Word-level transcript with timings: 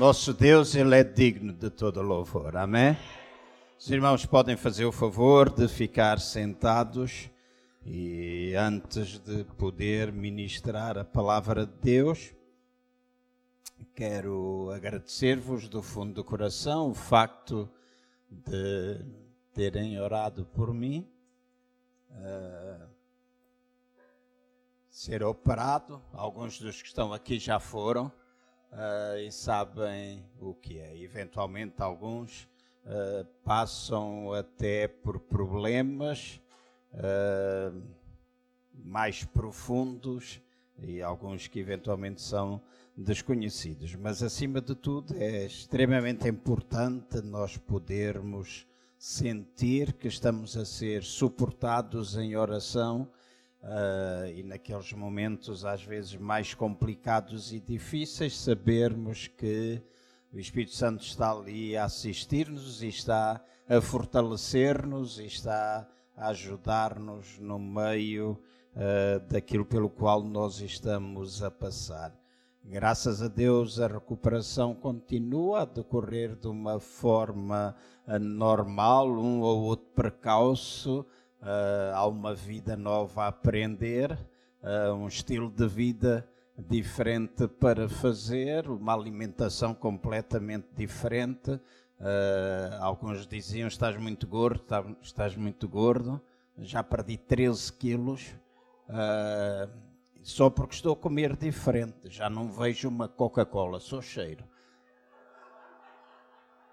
Nosso 0.00 0.32
Deus, 0.32 0.74
Ele 0.74 0.96
é 0.96 1.04
digno 1.04 1.52
de 1.52 1.68
todo 1.68 2.00
louvor. 2.00 2.56
Amém? 2.56 2.96
Os 3.78 3.90
irmãos 3.90 4.24
podem 4.24 4.56
fazer 4.56 4.86
o 4.86 4.92
favor 4.92 5.50
de 5.50 5.68
ficar 5.68 6.18
sentados 6.18 7.28
e 7.84 8.54
antes 8.54 9.18
de 9.18 9.44
poder 9.58 10.10
ministrar 10.10 10.96
a 10.96 11.04
palavra 11.04 11.66
de 11.66 11.74
Deus, 11.82 12.34
quero 13.94 14.70
agradecer-vos 14.70 15.68
do 15.68 15.82
fundo 15.82 16.14
do 16.14 16.24
coração 16.24 16.88
o 16.88 16.94
facto 16.94 17.70
de 18.30 19.04
terem 19.52 20.00
orado 20.00 20.46
por 20.46 20.72
mim. 20.72 21.06
Uh, 22.08 22.88
ser 24.88 25.22
operado, 25.22 26.02
alguns 26.10 26.58
dos 26.58 26.80
que 26.80 26.88
estão 26.88 27.12
aqui 27.12 27.38
já 27.38 27.60
foram, 27.60 28.10
uh, 28.72 29.18
e 29.18 29.30
sabem 29.30 30.24
o 30.40 30.54
que 30.54 30.78
é. 30.78 30.96
Eventualmente, 30.98 31.82
alguns 31.82 32.48
uh, 32.84 33.24
passam 33.44 34.32
até 34.32 34.88
por 34.88 35.20
problemas 35.20 36.40
uh, 36.94 37.82
mais 38.72 39.24
profundos 39.24 40.40
e 40.78 41.02
alguns 41.02 41.46
que 41.46 41.58
eventualmente 41.58 42.22
são 42.22 42.60
desconhecidos. 42.96 43.94
Mas, 43.94 44.22
acima 44.22 44.60
de 44.60 44.74
tudo, 44.74 45.14
é 45.16 45.44
extremamente 45.44 46.28
importante 46.28 47.20
nós 47.20 47.56
podermos 47.56 48.66
sentir 48.98 49.94
que 49.94 50.08
estamos 50.08 50.56
a 50.56 50.64
ser 50.64 51.02
suportados 51.02 52.16
em 52.16 52.36
oração 52.36 53.10
Uh, 53.62 54.26
e 54.34 54.42
naqueles 54.42 54.90
momentos 54.94 55.66
às 55.66 55.82
vezes 55.82 56.16
mais 56.16 56.54
complicados 56.54 57.52
e 57.52 57.60
difíceis, 57.60 58.34
sabermos 58.34 59.26
que 59.26 59.82
o 60.32 60.38
Espírito 60.38 60.74
Santo 60.74 61.02
está 61.02 61.30
ali 61.30 61.76
a 61.76 61.84
assistir-nos 61.84 62.82
e 62.82 62.88
está 62.88 63.38
a 63.68 63.80
fortalecer-nos 63.80 65.18
e 65.18 65.26
está 65.26 65.86
a 66.16 66.28
ajudar-nos 66.28 67.38
no 67.38 67.58
meio 67.58 68.40
uh, 68.74 69.20
daquilo 69.30 69.66
pelo 69.66 69.90
qual 69.90 70.22
nós 70.22 70.60
estamos 70.60 71.42
a 71.42 71.50
passar. 71.50 72.18
Graças 72.64 73.20
a 73.22 73.28
Deus 73.28 73.78
a 73.78 73.88
recuperação 73.88 74.74
continua 74.74 75.62
a 75.62 75.64
decorrer 75.64 76.34
de 76.34 76.46
uma 76.46 76.78
forma 76.78 77.76
uh, 78.06 78.18
normal, 78.18 79.10
um 79.10 79.40
ou 79.40 79.64
outro 79.64 79.86
precalço 79.94 81.04
uh, 81.42 81.94
há 81.94 82.06
uma 82.06 82.34
vida 82.34 82.76
nova 82.76 83.24
a 83.24 83.28
aprender, 83.28 84.12
uh, 84.62 84.92
um 84.94 85.06
estilo 85.08 85.50
de 85.50 85.66
vida 85.66 86.28
diferente 86.58 87.48
para 87.48 87.88
fazer, 87.88 88.68
uma 88.68 88.94
alimentação 88.94 89.74
completamente 89.74 90.68
diferente. 90.74 91.52
Uh, 91.52 92.80
alguns 92.80 93.26
diziam: 93.26 93.68
estás 93.68 93.96
muito 93.96 94.26
gordo, 94.26 94.60
tá, 94.60 94.84
estás 95.02 95.36
muito 95.36 95.68
gordo. 95.68 96.20
Já 96.58 96.82
perdi 96.82 97.16
13 97.16 97.72
quilos. 97.72 98.34
só 100.22 100.50
porque 100.50 100.74
estou 100.74 100.92
a 100.92 100.96
comer 100.96 101.36
diferente. 101.36 102.10
Já 102.10 102.28
não 102.28 102.50
vejo 102.50 102.88
uma 102.88 103.08
Coca-Cola, 103.08 103.80
sou 103.80 104.02
cheiro. 104.02 104.44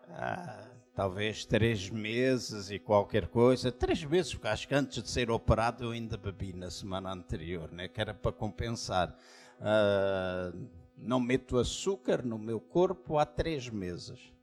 Ah, 0.10 0.67
talvez 0.98 1.46
três 1.46 1.92
meses 1.92 2.72
e 2.72 2.80
qualquer 2.80 3.28
coisa. 3.28 3.72
Três 3.72 4.04
meses, 4.04 4.34
porque 4.34 4.48
acho 4.48 4.68
que 4.68 4.74
antes 4.74 5.04
de 5.04 5.08
ser 5.08 5.30
operado 5.30 5.84
eu 5.84 5.92
ainda 5.92 6.18
bebi 6.18 6.54
na 6.54 6.72
semana 6.72 7.14
anterior, 7.14 7.72
né? 7.72 7.88
que 7.88 8.02
era 8.02 8.16
para 8.16 8.32
compensar. 8.32 9.16
Uh, 9.60 10.68
não 10.98 11.20
meto 11.20 11.60
açúcar 11.60 12.26
no 12.26 12.40
meu 12.40 12.60
corpo 12.60 13.20
há 13.20 13.28
três 13.28 13.70
meses. 13.70 14.34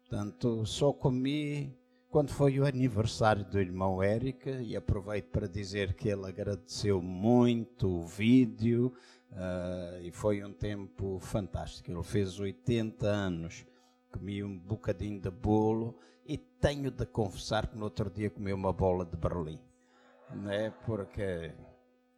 Portanto, 0.00 0.64
só 0.64 0.94
comi 0.94 1.70
quando 2.08 2.30
foi 2.30 2.58
o 2.58 2.64
aniversário 2.64 3.44
do 3.44 3.60
irmão 3.60 4.02
Érica 4.02 4.62
e 4.62 4.74
aproveito 4.74 5.26
para 5.26 5.46
dizer 5.46 5.92
que 5.92 6.08
ele 6.08 6.24
agradeceu 6.24 7.02
muito 7.02 7.86
o 7.86 8.06
vídeo 8.06 8.94
uh, 9.30 10.02
e 10.02 10.10
foi 10.10 10.42
um 10.42 10.54
tempo 10.54 11.18
fantástico. 11.20 11.90
Ele 11.90 12.02
fez 12.02 12.40
80 12.40 13.06
anos 13.06 13.66
comi 14.16 14.42
um 14.42 14.58
bocadinho 14.58 15.20
de 15.20 15.30
bolo 15.30 15.94
e 16.24 16.38
tenho 16.38 16.90
de 16.90 17.04
confessar 17.04 17.66
que 17.66 17.76
no 17.76 17.84
outro 17.84 18.10
dia 18.10 18.30
comi 18.30 18.52
uma 18.52 18.72
bola 18.72 19.04
de 19.04 19.16
Berlim, 19.16 19.60
né? 20.30 20.72
Porque 20.84 21.52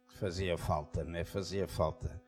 fazia 0.07 0.57
falta, 0.57 1.03
né? 1.03 1.25
Fazia 1.25 1.67
falta. 1.67 2.21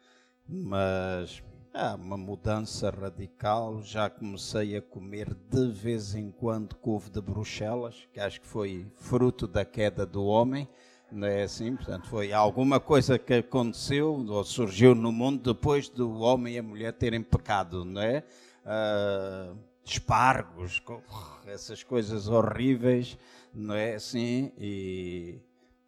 Mas 0.48 1.42
há 1.74 1.96
uma 1.96 2.18
mudança 2.18 2.90
radical. 2.90 3.82
Já 3.82 4.10
comecei 4.10 4.76
a 4.76 4.82
comer 4.82 5.34
de 5.50 5.72
vez 5.72 6.16
em 6.16 6.32
quando 6.32 6.76
couve 6.76 7.10
de 7.10 7.22
Bruxelas, 7.22 8.08
que 8.14 8.20
acho 8.20 8.42
que 8.42 8.48
foi 8.48 8.86
fruto 8.96 9.48
da 9.48 9.64
queda 9.64 10.06
do 10.06 10.26
homem. 10.26 10.68
Não 11.10 11.28
é 11.28 11.44
assim? 11.44 11.76
Portanto, 11.76 12.08
foi 12.08 12.32
alguma 12.32 12.80
coisa 12.80 13.18
que 13.18 13.34
aconteceu 13.34 14.14
ou 14.14 14.44
surgiu 14.44 14.96
no 14.96 15.12
mundo 15.12 15.54
depois 15.54 15.90
do 15.90 16.20
homem 16.20 16.56
e 16.56 16.60
a 16.60 16.64
mulher 16.64 16.94
terem 16.94 17.22
pecado, 17.22 17.84
não 17.84 18.02
é? 18.02 18.24
Uh, 18.66 19.58
espargos, 19.84 20.82
essas 21.46 21.84
coisas 21.84 22.28
horríveis, 22.28 23.18
não 23.54 23.76
é 23.76 23.96
assim? 23.96 24.52
E 24.58 25.40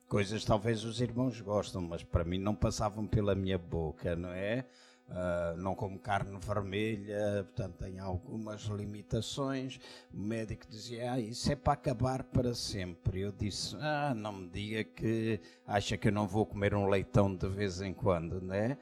coisas 0.08 0.44
talvez 0.46 0.84
os 0.84 1.02
irmãos 1.02 1.40
gostam, 1.42 1.82
mas 1.82 2.04
para 2.04 2.24
mim 2.24 2.38
não 2.38 2.56
passavam 2.56 3.08
pela 3.08 3.34
minha 3.36 3.58
boca, 3.58 4.16
não 4.16 4.30
é? 4.30 4.66
Uh, 5.10 5.58
não 5.58 5.76
como 5.76 6.00
carne 6.00 6.38
vermelha, 6.40 7.44
portanto 7.44 7.76
tem 7.78 8.00
algumas 8.00 8.64
limitações. 8.64 9.80
O 10.14 10.18
médico 10.18 10.66
dizia: 10.68 11.12
ah, 11.14 11.20
Isso 11.20 11.52
é 11.52 11.56
para 11.56 11.74
acabar 11.74 12.24
para 12.24 12.56
sempre. 12.56 13.22
Eu 13.22 13.32
disse: 13.32 13.76
Ah, 13.80 14.14
não 14.16 14.32
me 14.32 14.50
diga 14.50 14.84
que 14.84 15.40
acha 15.68 15.98
que 15.98 16.08
eu 16.08 16.12
não 16.12 16.26
vou 16.26 16.46
comer 16.46 16.74
um 16.74 16.88
leitão 16.88 17.36
de 17.36 17.48
vez 17.48 17.82
em 17.82 17.94
quando, 17.94 18.42
não 18.42 18.56
é? 18.56 18.78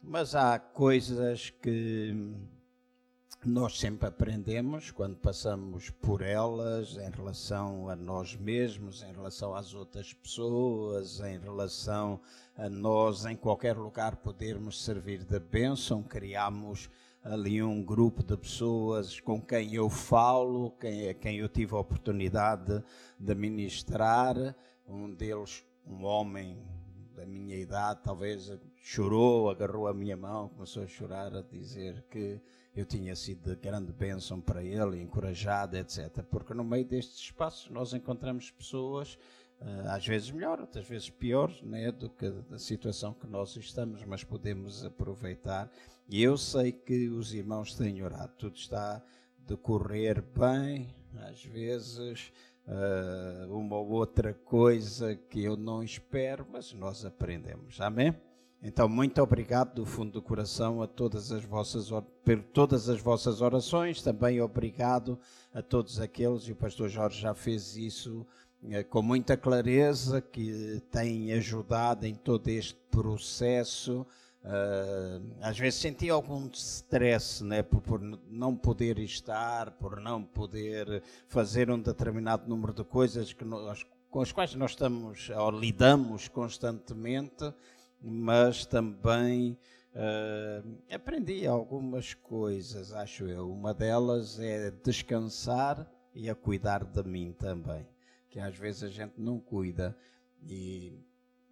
Mas 0.00 0.34
há 0.34 0.58
coisas 0.58 1.50
que 1.50 2.14
nós 3.46 3.78
sempre 3.78 4.08
aprendemos 4.08 4.90
quando 4.90 5.14
passamos 5.14 5.88
por 5.88 6.20
elas 6.20 6.96
em 6.96 7.08
relação 7.10 7.88
a 7.88 7.94
nós 7.94 8.34
mesmos, 8.34 9.04
em 9.04 9.12
relação 9.12 9.54
às 9.54 9.72
outras 9.72 10.12
pessoas, 10.12 11.20
em 11.20 11.38
relação 11.38 12.20
a 12.56 12.68
nós 12.68 13.24
em 13.24 13.36
qualquer 13.36 13.76
lugar 13.76 14.16
podermos 14.16 14.82
servir 14.82 15.22
de 15.22 15.38
bênção. 15.38 16.02
Criamos 16.02 16.90
ali 17.22 17.62
um 17.62 17.80
grupo 17.84 18.24
de 18.24 18.36
pessoas 18.36 19.20
com 19.20 19.40
quem 19.40 19.72
eu 19.72 19.88
falo, 19.88 20.72
quem, 20.80 21.08
a 21.08 21.14
quem 21.14 21.36
eu 21.36 21.48
tive 21.48 21.72
a 21.76 21.78
oportunidade 21.78 22.82
de 23.16 23.34
ministrar. 23.36 24.56
Um 24.88 25.14
deles, 25.14 25.64
um 25.86 26.04
homem 26.04 26.58
da 27.14 27.24
minha 27.24 27.56
idade, 27.56 28.00
talvez 28.02 28.52
chorou, 28.74 29.50
agarrou 29.50 29.86
a 29.86 29.94
minha 29.94 30.16
mão, 30.16 30.48
começou 30.48 30.82
a 30.82 30.86
chorar, 30.88 31.34
a 31.36 31.42
dizer 31.42 32.04
que 32.10 32.40
eu 32.76 32.84
tinha 32.84 33.16
sido 33.16 33.48
de 33.48 33.56
grande 33.56 33.90
bênção 33.90 34.38
para 34.38 34.62
ele, 34.62 35.00
encorajado, 35.00 35.78
etc. 35.78 36.22
Porque 36.30 36.52
no 36.52 36.62
meio 36.62 36.84
destes 36.84 37.18
espaços 37.18 37.70
nós 37.70 37.94
encontramos 37.94 38.50
pessoas, 38.50 39.18
eh, 39.62 39.84
às 39.86 40.06
vezes 40.06 40.30
melhor, 40.30 40.60
outras 40.60 40.86
vezes 40.86 41.08
pior, 41.08 41.50
né, 41.62 41.90
do 41.90 42.10
que 42.10 42.30
a 42.52 42.58
situação 42.58 43.14
que 43.14 43.26
nós 43.26 43.56
estamos, 43.56 44.04
mas 44.04 44.22
podemos 44.22 44.84
aproveitar. 44.84 45.72
E 46.06 46.22
eu 46.22 46.36
sei 46.36 46.70
que 46.70 47.08
os 47.08 47.32
irmãos 47.32 47.74
têm 47.74 48.02
orado, 48.02 48.34
tudo 48.38 48.56
está 48.56 48.96
a 48.96 49.02
decorrer 49.48 50.22
bem, 50.22 50.94
às 51.28 51.42
vezes. 51.42 52.30
Uh, 52.68 53.56
uma 53.56 53.76
ou 53.76 53.90
outra 53.90 54.34
coisa 54.34 55.14
que 55.14 55.40
eu 55.40 55.56
não 55.56 55.84
espero, 55.84 56.44
mas 56.50 56.72
nós 56.72 57.04
aprendemos. 57.04 57.80
Amém? 57.80 58.12
Então, 58.68 58.88
muito 58.88 59.22
obrigado 59.22 59.74
do 59.76 59.86
fundo 59.86 60.10
do 60.10 60.20
coração 60.20 60.82
a 60.82 60.88
todas 60.88 61.30
as 61.30 61.44
vossas, 61.44 61.88
por 62.24 62.42
todas 62.52 62.88
as 62.88 63.00
vossas 63.00 63.40
orações. 63.40 64.02
Também 64.02 64.40
obrigado 64.40 65.16
a 65.54 65.62
todos 65.62 66.00
aqueles, 66.00 66.48
e 66.48 66.52
o 66.52 66.56
pastor 66.56 66.88
Jorge 66.88 67.20
já 67.20 67.32
fez 67.32 67.76
isso 67.76 68.26
eh, 68.68 68.82
com 68.82 69.02
muita 69.02 69.36
clareza, 69.36 70.20
que 70.20 70.82
têm 70.90 71.32
ajudado 71.34 72.06
em 72.06 72.16
todo 72.16 72.48
este 72.48 72.74
processo. 72.90 74.04
Uh, 74.42 75.22
às 75.40 75.56
vezes 75.56 75.78
senti 75.78 76.10
algum 76.10 76.48
stress 76.52 77.44
né, 77.44 77.62
por, 77.62 78.00
não 78.00 78.56
poder 78.56 78.98
estar, 78.98 79.70
por 79.72 80.00
não 80.00 80.24
poder 80.24 81.04
fazer 81.28 81.70
um 81.70 81.78
determinado 81.80 82.48
número 82.48 82.72
de 82.72 82.82
coisas 82.82 83.32
que 83.32 83.44
nós, 83.44 83.86
com 84.10 84.20
as 84.20 84.32
quais 84.32 84.54
nós 84.56 84.72
estamos 84.72 85.30
ou 85.30 85.50
lidamos 85.52 86.26
constantemente 86.26 87.52
mas 88.00 88.64
também 88.66 89.58
uh, 89.94 90.78
aprendi 90.90 91.46
algumas 91.46 92.14
coisas, 92.14 92.92
acho 92.92 93.26
eu. 93.26 93.50
Uma 93.50 93.72
delas 93.72 94.38
é 94.38 94.70
descansar 94.70 95.90
e 96.14 96.30
a 96.30 96.34
cuidar 96.34 96.84
de 96.84 97.02
mim 97.02 97.34
também, 97.38 97.86
que 98.28 98.38
às 98.38 98.56
vezes 98.56 98.82
a 98.82 98.88
gente 98.88 99.14
não 99.18 99.38
cuida. 99.38 99.96
E 100.42 100.98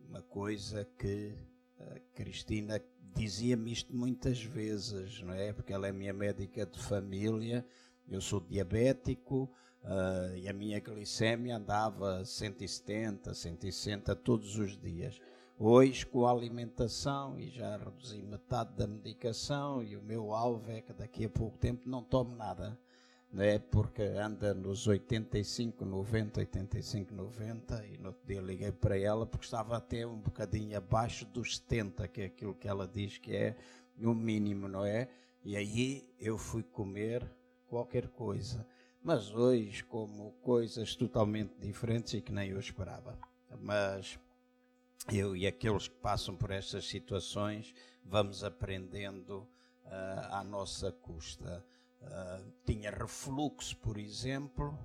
uma 0.08 0.23
coisa 0.23 0.88
que 0.99 1.35
a 1.79 1.99
Cristina 2.14 2.81
dizia-me 3.14 3.73
isto 3.73 3.94
muitas 3.94 4.43
vezes, 4.43 5.20
não 5.23 5.35
é? 5.35 5.52
Porque 5.52 5.73
ela 5.73 5.87
é 5.87 5.93
minha 5.93 6.12
médica 6.12 6.67
de 6.67 6.79
família, 6.79 7.64
eu 8.08 8.20
sou 8.20 8.41
diabético 8.41 9.50
uh, 9.82 10.37
e 10.37 10.49
a 10.49 10.52
minha 10.52 10.81
glicémia 10.81 11.56
andava 11.56 12.25
170, 12.25 13.35
160 13.35 14.14
todos 14.17 14.58
os 14.58 14.79
dias. 14.79 15.20
Hoje, 15.59 16.05
com 16.05 16.27
a 16.27 16.31
alimentação, 16.31 17.39
e 17.39 17.49
já 17.49 17.77
reduzi 17.77 18.23
metade 18.23 18.77
da 18.77 18.87
medicação, 18.87 19.83
e 19.83 19.97
o 19.97 20.03
meu 20.03 20.33
alvo 20.33 20.71
é 20.71 20.81
que 20.81 20.93
daqui 20.93 21.25
a 21.25 21.29
pouco 21.29 21.56
tempo 21.59 21.89
não 21.89 22.03
tome 22.03 22.35
nada 22.37 22.79
né? 23.35 23.59
porque 23.59 24.03
anda 24.03 24.55
nos 24.55 24.87
85, 24.87 25.85
90, 25.85 26.41
85, 26.41 27.12
90 27.12 27.87
e 27.87 27.99
no 27.99 28.09
outro 28.09 28.23
dia 28.27 28.41
liguei 28.41 28.71
para 28.71 28.97
ela 28.97 29.27
porque 29.27 29.45
estava 29.45 29.77
até 29.77 30.06
um 30.06 30.19
bocadinho 30.19 30.79
abaixo 30.79 31.27
dos 31.27 31.56
70, 31.56 32.06
que 32.09 32.23
é 32.23 32.25
aquilo 32.27 32.55
que 32.55 32.69
ela 32.69 32.87
diz 32.87 33.19
que 33.19 33.35
é 33.35 33.56
o 34.01 34.15
mínimo, 34.15 34.69
não 34.69 34.85
é? 34.85 35.09
E 35.45 35.56
aí 35.56 36.09
eu 36.19 36.39
fui 36.39 36.62
comer 36.62 37.29
qualquer 37.67 38.09
coisa. 38.09 38.65
Mas 39.03 39.35
hoje 39.35 39.83
como 39.85 40.33
coisas 40.41 40.95
totalmente 40.95 41.55
diferentes 41.61 42.15
e 42.15 42.23
que 42.23 42.33
nem 42.33 42.51
eu 42.51 42.61
esperava. 42.61 43.19
Mas 43.61 44.19
eu 45.12 45.37
e 45.37 45.47
aqueles 45.47 45.89
que 45.89 45.97
passam 45.97 46.37
por 46.37 46.51
estas 46.51 46.87
situações 46.87 47.75
vamos 48.05 48.45
aprendendo 48.45 49.49
uh, 49.85 50.31
à 50.31 50.45
nossa 50.45 50.93
custa. 50.93 51.65
Ah, 52.06 52.43
tinha 52.67 52.91
refluxo, 52.91 53.77
por 53.79 53.97
exemplo, 53.97 54.79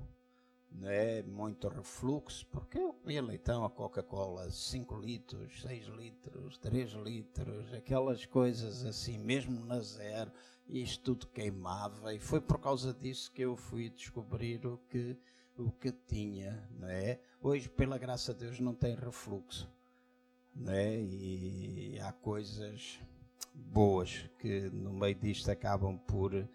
né? 0.71 1.21
muito 1.23 1.67
refluxo, 1.67 2.45
porque 2.47 2.77
eu 2.77 2.93
comia 2.93 3.21
leitão, 3.21 3.65
a 3.65 3.69
Coca-Cola, 3.69 4.49
5 4.49 4.95
litros, 4.97 5.61
6 5.61 5.87
litros, 5.87 6.57
3 6.57 6.91
litros, 6.93 7.73
aquelas 7.73 8.25
coisas 8.25 8.85
assim, 8.85 9.17
mesmo 9.17 9.65
na 9.65 9.79
zero, 9.79 10.31
e 10.67 10.81
isto 10.81 11.03
tudo 11.03 11.27
queimava, 11.27 12.13
e 12.13 12.19
foi 12.19 12.39
por 12.39 12.59
causa 12.59 12.93
disso 12.93 13.31
que 13.31 13.41
eu 13.41 13.55
fui 13.55 13.89
descobrir 13.89 14.65
o 14.65 14.77
que, 14.89 15.17
o 15.57 15.71
que 15.71 15.91
tinha, 15.91 16.69
não 16.71 16.87
é? 16.87 17.19
Hoje, 17.41 17.67
pela 17.67 17.97
graça 17.97 18.33
de 18.33 18.45
Deus, 18.45 18.59
não 18.59 18.73
tem 18.73 18.95
refluxo, 18.95 19.69
né? 20.55 20.99
e 21.01 21.99
há 22.01 22.11
coisas 22.11 22.99
boas 23.53 24.25
que 24.39 24.69
no 24.71 24.93
meio 24.93 25.15
disto 25.15 25.49
acabam 25.49 25.97
por 26.07 26.47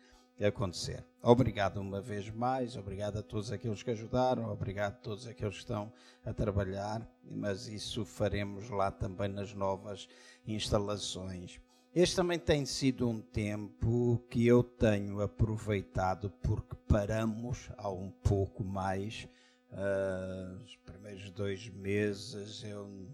acontecer. 0.43 1.05
Obrigado 1.23 1.81
uma 1.81 2.00
vez 2.00 2.29
mais, 2.31 2.76
obrigado 2.76 3.19
a 3.19 3.23
todos 3.23 3.52
aqueles 3.52 3.82
que 3.82 3.91
ajudaram, 3.91 4.50
obrigado 4.50 4.93
a 4.93 4.96
todos 4.96 5.26
aqueles 5.26 5.55
que 5.55 5.61
estão 5.61 5.93
a 6.25 6.32
trabalhar, 6.32 7.06
mas 7.25 7.69
isso 7.69 8.05
faremos 8.05 8.69
lá 8.69 8.91
também 8.91 9.29
nas 9.29 9.55
novas 9.55 10.08
instalações. 10.47 11.61
Este 11.94 12.17
também 12.17 12.38
tem 12.38 12.67
sido 12.67 13.08
um 13.08 13.20
tempo 13.20 14.20
que 14.29 14.44
eu 14.44 14.64
tenho 14.64 15.20
aproveitado 15.20 16.29
porque 16.43 16.75
paramos 16.88 17.70
há 17.79 17.88
um 17.88 18.11
pouco 18.11 18.64
mais. 18.64 19.29
Uh, 19.70 20.62
os 20.64 20.76
primeiros 20.76 21.31
dois 21.31 21.69
meses 21.69 22.64
eu 22.64 23.08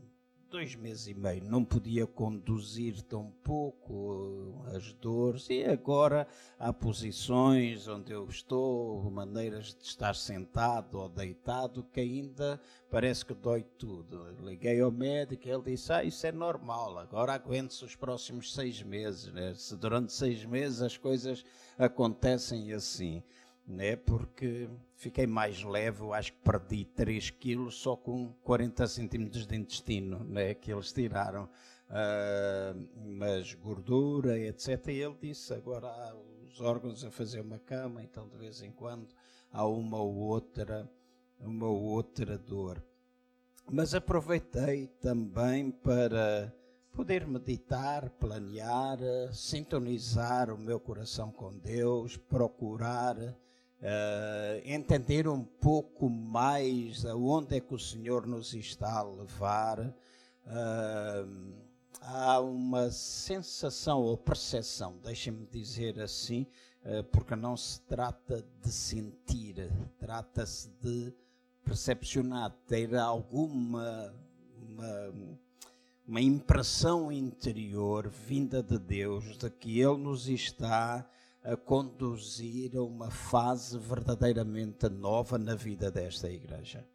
dois 0.51 0.75
meses 0.75 1.07
e 1.07 1.15
meio 1.15 1.45
não 1.45 1.65
podia 1.65 2.07
conduzir 2.09 3.01
tão 3.03 3.33
pouco 3.45 4.65
as 4.75 4.93
dores 4.95 5.49
e 5.49 5.65
agora 5.65 6.27
há 6.59 6.73
posições 6.73 7.87
onde 7.87 8.13
eu 8.13 8.27
estou, 8.29 9.09
maneiras 9.13 9.77
de 9.81 9.85
estar 9.85 10.15
sentado 10.17 10.99
ou 10.99 11.09
deitado 11.09 11.87
que 11.93 12.01
ainda 12.01 12.61
parece 12.91 13.25
que 13.25 13.33
dói 13.33 13.65
tudo. 13.79 14.35
Liguei 14.41 14.81
ao 14.81 14.91
médico 14.91 15.47
e 15.47 15.51
ele 15.51 15.63
disse, 15.63 15.93
ah, 15.93 16.03
isso 16.03 16.27
é 16.27 16.33
normal, 16.33 16.99
agora 16.99 17.33
aguente-se 17.33 17.85
os 17.85 17.95
próximos 17.95 18.53
seis 18.53 18.83
meses, 18.83 19.33
né? 19.33 19.55
se 19.55 19.77
durante 19.77 20.13
seis 20.13 20.45
meses 20.45 20.83
as 20.83 20.97
coisas 20.97 21.45
acontecem 21.79 22.73
assim 22.73 23.23
né? 23.71 23.97
porque 23.97 24.69
fiquei 24.97 25.27
mais 25.27 25.63
leve, 25.63 26.03
eu 26.03 26.13
acho 26.13 26.33
que 26.33 26.39
perdi 26.41 26.85
3 26.85 27.31
quilos 27.31 27.77
só 27.77 27.97
com 27.97 28.33
40 28.43 28.87
centímetros 28.87 29.47
de 29.47 29.57
intestino 29.57 30.25
né? 30.25 30.55
que 30.55 30.73
eles 30.73 30.93
tiraram. 30.93 31.49
Uh, 31.91 32.89
mas 33.05 33.53
gordura, 33.55 34.39
etc. 34.39 34.89
E 34.89 35.03
ele 35.03 35.17
disse: 35.21 35.53
agora 35.53 35.89
há 35.89 36.15
os 36.47 36.61
órgãos 36.61 37.05
a 37.05 37.11
fazer 37.11 37.41
uma 37.41 37.59
cama, 37.59 38.01
então 38.01 38.29
de 38.29 38.37
vez 38.37 38.63
em 38.63 38.71
quando 38.71 39.09
há 39.53 39.67
uma 39.67 39.99
ou 40.01 40.15
outra, 40.15 40.89
uma 41.41 41.67
ou 41.67 41.83
outra 41.83 42.39
dor. 42.39 42.81
Mas 43.69 43.93
aproveitei 43.95 44.87
também 45.01 45.71
para 45.71 46.53
poder 46.93 47.27
meditar, 47.27 48.11
planear, 48.11 48.99
sintonizar 49.33 50.51
o 50.51 50.59
meu 50.59 50.79
coração 50.79 51.31
com 51.31 51.57
Deus, 51.57 52.17
procurar 52.17 53.17
uh, 53.81 54.63
entender 54.65 55.29
um 55.29 55.45
pouco 55.45 56.09
mais 56.09 57.05
aonde 57.05 57.57
é 57.57 57.61
que 57.61 57.75
o 57.75 57.79
Senhor 57.79 58.27
nos 58.27 58.55
está 58.55 58.99
a 58.99 59.03
levar. 59.03 59.81
Uh, 59.81 61.55
há 62.01 62.41
uma 62.41 62.91
sensação 62.91 64.03
ou 64.03 64.17
percepção, 64.17 64.99
deixem-me 65.03 65.47
dizer 65.47 66.01
assim, 66.01 66.47
uh, 66.85 67.05
porque 67.05 67.37
não 67.37 67.57
se 67.57 67.81
trata 67.83 68.45
de 68.63 68.73
sentir, 68.73 69.71
trata-se 69.99 70.71
de 70.83 71.13
percepcionar, 71.65 72.51
ter 72.67 72.97
alguma 72.97 74.15
uma, 74.81 75.13
uma 76.07 76.21
impressão 76.21 77.13
interior 77.13 78.09
vinda 78.09 78.63
de 78.63 78.79
Deus 78.79 79.37
de 79.37 79.51
que 79.51 79.81
Ele 79.81 79.99
nos 79.99 80.29
está 80.29 81.09
a 81.43 81.57
conduzir 81.57 82.77
a 82.77 82.83
uma 82.83 83.11
fase 83.11 83.79
verdadeiramente 83.79 84.89
nova 84.89 85.39
na 85.39 85.55
vida 85.55 85.91
desta 85.91 86.31
igreja. 86.31 86.87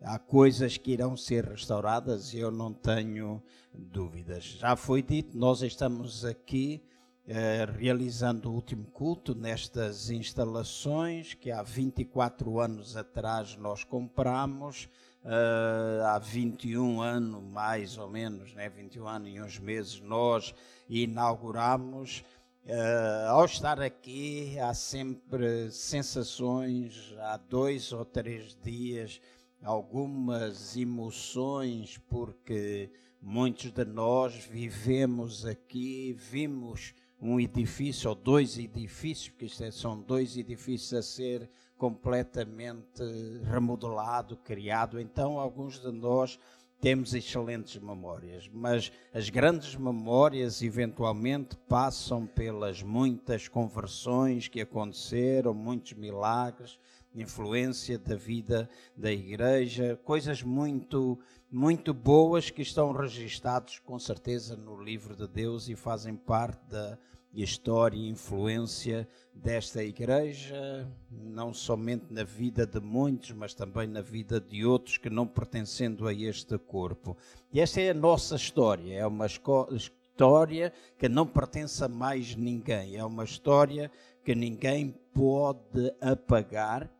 Há 0.00 0.18
coisas 0.18 0.76
que 0.76 0.92
irão 0.92 1.16
ser 1.16 1.44
restauradas 1.44 2.32
eu 2.32 2.50
não 2.50 2.72
tenho 2.72 3.42
dúvidas. 3.74 4.44
Já 4.44 4.76
foi 4.76 5.02
dito, 5.02 5.36
nós 5.36 5.60
estamos 5.62 6.24
aqui 6.24 6.82
eh, 7.26 7.66
realizando 7.76 8.48
o 8.48 8.54
último 8.54 8.86
culto 8.86 9.34
nestas 9.34 10.08
instalações 10.08 11.34
que 11.34 11.50
há 11.50 11.62
24 11.62 12.58
anos 12.58 12.96
atrás 12.96 13.54
nós 13.56 13.84
compramos. 13.84 14.88
Uh, 15.24 16.04
há 16.06 16.18
21 16.18 17.02
anos, 17.02 17.42
mais 17.42 17.98
ou 17.98 18.08
menos, 18.08 18.54
né, 18.54 18.70
21 18.70 19.06
anos 19.06 19.28
e 19.28 19.40
uns 19.40 19.58
meses, 19.58 20.00
nós 20.00 20.54
inauguramos 20.88 22.24
Uh, 22.68 23.30
ao 23.30 23.46
estar 23.46 23.80
aqui, 23.80 24.58
há 24.58 24.74
sempre 24.74 25.70
sensações, 25.70 27.14
há 27.18 27.38
dois 27.38 27.94
ou 27.94 28.04
três 28.04 28.54
dias, 28.62 29.22
algumas 29.62 30.76
emoções, 30.76 31.96
porque 32.10 32.90
muitos 33.22 33.70
de 33.70 33.86
nós 33.86 34.34
vivemos 34.34 35.46
aqui, 35.46 36.12
vimos 36.12 36.92
um 37.18 37.40
edifício 37.40 38.10
ou 38.10 38.14
dois 38.14 38.58
edifícios, 38.58 39.30
porque 39.30 39.46
isto 39.46 39.64
é, 39.64 39.70
são 39.70 39.98
dois 39.98 40.36
edifícios 40.36 40.92
a 40.92 41.02
ser 41.02 41.50
completamente 41.78 43.02
remodelado, 43.50 44.36
criado. 44.36 45.00
Então, 45.00 45.40
alguns 45.40 45.80
de 45.80 45.90
nós 45.90 46.38
temos 46.80 47.12
excelentes 47.12 47.80
memórias, 47.80 48.48
mas 48.52 48.92
as 49.12 49.28
grandes 49.28 49.74
memórias 49.74 50.62
eventualmente 50.62 51.56
passam 51.68 52.26
pelas 52.26 52.82
muitas 52.82 53.48
conversões 53.48 54.46
que 54.46 54.60
aconteceram, 54.60 55.52
muitos 55.52 55.94
milagres, 55.94 56.78
influência 57.14 57.98
da 57.98 58.14
vida 58.14 58.68
da 58.96 59.10
igreja, 59.10 59.98
coisas 60.04 60.42
muito 60.42 61.18
muito 61.50 61.94
boas 61.94 62.50
que 62.50 62.60
estão 62.60 62.92
registados 62.92 63.78
com 63.78 63.98
certeza 63.98 64.54
no 64.54 64.82
livro 64.82 65.16
de 65.16 65.26
Deus 65.26 65.68
e 65.68 65.74
fazem 65.74 66.14
parte 66.14 66.60
da 66.68 66.98
história 67.32 67.96
e 67.96 68.08
influência 68.08 69.08
desta 69.34 69.82
igreja, 69.82 70.90
não 71.10 71.52
somente 71.52 72.06
na 72.10 72.24
vida 72.24 72.66
de 72.66 72.80
muitos, 72.80 73.32
mas 73.32 73.54
também 73.54 73.86
na 73.86 74.00
vida 74.00 74.40
de 74.40 74.64
outros 74.64 74.98
que 74.98 75.10
não 75.10 75.26
pertencendo 75.26 76.08
a 76.08 76.12
este 76.12 76.58
corpo. 76.58 77.16
E 77.52 77.60
esta 77.60 77.80
é 77.80 77.90
a 77.90 77.94
nossa 77.94 78.36
história, 78.36 78.94
é 78.94 79.06
uma 79.06 79.26
história 79.26 80.72
que 80.98 81.08
não 81.08 81.26
pertence 81.26 81.84
a 81.84 81.88
mais 81.88 82.34
ninguém, 82.34 82.96
é 82.96 83.04
uma 83.04 83.24
história 83.24 83.90
que 84.24 84.34
ninguém 84.34 84.94
pode 85.12 85.94
apagar, 86.00 86.90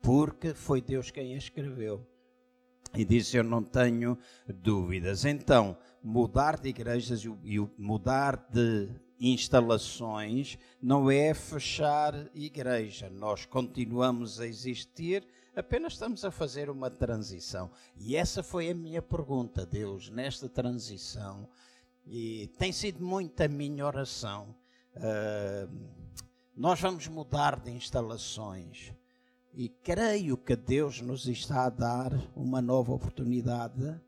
porque 0.00 0.54
foi 0.54 0.80
Deus 0.80 1.10
quem 1.10 1.34
a 1.34 1.36
escreveu. 1.36 2.06
E 2.94 3.04
disse: 3.04 3.36
Eu 3.36 3.44
não 3.44 3.62
tenho 3.62 4.18
dúvidas. 4.48 5.24
Então, 5.24 5.76
mudar 6.02 6.58
de 6.58 6.68
igrejas 6.70 7.24
e 7.24 7.58
mudar 7.78 8.48
de 8.52 8.88
instalações 9.20 10.58
não 10.80 11.10
é 11.10 11.34
fechar 11.34 12.14
igreja. 12.34 13.10
Nós 13.10 13.44
continuamos 13.44 14.40
a 14.40 14.46
existir, 14.46 15.26
apenas 15.54 15.92
estamos 15.92 16.24
a 16.24 16.30
fazer 16.30 16.70
uma 16.70 16.90
transição. 16.90 17.70
E 17.98 18.16
essa 18.16 18.42
foi 18.42 18.70
a 18.70 18.74
minha 18.74 19.02
pergunta, 19.02 19.66
Deus, 19.66 20.08
nesta 20.08 20.48
transição. 20.48 21.48
e 22.06 22.48
tem 22.58 22.72
sido 22.72 23.04
muito 23.04 23.40
a 23.42 23.48
minha 23.48 23.86
oração. 23.86 24.54
Uh, 24.96 25.70
nós 26.56 26.80
vamos 26.80 27.06
mudar 27.06 27.60
de 27.60 27.70
instalações 27.70 28.92
e 29.52 29.68
creio 29.68 30.36
que 30.36 30.56
Deus 30.56 31.00
nos 31.00 31.26
está 31.26 31.66
a 31.66 31.70
dar 31.70 32.12
uma 32.34 32.60
nova 32.60 32.92
oportunidade 32.92 34.00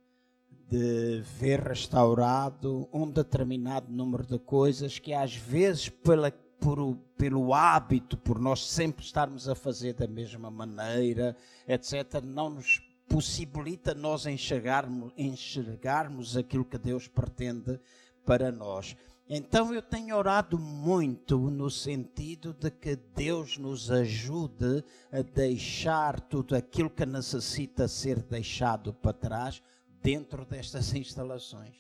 de 0.69 1.23
ver 1.39 1.61
restaurado 1.61 2.89
um 2.93 3.11
determinado 3.11 3.91
número 3.93 4.25
de 4.25 4.39
coisas 4.39 4.99
que 4.99 5.13
às 5.13 5.35
vezes 5.35 5.89
pela, 5.89 6.31
por, 6.59 6.97
pelo 7.17 7.53
hábito, 7.53 8.17
por 8.17 8.39
nós 8.39 8.67
sempre 8.67 9.05
estarmos 9.05 9.49
a 9.49 9.55
fazer 9.55 9.95
da 9.95 10.07
mesma 10.07 10.51
maneira, 10.51 11.37
etc., 11.67 12.23
não 12.23 12.51
nos 12.51 12.81
possibilita 13.09 13.95
nós 13.95 14.27
enxergarmos, 14.27 15.13
enxergarmos 15.17 16.37
aquilo 16.37 16.65
que 16.65 16.79
Deus 16.79 17.07
pretende 17.07 17.79
para 18.25 18.51
nós. 18.51 18.97
Então 19.29 19.73
eu 19.73 19.81
tenho 19.81 20.17
orado 20.17 20.59
muito 20.59 21.39
no 21.39 21.71
sentido 21.71 22.53
de 22.53 22.71
que 22.71 22.97
Deus 22.97 23.57
nos 23.57 23.91
ajude 23.91 24.85
a 25.11 25.23
deixar 25.23 26.21
tudo 26.21 26.55
aquilo 26.55 26.91
que 26.91 27.07
necessita 27.07 27.89
ser 27.89 28.23
deixado 28.23 28.93
para 28.93 29.13
trás 29.13 29.63
dentro 30.03 30.45
destas 30.45 30.93
instalações. 30.95 31.77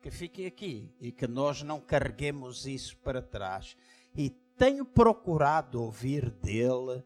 Que 0.00 0.10
fique 0.10 0.46
aqui 0.46 0.94
e 1.00 1.10
que 1.10 1.26
nós 1.26 1.62
não 1.62 1.80
carreguemos 1.80 2.66
isso 2.66 2.96
para 2.98 3.20
trás. 3.20 3.76
E 4.14 4.30
tenho 4.56 4.84
procurado 4.84 5.82
ouvir 5.82 6.30
dele 6.30 6.98
uh, 6.98 7.04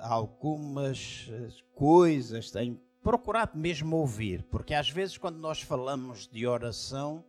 algumas 0.00 1.28
eh, 1.30 1.48
coisas, 1.74 2.50
tenho 2.50 2.80
procurado 3.02 3.56
mesmo 3.56 3.96
ouvir, 3.96 4.42
porque 4.44 4.74
às 4.74 4.90
vezes 4.90 5.16
quando 5.16 5.38
nós 5.38 5.62
falamos 5.62 6.26
de 6.26 6.46
oração, 6.46 7.24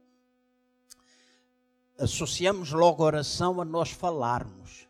associamos 1.98 2.72
logo 2.72 3.04
oração 3.04 3.62
a 3.62 3.66
nós 3.66 3.92
falarmos. 3.92 4.88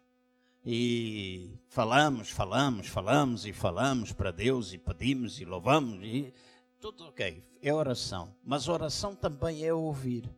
E 0.64 1.58
falamos, 1.68 2.30
falamos, 2.30 2.88
falamos 2.88 3.46
e 3.46 3.54
falamos 3.54 4.12
para 4.12 4.32
Deus 4.32 4.74
e 4.74 4.78
pedimos 4.78 5.40
e 5.40 5.46
louvamos 5.46 6.00
e 6.04 6.32
tudo 6.80 7.06
ok, 7.06 7.44
é 7.62 7.74
oração. 7.74 8.34
Mas 8.44 8.68
oração 8.68 9.16
também 9.16 9.64
é 9.64 9.74
ouvir. 9.74 10.30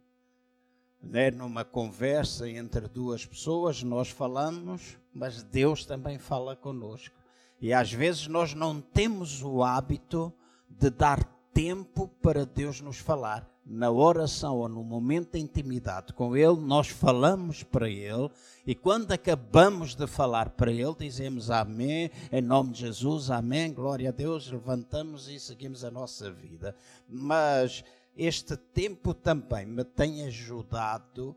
Né? 1.01 1.29
Numa 1.31 1.65
conversa 1.65 2.49
entre 2.49 2.87
duas 2.87 3.25
pessoas, 3.25 3.83
nós 3.83 4.09
falamos, 4.09 4.97
mas 5.13 5.43
Deus 5.43 5.85
também 5.85 6.17
fala 6.17 6.55
conosco. 6.55 7.15
E 7.59 7.73
às 7.73 7.91
vezes 7.91 8.27
nós 8.27 8.53
não 8.53 8.79
temos 8.79 9.41
o 9.41 9.63
hábito 9.63 10.33
de 10.69 10.89
dar 10.89 11.23
tempo 11.53 12.07
para 12.21 12.45
Deus 12.45 12.81
nos 12.81 12.97
falar. 12.97 13.49
Na 13.65 13.89
oração 13.89 14.57
ou 14.57 14.67
no 14.67 14.83
momento 14.83 15.31
de 15.31 15.39
intimidade 15.39 16.11
com 16.11 16.35
Ele, 16.35 16.57
nós 16.57 16.89
falamos 16.89 17.63
para 17.63 17.89
Ele 17.89 18.29
e 18.67 18.75
quando 18.75 19.11
acabamos 19.13 19.95
de 19.95 20.05
falar 20.05 20.49
para 20.49 20.69
Ele, 20.69 20.93
dizemos 20.99 21.49
Amém, 21.49 22.11
em 22.29 22.41
nome 22.41 22.73
de 22.73 22.81
Jesus, 22.81 23.31
Amém, 23.31 23.73
glória 23.73 24.09
a 24.09 24.11
Deus, 24.11 24.51
levantamos 24.51 25.29
e 25.29 25.39
seguimos 25.39 25.85
a 25.85 25.89
nossa 25.89 26.29
vida. 26.29 26.75
Mas 27.07 27.85
este 28.17 28.57
tempo 28.57 29.13
também 29.13 29.65
me 29.65 29.85
tem 29.85 30.25
ajudado 30.25 31.33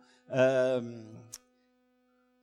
hum, 0.83 1.15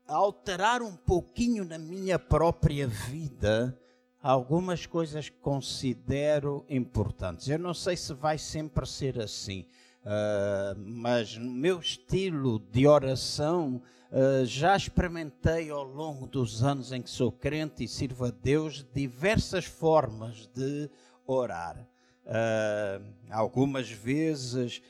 a 0.07 0.15
alterar 0.15 0.81
um 0.81 0.95
pouquinho 0.95 1.65
na 1.65 1.77
minha 1.77 2.17
própria 2.17 2.87
vida 2.87 3.77
algumas 4.23 4.85
coisas 4.85 5.27
que 5.27 5.37
considero 5.39 6.65
importantes. 6.69 7.49
Eu 7.49 7.59
não 7.59 7.73
sei 7.73 7.97
se 7.97 8.13
vai 8.13 8.37
sempre 8.37 8.87
ser 8.87 9.19
assim, 9.19 9.65
uh, 10.05 10.79
mas 10.79 11.35
no 11.35 11.51
meu 11.51 11.77
estilo 11.79 12.59
de 12.71 12.87
oração 12.87 13.81
uh, 14.09 14.45
já 14.45 14.77
experimentei 14.77 15.69
ao 15.69 15.83
longo 15.83 16.25
dos 16.25 16.63
anos 16.63 16.93
em 16.93 17.01
que 17.01 17.09
sou 17.09 17.33
crente 17.33 17.83
e 17.83 17.87
sirvo 17.87 18.23
a 18.23 18.31
Deus 18.31 18.85
diversas 18.95 19.65
formas 19.65 20.47
de 20.55 20.89
orar. 21.27 21.85
Uh, 22.25 23.03
algumas 23.29 23.89
vezes 23.89 24.81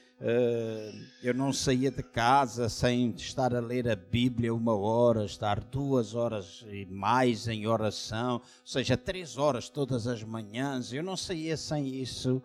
eu 1.21 1.33
não 1.33 1.51
saía 1.51 1.91
de 1.91 2.01
casa 2.01 2.69
sem 2.69 3.09
estar 3.11 3.53
a 3.53 3.59
ler 3.59 3.89
a 3.89 3.95
Bíblia 3.95 4.53
uma 4.53 4.73
hora, 4.73 5.25
estar 5.25 5.59
duas 5.59 6.15
horas 6.15 6.63
e 6.71 6.85
mais 6.85 7.47
em 7.47 7.67
oração, 7.67 8.35
ou 8.35 8.41
seja, 8.63 8.95
três 8.95 9.37
horas 9.37 9.67
todas 9.67 10.07
as 10.07 10.23
manhãs. 10.23 10.93
Eu 10.93 11.03
não 11.03 11.17
saía 11.17 11.57
sem 11.57 11.87
isso, 11.87 12.41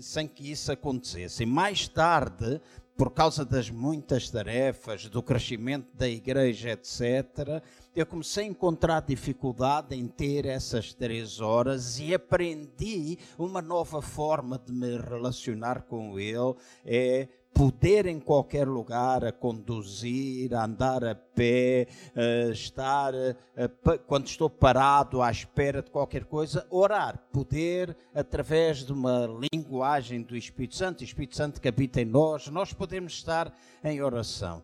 sem 0.00 0.26
que 0.26 0.50
isso 0.50 0.72
acontecesse. 0.72 1.42
E 1.42 1.46
mais 1.46 1.86
tarde, 1.86 2.58
por 2.96 3.10
causa 3.10 3.44
das 3.44 3.68
muitas 3.68 4.30
tarefas, 4.30 5.08
do 5.08 5.22
crescimento 5.22 5.88
da 5.94 6.08
igreja, 6.08 6.70
etc., 6.70 7.62
eu 7.94 8.06
comecei 8.06 8.44
a 8.44 8.48
encontrar 8.48 9.00
dificuldade 9.00 9.96
em 9.96 10.06
ter 10.06 10.46
essas 10.46 10.92
três 10.92 11.40
horas 11.40 11.98
e 11.98 12.14
aprendi 12.14 13.18
uma 13.38 13.60
nova 13.60 14.00
forma 14.00 14.58
de 14.58 14.72
me 14.72 14.96
relacionar 14.96 15.82
com 15.82 16.18
Ele. 16.18 16.54
É 16.84 17.28
poder 17.52 18.06
em 18.06 18.20
qualquer 18.20 18.66
lugar 18.66 19.24
a 19.24 19.32
conduzir, 19.32 20.54
a 20.54 20.64
andar 20.64 21.04
a 21.04 21.14
pé, 21.14 21.88
a 22.14 22.50
estar, 22.52 23.12
a, 23.14 23.98
quando 24.06 24.28
estou 24.28 24.48
parado 24.48 25.20
à 25.20 25.30
espera 25.30 25.82
de 25.82 25.90
qualquer 25.90 26.24
coisa, 26.24 26.66
orar, 26.70 27.18
poder 27.32 27.96
através 28.14 28.84
de 28.86 28.92
uma 28.92 29.28
linguagem 29.52 30.22
do 30.22 30.36
Espírito 30.36 30.76
Santo, 30.76 31.02
Espírito 31.02 31.36
Santo 31.36 31.60
que 31.60 31.68
habita 31.68 32.00
em 32.00 32.04
nós, 32.04 32.46
nós 32.48 32.72
podemos 32.72 33.14
estar 33.14 33.52
em 33.82 34.00
oração. 34.00 34.62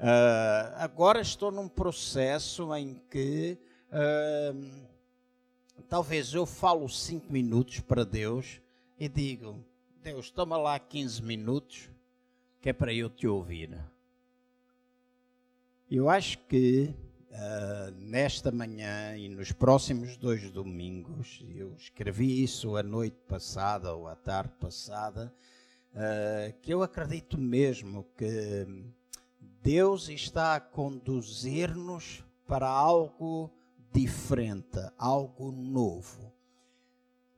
Uh, 0.00 0.72
agora 0.76 1.20
estou 1.20 1.52
num 1.52 1.68
processo 1.68 2.74
em 2.74 2.94
que 3.10 3.58
uh, 3.92 4.88
talvez 5.90 6.32
eu 6.32 6.46
falo 6.46 6.88
cinco 6.88 7.30
minutos 7.30 7.80
para 7.80 8.02
Deus 8.02 8.62
e 8.98 9.10
digo: 9.10 9.62
Deus, 10.02 10.30
toma 10.30 10.56
lá 10.56 10.78
15 10.78 11.22
minutos, 11.22 11.90
que 12.62 12.70
é 12.70 12.72
para 12.72 12.94
eu 12.94 13.10
te 13.10 13.28
ouvir. 13.28 13.78
Eu 15.90 16.08
acho 16.08 16.38
que 16.46 16.94
uh, 17.28 17.90
nesta 17.98 18.50
manhã 18.50 19.14
e 19.18 19.28
nos 19.28 19.52
próximos 19.52 20.16
dois 20.16 20.50
domingos, 20.50 21.44
eu 21.54 21.74
escrevi 21.74 22.42
isso 22.42 22.74
a 22.74 22.82
noite 22.82 23.18
passada 23.28 23.94
ou 23.94 24.08
a 24.08 24.16
tarde 24.16 24.54
passada, 24.58 25.30
que 26.62 26.72
eu 26.72 26.84
acredito 26.84 27.36
mesmo 27.36 28.06
que 28.16 28.64
Deus 29.62 30.08
está 30.08 30.54
a 30.54 30.60
conduzir-nos 30.60 32.24
para 32.46 32.68
algo 32.68 33.50
diferente, 33.92 34.78
algo 34.96 35.50
novo. 35.52 36.32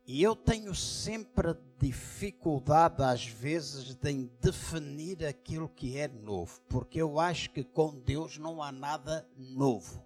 E 0.07 0.23
eu 0.23 0.35
tenho 0.35 0.75
sempre 0.75 1.57
dificuldade, 1.79 3.03
às 3.03 3.27
vezes, 3.27 3.97
em 4.05 4.31
definir 4.41 5.25
aquilo 5.25 5.69
que 5.69 5.97
é 5.97 6.09
novo, 6.09 6.61
porque 6.69 7.01
eu 7.01 7.19
acho 7.19 7.51
que 7.51 7.65
com 7.65 7.99
Deus 7.99 8.37
não 8.37 8.63
há 8.63 8.71
nada 8.71 9.27
novo. 9.37 10.05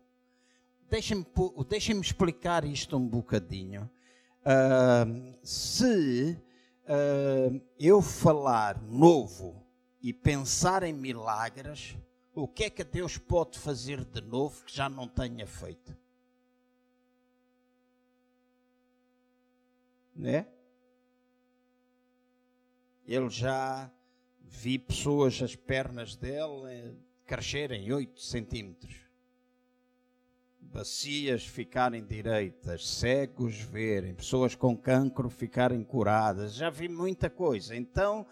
Deixem-me 0.89 1.27
deixem 1.69 2.01
explicar 2.01 2.65
isto 2.65 2.97
um 2.97 3.09
bocadinho. 3.09 3.91
Uh, 4.43 5.35
se 5.43 6.39
uh, 6.85 7.61
eu 7.79 8.01
falar 8.01 8.81
novo 8.83 9.66
e 10.07 10.13
pensar 10.13 10.85
em 10.85 10.93
milagres, 10.93 11.97
o 12.33 12.47
que 12.47 12.63
é 12.63 12.71
que 12.71 12.85
Deus 12.85 13.19
pode 13.19 13.59
fazer 13.59 14.05
de 14.05 14.21
novo 14.21 14.65
que 14.65 14.73
já 14.73 14.89
não 14.89 15.09
tenha 15.09 15.45
feito? 15.49 15.99
Né? 20.15 20.47
Ele 23.05 23.29
já 23.29 23.91
vi 24.39 24.79
pessoas, 24.79 25.43
as 25.43 25.57
pernas 25.57 26.15
dele 26.15 26.97
crescerem 27.25 27.93
8 27.93 28.21
centímetros, 28.21 28.95
bacias 30.61 31.45
ficarem 31.45 32.07
direitas, 32.07 32.89
cegos 32.89 33.57
verem, 33.57 34.15
pessoas 34.15 34.55
com 34.55 34.77
cancro 34.77 35.29
ficarem 35.29 35.83
curadas. 35.83 36.55
Já 36.55 36.71
vi 36.71 36.89
muita 36.89 37.29
coisa. 37.29 37.75
Então, 37.75 38.25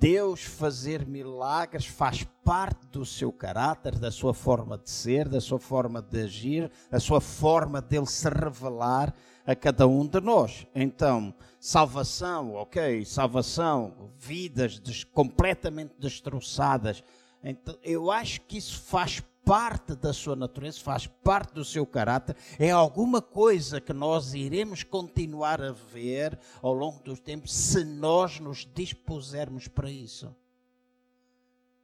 Deus 0.00 0.42
fazer 0.42 1.06
milagres 1.06 1.84
faz 1.84 2.26
parte 2.42 2.86
do 2.86 3.04
seu 3.04 3.30
caráter, 3.30 3.98
da 3.98 4.10
sua 4.10 4.32
forma 4.32 4.78
de 4.78 4.88
ser, 4.88 5.28
da 5.28 5.42
sua 5.42 5.58
forma 5.58 6.00
de 6.00 6.22
agir, 6.22 6.72
a 6.90 6.98
sua 6.98 7.20
forma 7.20 7.82
dele 7.82 8.06
se 8.06 8.26
revelar 8.30 9.14
a 9.46 9.54
cada 9.54 9.86
um 9.86 10.06
de 10.06 10.18
nós. 10.18 10.66
Então, 10.74 11.34
salvação, 11.60 12.54
ok, 12.54 13.04
salvação, 13.04 14.10
vidas 14.16 14.80
des 14.80 15.04
completamente 15.04 15.92
destroçadas. 15.98 17.04
Então, 17.44 17.76
eu 17.82 18.10
acho 18.10 18.40
que 18.40 18.56
isso 18.56 18.80
faz 18.80 19.22
parte 19.44 19.94
da 19.94 20.12
sua 20.12 20.36
natureza, 20.36 20.80
faz 20.80 21.06
parte 21.06 21.54
do 21.54 21.64
seu 21.64 21.86
caráter, 21.86 22.36
é 22.58 22.70
alguma 22.70 23.20
coisa 23.20 23.80
que 23.80 23.92
nós 23.92 24.34
iremos 24.34 24.82
continuar 24.82 25.60
a 25.60 25.72
ver 25.72 26.38
ao 26.62 26.72
longo 26.72 27.02
do 27.02 27.16
tempo 27.16 27.48
se 27.48 27.84
nós 27.84 28.38
nos 28.38 28.66
dispusermos 28.74 29.66
para 29.66 29.90
isso. 29.90 30.34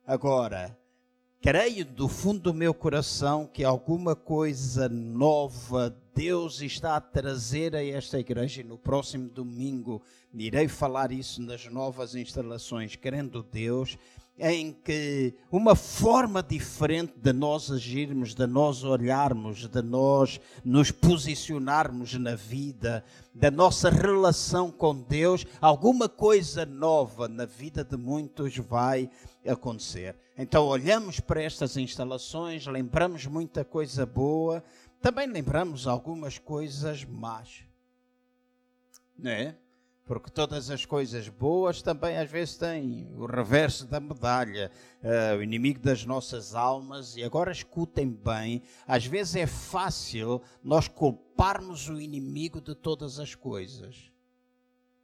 Agora, 0.07 0.79
creio 1.41 1.85
do 1.85 2.09
fundo 2.09 2.41
do 2.41 2.55
meu 2.55 2.73
coração 2.73 3.47
que 3.47 3.65
alguma 3.65 4.15
coisa 4.15 4.89
nova 4.89 5.97
Deus 6.15 6.63
está 6.63 6.97
a 6.97 7.01
trazer 7.01 7.77
a 7.77 7.85
esta 7.85 8.19
igreja 8.19 8.63
e 8.63 8.65
no 8.65 8.79
próximo 8.79 9.29
domingo 9.29 10.01
irei 10.33 10.67
falar 10.67 11.13
isso 11.13 11.43
nas 11.43 11.67
novas 11.67 12.15
instalações, 12.15 12.97
querendo 12.97 13.43
Deus 13.43 13.99
em 14.39 14.73
que 14.73 15.35
uma 15.51 15.75
forma 15.75 16.43
diferente 16.43 17.15
de 17.17 17.33
nós 17.33 17.71
agirmos, 17.71 18.35
de 18.35 18.47
nós 18.47 18.85
olharmos, 18.85 19.67
de 19.67 19.83
nós 19.83 20.39
nos 20.63 20.91
posicionarmos 20.91 22.15
na 22.15 22.35
vida, 22.35 23.03
da 23.35 23.51
nossa 23.51 23.89
relação 23.89 24.71
com 24.71 24.95
Deus, 24.95 25.47
alguma 25.61 26.09
coisa 26.09 26.67
nova 26.67 27.29
na 27.29 27.47
vida 27.47 27.83
de 27.83 27.97
muitos 27.97 28.57
vai 28.59 29.11
acontecer. 29.47 30.15
Então 30.37 30.67
olhamos 30.67 31.19
para 31.19 31.43
estas 31.43 31.77
instalações, 31.79 32.67
lembramos 32.67 33.25
muita 33.27 33.65
coisa 33.65 34.05
boa, 34.05 34.63
também 35.01 35.27
lembramos 35.27 35.87
algumas 35.87 36.39
coisas 36.39 37.05
más. 37.05 37.65
Não 39.19 39.31
é? 39.31 39.57
Porque 40.07 40.31
todas 40.31 40.71
as 40.71 40.87
coisas 40.87 41.29
boas 41.29 41.83
também 41.83 42.17
às 42.17 42.31
vezes 42.31 42.57
têm 42.57 43.13
o 43.17 43.27
reverso 43.27 43.85
da 43.89 43.99
medalha, 43.99 44.71
uh, 45.03 45.37
o 45.37 45.43
inimigo 45.43 45.81
das 45.81 46.05
nossas 46.05 46.55
almas. 46.55 47.17
E 47.17 47.25
agora 47.25 47.51
escutem 47.51 48.09
bem: 48.09 48.63
às 48.87 49.05
vezes 49.05 49.35
é 49.35 49.49
fácil 49.49 50.41
nós 50.63 50.87
culparmos 50.87 51.89
o 51.89 52.01
inimigo 52.01 52.61
de 52.61 52.73
todas 52.73 53.19
as 53.19 53.35
coisas. 53.35 54.13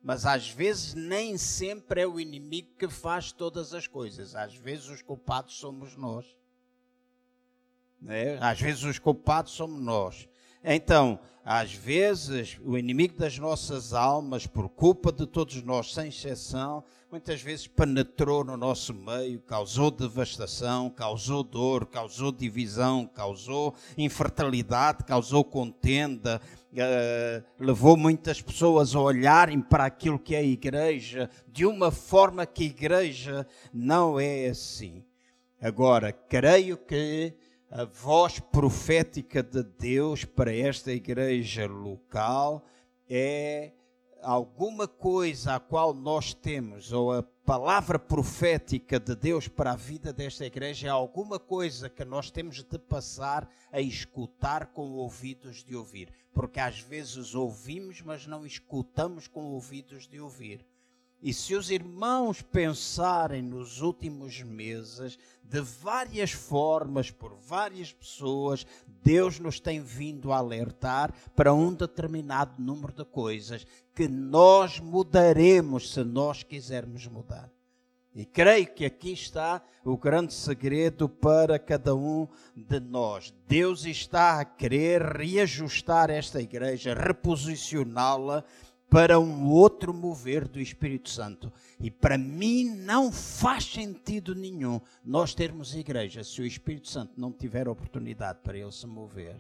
Mas 0.01 0.25
às 0.25 0.49
vezes 0.49 0.95
nem 0.95 1.37
sempre 1.37 2.03
é 2.03 2.07
o 2.07 2.21
inimigo 2.21 2.69
que 2.79 2.89
faz 2.89 3.33
todas 3.33 3.75
as 3.75 3.89
coisas. 3.89 4.37
Às 4.37 4.55
vezes 4.55 4.87
os 4.89 5.03
culpados 5.03 5.59
somos 5.59 5.97
nós. 5.97 6.27
É? 8.07 8.39
Às 8.41 8.61
vezes 8.61 8.85
os 8.85 9.01
culpados 9.01 9.53
somos 9.53 9.81
nós. 9.81 10.29
Então, 10.65 11.19
às 11.45 11.75
vezes, 11.75 12.57
o 12.65 12.79
inimigo 12.79 13.19
das 13.19 13.37
nossas 13.37 13.93
almas, 13.93 14.47
por 14.47 14.69
culpa 14.69 15.11
de 15.11 15.27
todos 15.27 15.61
nós, 15.65 15.93
sem 15.93 16.09
exceção, 16.09 16.85
muitas 17.11 17.43
vezes 17.43 17.67
penetrou 17.67 18.45
no 18.45 18.57
nosso 18.57 18.95
meio, 18.95 19.41
causou 19.41 19.91
devastação, 19.91 20.89
causou 20.89 21.43
dor, 21.43 21.87
causou 21.87 22.31
divisão, 22.31 23.11
causou 23.13 23.75
infertilidade, 23.99 25.03
causou 25.03 25.43
contenda, 25.43 26.41
uh, 26.73 27.45
levou 27.59 27.97
muitas 27.97 28.41
pessoas 28.41 28.95
a 28.95 29.01
olharem 29.01 29.61
para 29.61 29.85
aquilo 29.85 30.21
que 30.21 30.37
é 30.37 30.39
a 30.39 30.45
igreja 30.45 31.29
de 31.49 31.67
uma 31.67 31.91
forma 31.91 32.47
que 32.47 32.63
a 32.63 32.67
igreja 32.67 33.47
não 33.75 34.19
é 34.19 34.47
assim. 34.47 35.05
Agora, 35.61 36.13
creio 36.13 36.77
que 36.77 37.35
a 37.75 37.87
voz 37.87 38.39
profética 38.39 39.43
de 39.43 39.63
Deus 39.63 40.27
para 40.27 40.55
esta 40.55 40.93
igreja 40.93 41.67
local 41.67 42.63
é 43.09 43.73
alguma 44.21 44.87
coisa 44.87 45.55
a 45.55 45.61
qual 45.61 45.95
nós 45.95 46.35
temos, 46.35 46.93
ou 46.93 47.15
a 47.15 47.23
palavra 47.23 47.99
profética 47.99 49.01
de 49.01 49.17
Deus 49.17 49.49
para 49.49 49.73
a 49.73 49.77
vida 49.77 50.13
desta 50.13 50.45
igreja 50.45 50.89
é 50.89 50.91
alguma 50.91 51.39
coisa 51.39 51.89
que 51.89 52.05
nós 52.05 52.31
temos 52.31 52.63
de 52.63 52.79
passar 52.79 53.49
a 53.73 53.81
escutar 53.81 54.67
com 54.67 54.91
ouvidos 54.91 55.65
de 55.65 55.75
ouvir. 55.75 56.13
Porque 56.35 56.61
às 56.61 56.79
vezes 56.79 57.35
ouvimos, 57.35 58.03
mas 58.03 58.27
não 58.27 58.45
escutamos 58.45 59.27
com 59.27 59.47
ouvidos 59.47 60.07
de 60.07 60.21
ouvir. 60.21 60.63
E 61.23 61.33
se 61.33 61.55
os 61.55 61.71
irmãos 61.71 62.43
pensarem 62.43 63.41
nos 63.41 63.81
últimos 63.81 64.43
meses, 64.43 65.17
de 65.45 65.61
várias 65.61 66.33
formas, 66.33 67.13
por 67.13 67.37
várias 67.37 67.93
pessoas, 67.93 68.67
Deus 69.05 69.39
nos 69.39 69.61
tem 69.61 69.81
vindo 69.81 70.33
a 70.33 70.39
alertar 70.39 71.15
para 71.37 71.55
um 71.55 71.73
determinado 71.73 72.61
número 72.61 72.93
de 72.93 73.05
coisas 73.05 73.65
que 73.95 74.09
nós 74.09 74.81
mudaremos 74.81 75.93
se 75.93 76.03
nós 76.03 76.43
quisermos 76.43 77.07
mudar. 77.07 77.49
E 78.15 78.27
creio 78.27 78.67
que 78.67 78.85
aqui 78.85 79.13
está 79.13 79.63
o 79.85 79.97
grande 79.97 80.35
segredo 80.35 81.09
para 81.09 81.59
cada 81.59 81.95
um 81.95 82.27
de 82.55 82.79
nós. 82.79 83.33
Deus 83.47 83.87
está 83.87 84.41
a 84.41 84.45
querer 84.45 85.01
reajustar 85.03 86.11
esta 86.11 86.41
igreja, 86.41 86.95
reposicioná-la 86.95 88.45
para 88.93 89.19
um 89.19 89.49
outro 89.49 89.95
mover 89.95 90.47
do 90.47 90.61
Espírito 90.61 91.09
Santo. 91.09 91.51
E 91.81 91.91
para 91.91 92.19
mim 92.19 92.65
não 92.65 93.11
faz 93.11 93.65
sentido 93.65 94.35
nenhum 94.35 94.79
nós 95.03 95.35
termos 95.35 95.75
igreja 95.75 96.23
se 96.23 96.43
o 96.43 96.47
Espírito 96.47 96.91
Santo 96.91 97.15
não 97.17 97.33
tiver 97.33 97.67
oportunidade 97.67 98.41
para 98.43 98.59
ele 98.59 98.71
se 98.71 98.87
mover. 98.87 99.35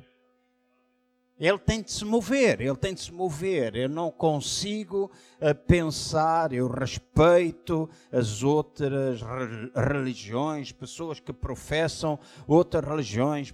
Ele 1.38 1.58
tem 1.58 1.82
de 1.82 1.92
se 1.92 2.04
mover, 2.04 2.62
ele 2.62 2.76
tem 2.76 2.94
de 2.94 3.00
se 3.02 3.12
mover. 3.12 3.76
Eu 3.76 3.90
não 3.90 4.10
consigo 4.10 5.10
uh, 5.38 5.54
pensar, 5.66 6.52
eu 6.52 6.66
respeito 6.68 7.90
as 8.10 8.42
outras 8.42 9.20
religiões, 9.74 10.72
pessoas 10.72 11.20
que 11.20 11.32
professam 11.32 12.18
outras 12.46 12.88
religiões, 12.88 13.52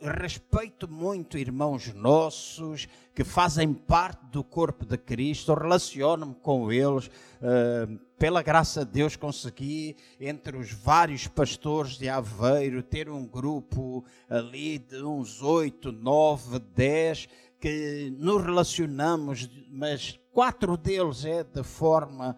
respeito 0.00 0.88
muito 0.88 1.36
irmãos 1.36 1.92
nossos 1.92 2.88
que 3.14 3.22
fazem 3.22 3.74
parte 3.74 4.24
do 4.32 4.42
corpo 4.42 4.86
de 4.86 4.96
Cristo, 4.96 5.52
relaciono-me 5.54 6.34
com 6.36 6.72
eles. 6.72 7.06
Uh, 7.06 7.98
pela 8.18 8.42
graça 8.42 8.84
de 8.84 8.92
Deus, 8.92 9.16
consegui, 9.16 9.96
entre 10.18 10.56
os 10.56 10.72
vários 10.72 11.26
pastores 11.26 11.92
de 11.92 12.08
Aveiro, 12.08 12.82
ter 12.82 13.08
um 13.08 13.26
grupo 13.26 14.04
ali 14.28 14.78
de 14.78 15.02
uns 15.02 15.42
oito, 15.42 15.90
nove, 15.90 16.58
dez, 16.74 17.28
que 17.58 18.14
nos 18.18 18.42
relacionamos, 18.42 19.48
mas 19.70 20.18
quatro 20.32 20.76
deles 20.76 21.24
é 21.24 21.44
de 21.44 21.62
forma 21.62 22.36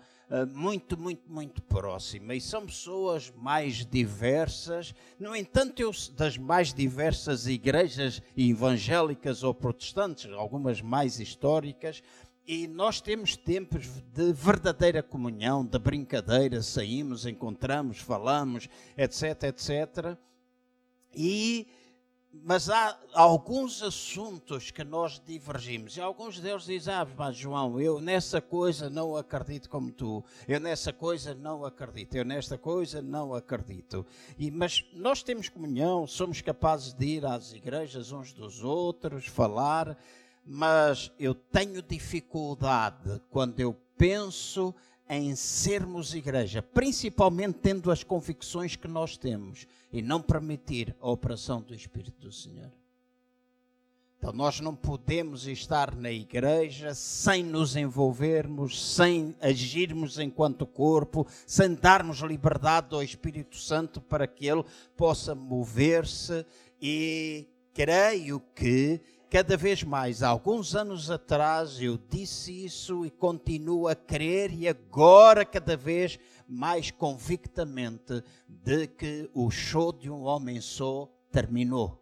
muito, 0.54 0.98
muito, 0.98 1.30
muito 1.30 1.62
próxima 1.62 2.34
e 2.34 2.40
são 2.40 2.64
pessoas 2.64 3.32
mais 3.36 3.84
diversas. 3.84 4.94
No 5.18 5.36
entanto, 5.36 5.80
eu, 5.80 5.90
das 6.16 6.38
mais 6.38 6.72
diversas 6.72 7.46
igrejas 7.46 8.22
evangélicas 8.36 9.42
ou 9.42 9.52
protestantes, 9.52 10.30
algumas 10.32 10.80
mais 10.80 11.20
históricas, 11.20 12.02
e 12.46 12.66
nós 12.66 13.00
temos 13.00 13.36
tempos 13.36 13.86
de 14.12 14.32
verdadeira 14.32 15.02
comunhão, 15.02 15.64
de 15.64 15.78
brincadeira, 15.78 16.60
saímos, 16.60 17.24
encontramos, 17.24 17.98
falamos, 17.98 18.68
etc, 18.96 19.44
etc. 19.44 20.16
E 21.14 21.68
mas 22.32 22.70
há 22.70 22.98
alguns 23.12 23.82
assuntos 23.82 24.70
que 24.70 24.82
nós 24.82 25.20
divergimos. 25.24 25.96
E 25.96 26.00
alguns 26.00 26.40
deles 26.40 26.64
dizem, 26.64 26.94
ah, 26.94 27.06
mas 27.16 27.36
João, 27.36 27.78
eu 27.78 28.00
nessa 28.00 28.40
coisa 28.40 28.88
não 28.88 29.14
acredito 29.14 29.68
como 29.68 29.92
tu. 29.92 30.24
Eu 30.48 30.58
nessa 30.58 30.92
coisa 30.92 31.34
não 31.34 31.64
acredito. 31.64 32.14
Eu 32.14 32.24
nesta 32.24 32.56
coisa 32.56 33.02
não 33.02 33.34
acredito. 33.34 34.06
E, 34.38 34.50
mas 34.50 34.82
nós 34.94 35.22
temos 35.22 35.50
comunhão, 35.50 36.06
somos 36.06 36.40
capazes 36.40 36.94
de 36.94 37.04
ir 37.04 37.26
às 37.26 37.52
igrejas 37.52 38.12
uns 38.12 38.32
dos 38.32 38.64
outros, 38.64 39.26
falar. 39.26 39.98
Mas 40.44 41.12
eu 41.18 41.34
tenho 41.34 41.82
dificuldade 41.82 43.20
quando 43.30 43.60
eu 43.60 43.76
penso 43.96 44.74
em 45.14 45.36
sermos 45.36 46.14
igreja, 46.14 46.62
principalmente 46.62 47.58
tendo 47.60 47.90
as 47.90 48.02
convicções 48.02 48.76
que 48.76 48.88
nós 48.88 49.16
temos 49.16 49.66
e 49.92 50.00
não 50.00 50.22
permitir 50.22 50.96
a 51.00 51.10
operação 51.10 51.60
do 51.60 51.74
Espírito 51.74 52.18
do 52.18 52.32
Senhor. 52.32 52.72
Então 54.16 54.32
nós 54.32 54.60
não 54.60 54.74
podemos 54.74 55.46
estar 55.46 55.94
na 55.94 56.10
igreja 56.10 56.94
sem 56.94 57.42
nos 57.42 57.76
envolvermos, 57.76 58.94
sem 58.94 59.36
agirmos 59.40 60.18
enquanto 60.18 60.64
corpo, 60.64 61.26
sem 61.46 61.74
darmos 61.74 62.20
liberdade 62.20 62.94
ao 62.94 63.02
Espírito 63.02 63.58
Santo 63.58 64.00
para 64.00 64.26
que 64.26 64.46
ele 64.46 64.64
possa 64.96 65.34
mover-se 65.34 66.46
e 66.80 67.48
creio 67.74 68.40
que 68.54 69.00
cada 69.32 69.56
vez 69.56 69.82
mais. 69.82 70.22
Há 70.22 70.28
alguns 70.28 70.76
anos 70.76 71.10
atrás 71.10 71.80
eu 71.80 71.96
disse 71.96 72.66
isso 72.66 73.06
e 73.06 73.10
continuo 73.10 73.88
a 73.88 73.94
crer, 73.94 74.52
e 74.52 74.68
agora 74.68 75.42
cada 75.42 75.74
vez 75.74 76.18
mais 76.46 76.90
convictamente, 76.90 78.22
de 78.46 78.86
que 78.86 79.30
o 79.32 79.50
show 79.50 79.90
de 79.90 80.10
um 80.10 80.24
homem 80.24 80.60
só 80.60 81.10
terminou. 81.30 81.98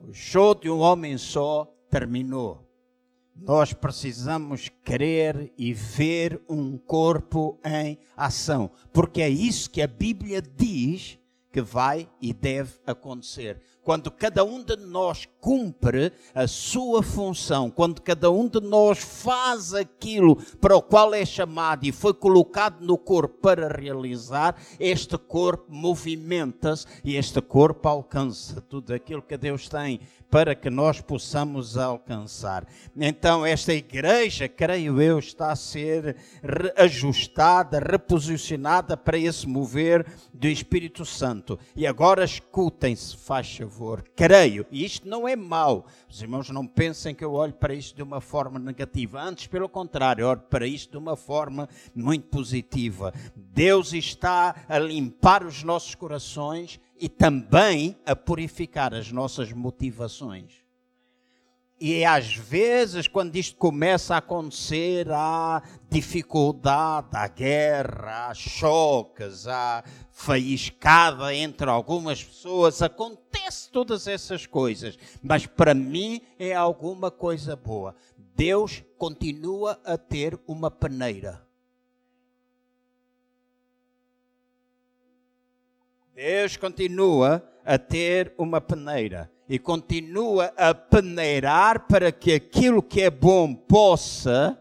O 0.00 0.12
show 0.12 0.52
de 0.52 0.68
um 0.68 0.80
homem 0.80 1.16
só 1.16 1.72
terminou. 1.88 2.68
Nós 3.36 3.72
precisamos 3.72 4.68
crer 4.82 5.52
e 5.56 5.72
ver 5.72 6.42
um 6.48 6.76
corpo 6.76 7.56
em 7.64 7.96
ação, 8.16 8.68
porque 8.92 9.22
é 9.22 9.28
isso 9.28 9.70
que 9.70 9.80
a 9.80 9.86
Bíblia 9.86 10.42
diz 10.42 11.20
que 11.52 11.62
vai 11.62 12.08
e 12.20 12.32
deve 12.32 12.74
acontecer. 12.86 13.60
Quando 13.88 14.10
cada 14.10 14.44
um 14.44 14.62
de 14.62 14.76
nós 14.76 15.26
cumpre 15.40 16.12
a 16.34 16.46
sua 16.46 17.02
função, 17.02 17.70
quando 17.70 18.02
cada 18.02 18.30
um 18.30 18.46
de 18.46 18.60
nós 18.60 18.98
faz 18.98 19.72
aquilo 19.72 20.36
para 20.60 20.76
o 20.76 20.82
qual 20.82 21.14
é 21.14 21.24
chamado 21.24 21.86
e 21.86 21.90
foi 21.90 22.12
colocado 22.12 22.84
no 22.84 22.98
corpo 22.98 23.38
para 23.40 23.66
realizar, 23.66 24.60
este 24.78 25.16
corpo 25.16 25.64
movimenta-se 25.70 26.86
e 27.02 27.16
este 27.16 27.40
corpo 27.40 27.88
alcança 27.88 28.60
tudo 28.60 28.92
aquilo 28.92 29.22
que 29.22 29.38
Deus 29.38 29.70
tem 29.70 30.00
para 30.30 30.54
que 30.54 30.68
nós 30.68 31.00
possamos 31.00 31.76
alcançar. 31.76 32.66
Então, 32.96 33.44
esta 33.46 33.72
igreja, 33.72 34.48
creio 34.48 35.00
eu, 35.00 35.18
está 35.18 35.50
a 35.50 35.56
ser 35.56 36.16
ajustada, 36.76 37.78
reposicionada 37.78 38.96
para 38.96 39.18
esse 39.18 39.46
mover 39.46 40.06
do 40.32 40.46
Espírito 40.46 41.04
Santo. 41.04 41.58
E 41.74 41.86
agora 41.86 42.24
escutem-se, 42.24 43.16
faz 43.16 43.56
favor. 43.56 44.04
Creio, 44.14 44.66
e 44.70 44.84
isto 44.84 45.08
não 45.08 45.26
é 45.26 45.34
mau. 45.34 45.86
Os 46.08 46.20
irmãos 46.20 46.50
não 46.50 46.66
pensem 46.66 47.14
que 47.14 47.24
eu 47.24 47.32
olho 47.32 47.54
para 47.54 47.74
isto 47.74 47.96
de 47.96 48.02
uma 48.02 48.20
forma 48.20 48.58
negativa. 48.58 49.22
Antes, 49.22 49.46
pelo 49.46 49.68
contrário, 49.68 50.22
eu 50.22 50.28
olho 50.28 50.40
para 50.40 50.66
isto 50.66 50.90
de 50.90 50.98
uma 50.98 51.16
forma 51.16 51.68
muito 51.94 52.26
positiva. 52.26 53.12
Deus 53.34 53.92
está 53.92 54.54
a 54.68 54.78
limpar 54.78 55.44
os 55.44 55.62
nossos 55.62 55.94
corações 55.94 56.78
e 57.00 57.08
também 57.08 57.96
a 58.04 58.14
purificar 58.14 58.94
as 58.94 59.10
nossas 59.12 59.52
motivações. 59.52 60.68
E 61.80 62.04
às 62.04 62.34
vezes, 62.34 63.06
quando 63.06 63.36
isto 63.36 63.56
começa 63.56 64.16
a 64.16 64.18
acontecer, 64.18 65.08
há 65.12 65.62
dificuldade, 65.88 67.10
há 67.12 67.28
guerra, 67.28 68.28
há 68.28 68.34
choques, 68.34 69.46
há 69.46 69.84
faiscada 70.10 71.32
entre 71.32 71.70
algumas 71.70 72.24
pessoas, 72.24 72.82
acontece 72.82 73.70
todas 73.70 74.08
essas 74.08 74.44
coisas. 74.44 74.98
Mas 75.22 75.46
para 75.46 75.72
mim 75.72 76.20
é 76.36 76.52
alguma 76.52 77.12
coisa 77.12 77.54
boa. 77.54 77.94
Deus 78.34 78.82
continua 78.96 79.80
a 79.84 79.96
ter 79.96 80.36
uma 80.48 80.72
peneira. 80.72 81.47
Deus 86.18 86.56
continua 86.56 87.48
a 87.64 87.78
ter 87.78 88.34
uma 88.36 88.60
peneira 88.60 89.30
e 89.48 89.56
continua 89.56 90.46
a 90.56 90.74
peneirar 90.74 91.86
para 91.86 92.10
que 92.10 92.32
aquilo 92.32 92.82
que 92.82 93.02
é 93.02 93.08
bom 93.08 93.54
possa 93.54 94.60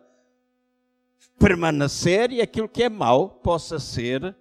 permanecer 1.39 2.31
e 2.31 2.43
aquilo 2.43 2.69
que 2.69 2.83
é 2.83 2.89
mau 2.89 3.27
possa 3.27 3.79
ser 3.79 4.35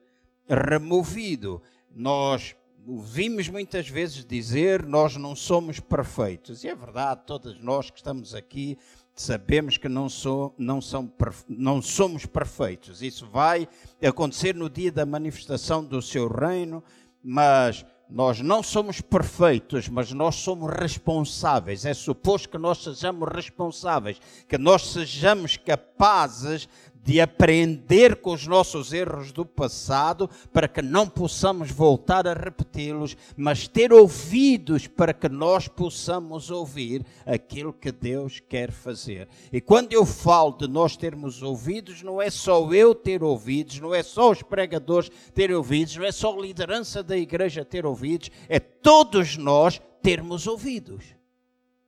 removido. 0.47 1.63
Nós 1.91 2.55
ouvimos 2.87 3.49
muitas 3.49 3.89
vezes 3.89 4.23
dizer 4.23 4.85
nós 4.85 5.17
não 5.17 5.35
somos 5.35 5.81
perfeitos. 5.81 6.65
E 6.65 6.69
é 6.69 6.75
verdade, 6.75 7.23
todos 7.27 7.59
nós 7.63 7.89
que 7.89 7.97
estamos 7.97 8.35
aqui 8.35 8.77
sabemos 9.15 9.79
que 9.79 9.89
não, 9.89 10.11
sou, 10.11 10.55
não, 10.59 10.83
são, 10.83 11.11
não 11.49 11.81
somos 11.81 12.27
perfeitos. 12.27 13.01
Isso 13.01 13.27
vai 13.27 13.67
acontecer 14.07 14.55
no 14.55 14.69
dia 14.69 14.93
da 14.93 15.07
manifestação 15.07 15.83
do 15.83 16.03
seu 16.03 16.29
reino 16.29 16.85
mas 17.29 17.85
nós 18.09 18.41
não 18.41 18.63
somos 18.63 19.01
perfeitos, 19.01 19.89
mas 19.89 20.13
nós 20.13 20.37
somos 20.37 20.73
responsáveis. 20.73 21.85
É 21.85 21.93
suposto 21.93 22.49
que 22.49 22.57
nós 22.57 22.79
sejamos 22.85 23.29
responsáveis, 23.29 24.21
que 24.49 24.57
nós 24.57 24.93
sejamos 24.93 25.57
capazes 25.57 26.69
de 27.07 27.21
aprender 27.21 28.17
com 28.17 28.33
os 28.33 28.49
nossos 28.49 28.93
erros 28.93 29.31
do 29.31 29.47
passado 29.47 30.29
para 30.53 30.67
que 30.67 30.83
não 30.83 31.09
possamos 31.09 31.71
voltar 31.71 32.27
a 32.27 32.35
repeti-los, 32.35 33.17
mas 33.37 33.69
ter 33.69 33.93
ouvidos 33.93 34.89
para 34.89 35.15
que 35.15 35.29
nós 35.29 35.69
possamos 35.69 36.51
ouvir 36.51 37.07
aquilo 37.25 37.73
que 37.73 37.93
Deus 37.93 38.41
quer 38.41 38.73
fazer. 38.73 39.29
E 39.53 39.61
quando 39.61 39.93
eu 39.93 40.05
falo 40.05 40.51
de 40.59 40.67
nós 40.67 40.97
termos 40.97 41.45
ouvidos, 41.45 42.03
não 42.03 42.21
é 42.21 42.29
só 42.29 42.73
eu 42.73 42.93
ter 42.93 43.23
ouvidos, 43.23 43.79
não 43.79 43.95
é 43.95 44.03
só 44.03 44.33
os 44.33 44.43
pregadores 44.43 45.09
terem 45.33 45.55
ouvidos, 45.55 45.95
não 45.95 46.05
é 46.05 46.11
só 46.11 46.37
a 46.37 46.43
liderança 46.43 47.05
da 47.05 47.17
igreja 47.17 47.65
ter 47.65 47.87
ouvidos, 47.87 48.33
é 48.49 48.59
todos 48.59 49.37
nós 49.37 49.81
termos 50.03 50.49
ouvidos 50.49 51.17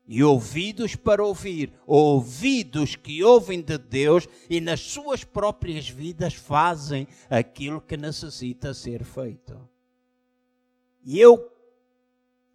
e 0.09 0.25
ouvidos 0.25 0.97
para 0.97 1.23
ouvir, 1.23 1.71
ouvidos 1.87 2.97
que 2.97 3.23
ouvem 3.23 3.61
de 3.61 3.77
Deus 3.77 4.27
e 4.49 4.59
nas 4.59 4.81
suas 4.81 5.23
próprias 5.23 5.87
vidas 5.87 6.33
fazem 6.33 7.07
aquilo 7.29 7.79
que 7.79 7.95
necessita 7.95 8.73
ser 8.73 9.05
feito. 9.05 9.69
E 11.05 11.21
eu, 11.21 11.53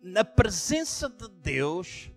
na 0.02 0.26
presença 0.26 1.08
de 1.08 1.28
Deus, 1.28 2.10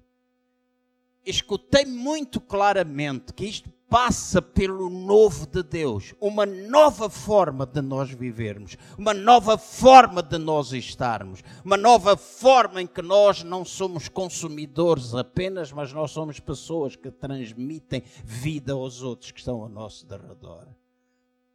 escutei 1.22 1.84
muito 1.84 2.40
claramente 2.40 3.34
que 3.34 3.44
isto 3.44 3.70
passa 3.88 4.42
pelo 4.42 4.90
novo 4.90 5.46
de 5.46 5.62
Deus, 5.62 6.12
uma 6.20 6.44
nova 6.44 7.08
forma 7.08 7.64
de 7.64 7.80
nós 7.80 8.10
vivermos, 8.10 8.76
uma 8.98 9.14
nova 9.14 9.56
forma 9.56 10.22
de 10.22 10.38
nós 10.38 10.72
estarmos, 10.72 11.42
uma 11.64 11.76
nova 11.76 12.16
forma 12.16 12.82
em 12.82 12.86
que 12.86 13.00
nós 13.00 13.44
não 13.44 13.64
somos 13.64 14.08
consumidores 14.08 15.14
apenas, 15.14 15.70
mas 15.72 15.92
nós 15.92 16.10
somos 16.10 16.40
pessoas 16.40 16.96
que 16.96 17.10
transmitem 17.10 18.02
vida 18.24 18.72
aos 18.72 19.02
outros 19.02 19.30
que 19.30 19.38
estão 19.38 19.62
ao 19.62 19.68
nosso 19.68 20.04
derredor. 20.06 20.66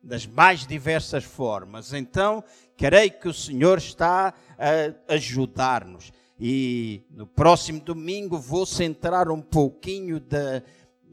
Das 0.02 0.26
mais 0.26 0.66
diversas 0.66 1.24
formas. 1.24 1.94
Então, 1.94 2.44
creio 2.76 3.12
que 3.12 3.28
o 3.28 3.34
Senhor 3.34 3.78
está 3.78 4.34
a 4.58 5.14
ajudar-nos. 5.14 6.12
E 6.40 7.04
no 7.12 7.28
próximo 7.28 7.80
domingo 7.80 8.40
vou 8.40 8.66
centrar 8.66 9.30
um 9.30 9.40
pouquinho 9.40 10.20
da 10.20 10.64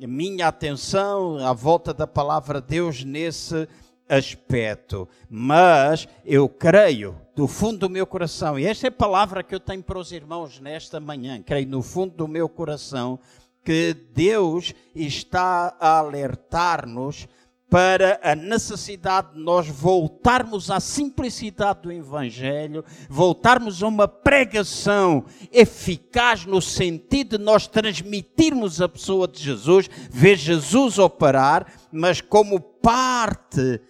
minha 0.06 0.48
atenção 0.48 1.38
à 1.46 1.52
volta 1.52 1.92
da 1.92 2.06
palavra 2.06 2.60
Deus 2.60 3.02
nesse 3.04 3.68
aspecto. 4.08 5.08
Mas 5.28 6.08
eu 6.24 6.48
creio 6.48 7.16
do 7.34 7.46
fundo 7.46 7.78
do 7.78 7.90
meu 7.90 8.06
coração, 8.06 8.58
e 8.58 8.66
esta 8.66 8.86
é 8.86 8.88
a 8.88 8.92
palavra 8.92 9.42
que 9.42 9.54
eu 9.54 9.60
tenho 9.60 9.82
para 9.82 9.98
os 9.98 10.12
irmãos 10.12 10.60
nesta 10.60 10.98
manhã, 10.98 11.42
creio 11.42 11.68
no 11.68 11.82
fundo 11.82 12.14
do 12.14 12.26
meu 12.26 12.48
coração 12.48 13.18
que 13.64 13.94
Deus 14.14 14.72
está 14.94 15.76
a 15.78 15.98
alertar-nos 15.98 17.28
para 17.70 18.18
a 18.22 18.34
necessidade 18.34 19.34
de 19.34 19.40
nós 19.40 19.68
voltarmos 19.68 20.70
à 20.70 20.80
simplicidade 20.80 21.82
do 21.82 21.92
Evangelho, 21.92 22.84
voltarmos 23.08 23.82
a 23.82 23.86
uma 23.86 24.08
pregação 24.08 25.24
eficaz 25.52 26.46
no 26.46 26.62
sentido 26.62 27.36
de 27.36 27.44
nós 27.44 27.66
transmitirmos 27.66 28.80
a 28.80 28.88
pessoa 28.88 29.28
de 29.28 29.42
Jesus, 29.42 29.88
ver 30.10 30.36
Jesus 30.36 30.98
operar, 30.98 31.70
mas 31.92 32.20
como 32.22 32.58
parte 32.58 33.80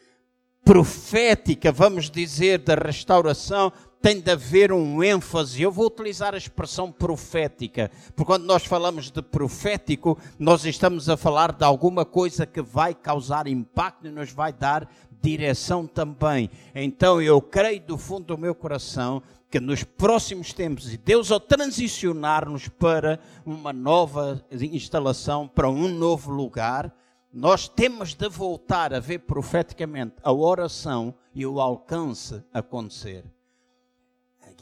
profética, 0.64 1.72
vamos 1.72 2.10
dizer, 2.10 2.58
da 2.58 2.74
restauração, 2.74 3.72
tem 4.00 4.20
de 4.20 4.30
haver 4.30 4.72
um 4.72 5.02
ênfase. 5.02 5.62
Eu 5.62 5.72
vou 5.72 5.86
utilizar 5.86 6.34
a 6.34 6.38
expressão 6.38 6.90
profética, 6.90 7.90
porque 8.14 8.24
quando 8.24 8.44
nós 8.44 8.64
falamos 8.64 9.10
de 9.10 9.22
profético, 9.22 10.18
nós 10.38 10.64
estamos 10.64 11.08
a 11.08 11.16
falar 11.16 11.52
de 11.52 11.64
alguma 11.64 12.04
coisa 12.04 12.46
que 12.46 12.62
vai 12.62 12.94
causar 12.94 13.46
impacto 13.46 14.06
e 14.06 14.10
nos 14.10 14.30
vai 14.30 14.52
dar 14.52 14.88
direção 15.20 15.86
também. 15.86 16.50
Então 16.74 17.20
eu 17.20 17.40
creio 17.42 17.80
do 17.80 17.98
fundo 17.98 18.26
do 18.26 18.38
meu 18.38 18.54
coração 18.54 19.22
que 19.50 19.58
nos 19.58 19.82
próximos 19.82 20.52
tempos, 20.52 20.92
e 20.92 20.98
Deus 20.98 21.32
ao 21.32 21.40
transicionar-nos 21.40 22.68
para 22.68 23.18
uma 23.46 23.72
nova 23.72 24.44
instalação, 24.50 25.48
para 25.48 25.70
um 25.70 25.88
novo 25.88 26.30
lugar, 26.30 26.94
nós 27.32 27.66
temos 27.66 28.14
de 28.14 28.28
voltar 28.28 28.92
a 28.92 29.00
ver 29.00 29.20
profeticamente 29.20 30.16
a 30.22 30.32
oração 30.32 31.14
e 31.34 31.46
o 31.46 31.60
alcance 31.60 32.42
acontecer 32.52 33.24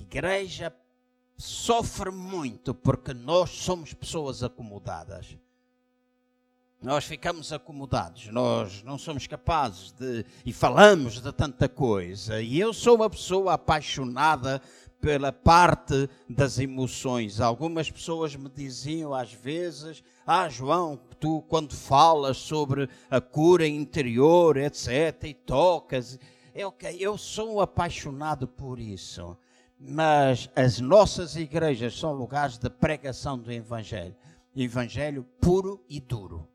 igreja 0.03 0.75
sofre 1.37 2.11
muito 2.11 2.75
porque 2.75 3.13
nós 3.13 3.51
somos 3.51 3.93
pessoas 3.93 4.43
acomodadas. 4.43 5.37
Nós 6.83 7.05
ficamos 7.05 7.53
acomodados, 7.53 8.29
nós 8.29 8.83
não 8.83 8.99
somos 8.99 9.27
capazes 9.27 9.93
de. 9.93 10.25
e 10.45 10.53
falamos 10.53 11.21
de 11.21 11.33
tanta 11.33 11.69
coisa. 11.69 12.41
E 12.41 12.61
eu 12.61 12.73
sou 12.73 12.97
uma 12.97 13.09
pessoa 13.09 13.55
apaixonada 13.55 14.61
pela 15.01 15.33
parte 15.33 16.09
das 16.29 16.59
emoções. 16.59 17.41
Algumas 17.41 17.91
pessoas 17.91 18.37
me 18.37 18.49
diziam 18.51 19.15
às 19.15 19.33
vezes: 19.33 20.05
Ah, 20.27 20.49
João, 20.51 21.01
tu 21.19 21.43
quando 21.49 21.75
falas 21.75 22.37
sobre 22.37 22.89
a 23.11 23.21
cura 23.21 23.67
interior, 23.67 24.59
etc., 24.59 25.25
e 25.25 25.35
tocas. 25.35 26.21
É 26.55 26.67
ok, 26.67 26.97
eu 27.01 27.19
sou 27.19 27.61
apaixonado 27.61 28.47
por 28.47 28.79
isso 28.79 29.37
mas 29.79 30.51
as 30.57 30.81
nossas 30.81 31.37
igrejas 31.37 31.99
são 31.99 32.13
lugares 32.13 32.59
de 32.59 32.71
pregação 32.71 33.39
do 33.39 33.53
Evangelho. 33.53 34.15
Evangelho 34.55 35.27
puro 35.41 35.85
e 35.89 36.01
duro. 36.01 36.49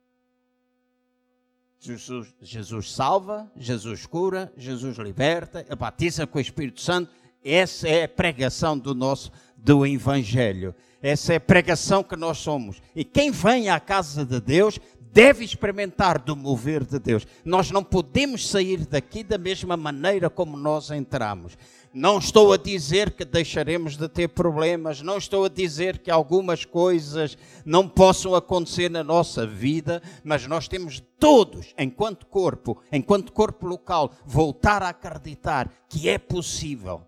Jesus, 1.80 2.34
Jesus 2.40 2.92
salva, 2.92 3.52
Jesus 3.56 4.06
cura, 4.06 4.52
Jesus 4.56 4.98
liberta, 4.98 5.66
batiza 5.76 6.28
com 6.28 6.38
o 6.38 6.42
Espírito 6.42 6.80
Santo. 6.80 7.12
Essa 7.44 7.88
é 7.88 8.04
a 8.04 8.08
pregação 8.08 8.78
do 8.78 8.94
nosso 8.94 9.32
do 9.58 9.86
evangelho. 9.86 10.74
Essa 11.02 11.34
é 11.34 11.36
a 11.38 11.40
pregação 11.40 12.04
que 12.04 12.16
nós 12.16 12.38
somos. 12.38 12.82
E 12.96 13.04
quem 13.04 13.32
vem 13.32 13.70
à 13.70 13.80
casa 13.80 14.26
de 14.26 14.40
Deus 14.40 14.80
deve 15.12 15.44
experimentar 15.44 16.20
do 16.20 16.36
mover 16.36 16.86
de 16.86 16.98
Deus. 16.98 17.28
Nós 17.44 17.70
não 17.70 17.84
podemos 17.84 18.48
sair 18.48 18.86
daqui 18.86 19.24
da 19.24 19.38
mesma 19.38 19.76
maneira 19.76 20.30
como 20.30 20.56
nós 20.56 20.90
entramos. 20.90 21.58
Não 21.94 22.20
estou 22.20 22.54
a 22.54 22.58
dizer 22.58 23.12
que 23.12 23.26
deixaremos 23.26 23.98
de 23.98 24.08
ter 24.08 24.30
problemas, 24.30 25.02
não 25.02 25.18
estou 25.18 25.44
a 25.44 25.50
dizer 25.50 26.00
que 26.00 26.10
algumas 26.10 26.64
coisas 26.64 27.38
não 27.66 27.88
possam 27.88 28.34
acontecer 28.34 28.90
na 28.90 29.04
nossa 29.04 29.46
vida, 29.46 30.02
mas 30.24 30.48
nós 30.48 30.70
temos 30.70 31.04
todos, 31.20 31.74
enquanto 31.78 32.26
corpo, 32.26 32.82
enquanto 32.92 33.34
corpo 33.34 33.68
local, 33.68 34.14
voltar 34.26 34.82
a 34.82 34.90
acreditar 34.90 35.70
que 35.90 36.08
é 36.08 36.18
possível. 36.18 37.06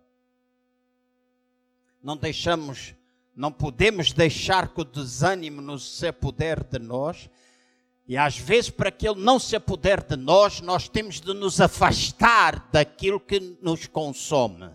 Não 2.03 2.17
deixamos, 2.17 2.93
não 3.33 3.53
podemos 3.53 4.11
deixar 4.11 4.73
que 4.73 4.81
o 4.81 4.85
desânimo 4.85 5.61
nos 5.61 5.97
se 5.97 6.07
apodere 6.07 6.65
de 6.69 6.79
nós, 6.79 7.29
e 8.05 8.17
às 8.17 8.37
vezes, 8.37 8.69
para 8.69 8.91
que 8.91 9.07
ele 9.07 9.21
não 9.21 9.39
se 9.39 9.55
apodere 9.55 10.03
de 10.03 10.15
nós, 10.17 10.59
nós 10.59 10.89
temos 10.89 11.21
de 11.21 11.33
nos 11.33 11.61
afastar 11.61 12.69
daquilo 12.69 13.19
que 13.19 13.39
nos 13.61 13.87
consome. 13.87 14.69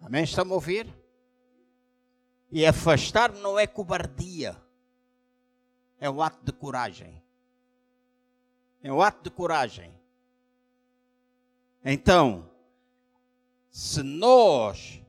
Amém? 0.00 0.24
Estão 0.24 0.50
a 0.50 0.54
ouvir? 0.54 0.92
E 2.50 2.66
afastar 2.66 3.32
não 3.32 3.58
é 3.58 3.66
cobardia, 3.66 4.60
é 5.98 6.10
um 6.10 6.20
ato 6.22 6.44
de 6.44 6.52
coragem. 6.52 7.22
É 8.82 8.92
um 8.92 9.00
ato 9.00 9.24
de 9.24 9.30
coragem. 9.30 9.92
Então, 11.84 12.50
se 13.70 14.02
nós 14.02 15.02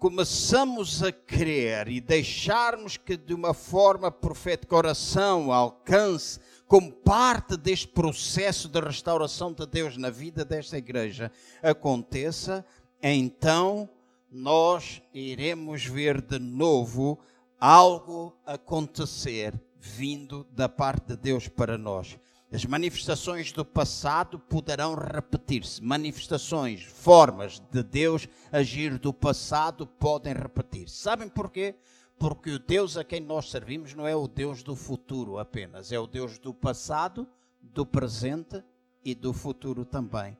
começamos 0.00 1.02
a 1.02 1.12
crer 1.12 1.86
e 1.88 2.00
deixarmos 2.00 2.96
que 2.96 3.18
de 3.18 3.34
uma 3.34 3.52
forma 3.52 4.10
profética 4.10 4.74
oração 4.74 5.52
alcance 5.52 6.40
como 6.66 6.90
parte 6.90 7.54
deste 7.54 7.86
processo 7.86 8.66
de 8.66 8.80
restauração 8.80 9.52
de 9.52 9.66
Deus 9.66 9.98
na 9.98 10.08
vida 10.08 10.42
desta 10.42 10.78
igreja 10.78 11.30
aconteça, 11.62 12.64
então 13.02 13.90
nós 14.32 15.02
iremos 15.12 15.84
ver 15.84 16.22
de 16.22 16.38
novo 16.38 17.18
algo 17.60 18.34
acontecer 18.46 19.52
vindo 19.78 20.46
da 20.50 20.66
parte 20.66 21.08
de 21.08 21.16
Deus 21.16 21.46
para 21.46 21.76
nós. 21.76 22.18
As 22.52 22.64
manifestações 22.64 23.52
do 23.52 23.64
passado 23.64 24.36
poderão 24.36 24.96
repetir-se. 24.96 25.80
Manifestações, 25.80 26.82
formas 26.82 27.62
de 27.70 27.80
Deus 27.80 28.26
agir 28.50 28.98
do 28.98 29.12
passado 29.12 29.86
podem 29.86 30.34
repetir-se. 30.34 30.96
Sabem 30.96 31.28
porquê? 31.28 31.76
Porque 32.18 32.50
o 32.50 32.58
Deus 32.58 32.96
a 32.96 33.04
quem 33.04 33.20
nós 33.20 33.50
servimos 33.50 33.94
não 33.94 34.04
é 34.04 34.16
o 34.16 34.26
Deus 34.26 34.64
do 34.64 34.74
futuro 34.74 35.38
apenas, 35.38 35.92
é 35.92 35.98
o 35.98 36.08
Deus 36.08 36.38
do 36.38 36.52
passado, 36.52 37.24
do 37.62 37.86
presente 37.86 38.60
e 39.04 39.14
do 39.14 39.32
futuro 39.32 39.84
também. 39.84 40.36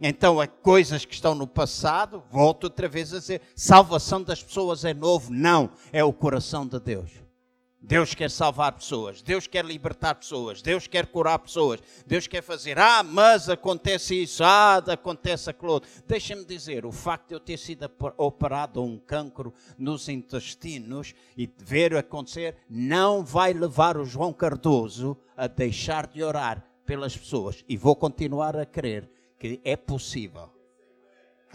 Então, 0.00 0.40
há 0.40 0.48
coisas 0.48 1.04
que 1.04 1.14
estão 1.14 1.32
no 1.32 1.46
passado, 1.46 2.24
volto 2.28 2.64
outra 2.64 2.88
vez 2.88 3.14
a 3.14 3.20
dizer: 3.20 3.40
salvação 3.54 4.20
das 4.20 4.42
pessoas 4.42 4.84
é 4.84 4.92
novo? 4.92 5.32
Não, 5.32 5.70
é 5.92 6.02
o 6.02 6.12
coração 6.12 6.66
de 6.66 6.80
Deus. 6.80 7.22
Deus 7.84 8.14
quer 8.14 8.30
salvar 8.30 8.72
pessoas, 8.72 9.22
Deus 9.22 9.48
quer 9.48 9.64
libertar 9.64 10.14
pessoas, 10.14 10.62
Deus 10.62 10.86
quer 10.86 11.06
curar 11.06 11.36
pessoas, 11.40 11.80
Deus 12.06 12.28
quer 12.28 12.40
fazer, 12.40 12.78
ah, 12.78 13.02
mas 13.02 13.48
acontece 13.48 14.22
isso, 14.22 14.44
ah, 14.44 14.76
acontece 14.76 15.50
aquilo 15.50 15.72
outro. 15.72 15.90
Deixa-me 16.06 16.44
dizer, 16.44 16.86
o 16.86 16.92
facto 16.92 17.28
de 17.28 17.34
eu 17.34 17.40
ter 17.40 17.58
sido 17.58 17.90
operado 18.16 18.80
um 18.80 18.96
cancro 18.96 19.52
nos 19.76 20.08
intestinos 20.08 21.12
e 21.36 21.50
ver 21.58 21.96
acontecer, 21.96 22.56
não 22.70 23.24
vai 23.24 23.52
levar 23.52 23.96
o 23.96 24.04
João 24.04 24.32
Cardoso 24.32 25.18
a 25.36 25.48
deixar 25.48 26.06
de 26.06 26.22
orar 26.22 26.64
pelas 26.86 27.16
pessoas. 27.16 27.64
E 27.68 27.76
vou 27.76 27.96
continuar 27.96 28.56
a 28.56 28.64
crer 28.64 29.10
que 29.40 29.60
é 29.64 29.76
possível 29.76 30.61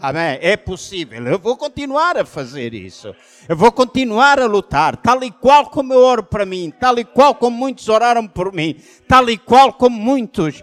Amém? 0.00 0.38
É 0.40 0.56
possível. 0.56 1.26
Eu 1.26 1.38
vou 1.38 1.56
continuar 1.56 2.16
a 2.16 2.24
fazer 2.24 2.72
isso. 2.72 3.14
Eu 3.48 3.56
vou 3.56 3.72
continuar 3.72 4.38
a 4.38 4.46
lutar, 4.46 4.96
tal 4.96 5.24
e 5.24 5.30
qual 5.30 5.68
como 5.70 5.92
eu 5.92 6.00
oro 6.00 6.22
para 6.22 6.46
mim, 6.46 6.72
tal 6.78 6.98
e 6.98 7.04
qual 7.04 7.34
como 7.34 7.56
muitos 7.56 7.88
oraram 7.88 8.26
por 8.26 8.52
mim, 8.52 8.76
tal 9.08 9.28
e 9.28 9.36
qual 9.36 9.72
como 9.72 9.98
muitos 9.98 10.62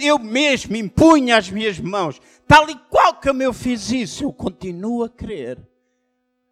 eu 0.00 0.18
mesmo 0.18 0.76
impunha 0.76 1.36
as 1.36 1.48
minhas 1.48 1.78
mãos, 1.78 2.20
tal 2.46 2.68
e 2.68 2.76
qual 2.90 3.14
como 3.14 3.42
eu 3.42 3.52
fiz 3.52 3.90
isso, 3.92 4.24
eu 4.24 4.32
continuo 4.32 5.04
a 5.04 5.08
crer 5.08 5.58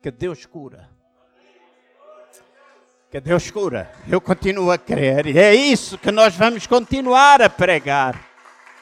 que 0.01 0.11
Deus 0.11 0.47
cura. 0.47 0.89
Que 3.11 3.21
Deus 3.21 3.51
cura. 3.51 3.93
Eu 4.09 4.21
continuo 4.21 4.71
a 4.71 4.79
crer. 4.79 5.27
E 5.27 5.39
é 5.39 5.55
isso 5.55 5.99
que 5.99 6.11
nós 6.11 6.35
vamos 6.35 6.67
continuar 6.67 7.43
a 7.43 7.51
pregar. 7.51 8.30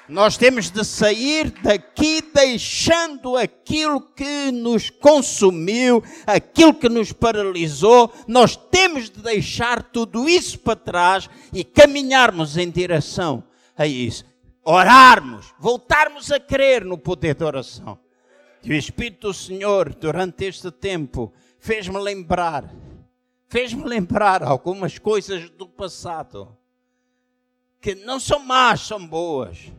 Nós 0.08 0.38
temos 0.38 0.70
de 0.70 0.82
sair 0.84 1.50
daqui 1.62 2.22
deixando 2.22 3.36
aquilo 3.36 4.00
que 4.00 4.50
nos 4.50 4.88
consumiu, 4.88 6.02
aquilo 6.26 6.72
que 6.72 6.88
nos 6.88 7.12
paralisou. 7.12 8.10
Nós 8.26 8.56
temos 8.56 9.10
de 9.10 9.20
deixar 9.20 9.82
tudo 9.82 10.26
isso 10.26 10.58
para 10.60 10.76
trás 10.76 11.28
e 11.52 11.62
caminharmos 11.62 12.56
em 12.56 12.70
direção 12.70 13.44
a 13.76 13.86
isso. 13.86 14.24
Orarmos, 14.64 15.52
voltarmos 15.58 16.32
a 16.32 16.40
crer 16.40 16.86
no 16.86 16.96
poder 16.96 17.34
da 17.34 17.46
oração. 17.46 17.98
E 18.64 18.72
o 18.72 18.74
Espírito 18.74 19.28
do 19.28 19.34
Senhor, 19.34 19.94
durante 19.94 20.46
este 20.46 20.70
tempo, 20.70 21.34
fez-me 21.58 21.98
lembrar, 21.98 22.74
fez-me 23.46 23.84
lembrar 23.84 24.42
algumas 24.42 24.98
coisas 24.98 25.50
do 25.50 25.68
passado 25.68 26.56
que 27.78 27.94
não 27.94 28.18
são 28.18 28.40
más, 28.40 28.80
são 28.80 29.06
boas 29.06 29.70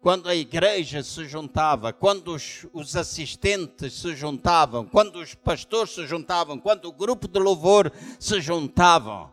quando 0.00 0.28
a 0.28 0.34
igreja 0.34 1.02
se 1.02 1.26
juntava, 1.26 1.92
quando 1.92 2.34
os, 2.34 2.66
os, 2.72 2.96
assistentes 2.96 3.92
se 3.92 4.16
juntavam, 4.16 4.86
quando 4.86 5.16
os 5.16 5.34
pastores 5.34 5.94
se 5.94 6.06
juntavam, 6.06 6.58
quando 6.58 6.86
o 6.86 6.92
grupo 6.92 7.28
de 7.28 7.38
louvor 7.38 7.92
se 8.18 8.40
juntavam, 8.40 9.30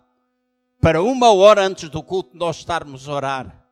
para 0.82 1.02
uma 1.02 1.32
hora 1.32 1.66
antes 1.66 1.90
do 1.90 2.04
culto 2.04 2.36
nós 2.38 2.58
estarmos 2.58 3.08
a 3.08 3.14
orar. 3.14 3.64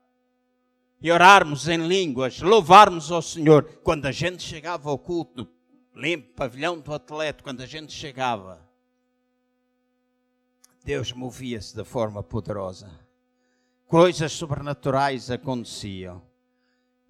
E 1.01 1.11
orarmos 1.11 1.67
em 1.67 1.85
línguas, 1.85 2.41
louvarmos 2.41 3.11
ao 3.11 3.21
Senhor. 3.21 3.63
Quando 3.83 4.05
a 4.05 4.11
gente 4.11 4.41
chegava 4.41 4.89
ao 4.89 4.97
culto, 4.97 5.47
limpo, 5.93 6.33
pavilhão 6.33 6.79
do 6.79 6.93
atleta, 6.93 7.43
quando 7.43 7.61
a 7.61 7.65
gente 7.65 7.91
chegava, 7.91 8.65
Deus 10.83 11.11
movia-se 11.11 11.75
de 11.75 11.83
forma 11.83 12.23
poderosa. 12.23 12.89
Coisas 13.85 14.31
sobrenaturais 14.31 15.29
aconteciam. 15.29 16.21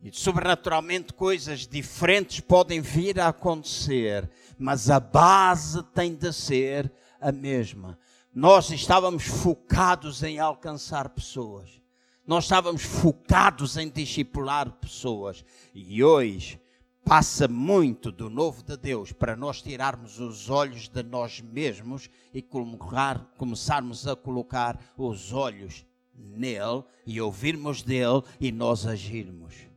E 0.05 0.15
sobrenaturalmente 0.15 1.13
coisas 1.13 1.65
diferentes 1.65 2.39
podem 2.39 2.79
vir 2.79 3.19
a 3.19 3.29
acontecer, 3.29 4.29
mas 4.55 4.87
a 4.91 4.99
base 4.99 5.81
tem 5.95 6.13
de 6.13 6.31
ser 6.31 6.93
a 7.19 7.31
mesma. 7.31 7.97
Nós 8.31 8.69
estávamos 8.69 9.23
focados 9.25 10.21
em 10.21 10.37
alcançar 10.37 11.09
pessoas. 11.09 11.81
Nós 12.23 12.43
estávamos 12.43 12.83
focados 12.83 13.77
em 13.77 13.89
discipular 13.89 14.69
pessoas. 14.73 15.43
E 15.73 16.03
hoje 16.03 16.61
passa 17.03 17.47
muito 17.47 18.11
do 18.11 18.29
novo 18.29 18.61
de 18.61 18.77
Deus 18.77 19.11
para 19.11 19.35
nós 19.35 19.59
tirarmos 19.59 20.19
os 20.19 20.51
olhos 20.51 20.87
de 20.87 21.01
nós 21.01 21.41
mesmos 21.41 22.11
e 22.31 22.43
colocar, 22.43 23.33
começarmos 23.39 24.07
a 24.07 24.15
colocar 24.15 24.79
os 24.95 25.33
olhos 25.33 25.83
nele 26.13 26.83
e 27.07 27.19
ouvirmos 27.19 27.81
dele 27.81 28.21
e 28.39 28.51
nós 28.51 28.85
agirmos. 28.85 29.73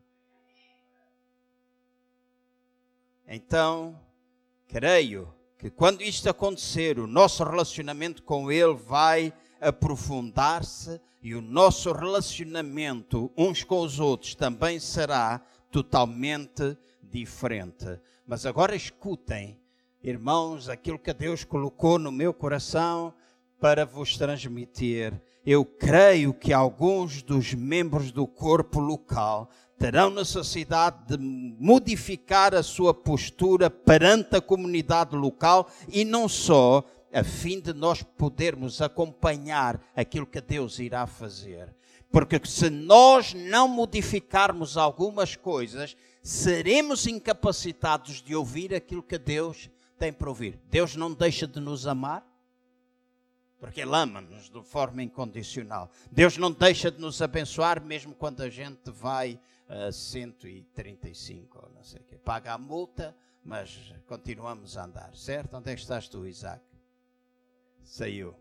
Então, 3.28 4.00
creio 4.66 5.28
que 5.58 5.68
quando 5.68 6.02
isto 6.02 6.30
acontecer, 6.30 6.98
o 6.98 7.06
nosso 7.06 7.44
relacionamento 7.44 8.22
com 8.22 8.50
Ele 8.50 8.72
vai 8.72 9.34
aprofundar-se 9.60 10.98
e 11.22 11.34
o 11.34 11.42
nosso 11.42 11.92
relacionamento 11.92 13.30
uns 13.36 13.62
com 13.62 13.80
os 13.80 14.00
outros 14.00 14.34
também 14.34 14.80
será 14.80 15.42
totalmente 15.70 16.74
diferente. 17.02 18.00
Mas 18.26 18.46
agora 18.46 18.74
escutem, 18.74 19.60
irmãos, 20.02 20.70
aquilo 20.70 20.98
que 20.98 21.12
Deus 21.12 21.44
colocou 21.44 21.98
no 21.98 22.10
meu 22.10 22.32
coração 22.32 23.12
para 23.60 23.84
vos 23.84 24.16
transmitir. 24.16 25.20
Eu 25.44 25.66
creio 25.66 26.32
que 26.32 26.52
alguns 26.52 27.22
dos 27.22 27.52
membros 27.52 28.10
do 28.10 28.26
corpo 28.26 28.80
local 28.80 29.50
terão 29.78 30.10
necessidade 30.10 30.96
de 31.06 31.16
modificar 31.16 32.54
a 32.54 32.62
sua 32.62 32.92
postura 32.92 33.70
perante 33.70 34.36
a 34.36 34.40
comunidade 34.40 35.14
local 35.14 35.70
e 35.88 36.04
não 36.04 36.28
só, 36.28 36.84
a 37.12 37.22
fim 37.22 37.60
de 37.60 37.72
nós 37.72 38.02
podermos 38.02 38.82
acompanhar 38.82 39.80
aquilo 39.94 40.26
que 40.26 40.40
Deus 40.40 40.78
irá 40.78 41.06
fazer. 41.06 41.74
Porque 42.10 42.40
se 42.44 42.68
nós 42.70 43.34
não 43.34 43.68
modificarmos 43.68 44.76
algumas 44.76 45.36
coisas, 45.36 45.96
seremos 46.22 47.06
incapacitados 47.06 48.22
de 48.22 48.34
ouvir 48.34 48.74
aquilo 48.74 49.02
que 49.02 49.18
Deus 49.18 49.70
tem 49.98 50.12
para 50.12 50.28
ouvir. 50.28 50.58
Deus 50.70 50.96
não 50.96 51.12
deixa 51.12 51.46
de 51.46 51.60
nos 51.60 51.86
amar, 51.86 52.26
porque 53.60 53.80
Ele 53.80 53.94
ama-nos 53.94 54.48
de 54.48 54.62
forma 54.62 55.02
incondicional. 55.02 55.90
Deus 56.10 56.36
não 56.38 56.50
deixa 56.50 56.90
de 56.90 57.00
nos 57.00 57.20
abençoar, 57.20 57.82
mesmo 57.82 58.14
quando 58.14 58.42
a 58.42 58.48
gente 58.48 58.90
vai 58.90 59.38
a 59.68 59.92
135, 59.92 61.58
ou 61.62 61.70
não 61.70 61.84
sei 61.84 62.00
o 62.00 62.04
quê. 62.04 62.18
Paga 62.18 62.54
a 62.54 62.58
multa, 62.58 63.16
mas 63.44 63.94
continuamos 64.06 64.76
a 64.76 64.84
andar, 64.84 65.14
certo? 65.14 65.56
Onde 65.56 65.70
é 65.70 65.74
que 65.74 65.80
estás 65.80 66.08
tu, 66.08 66.26
Isaac? 66.26 66.64
Saiu. 67.82 68.34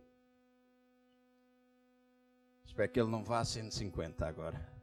Espero 2.65 2.91
que 2.91 2.99
ele 2.99 3.09
não 3.09 3.23
vá 3.23 3.39
a 3.39 3.45
150 3.45 4.25
agora. 4.25 4.77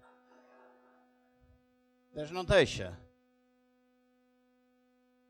Deus 2.12 2.30
não 2.30 2.44
deixa 2.44 2.98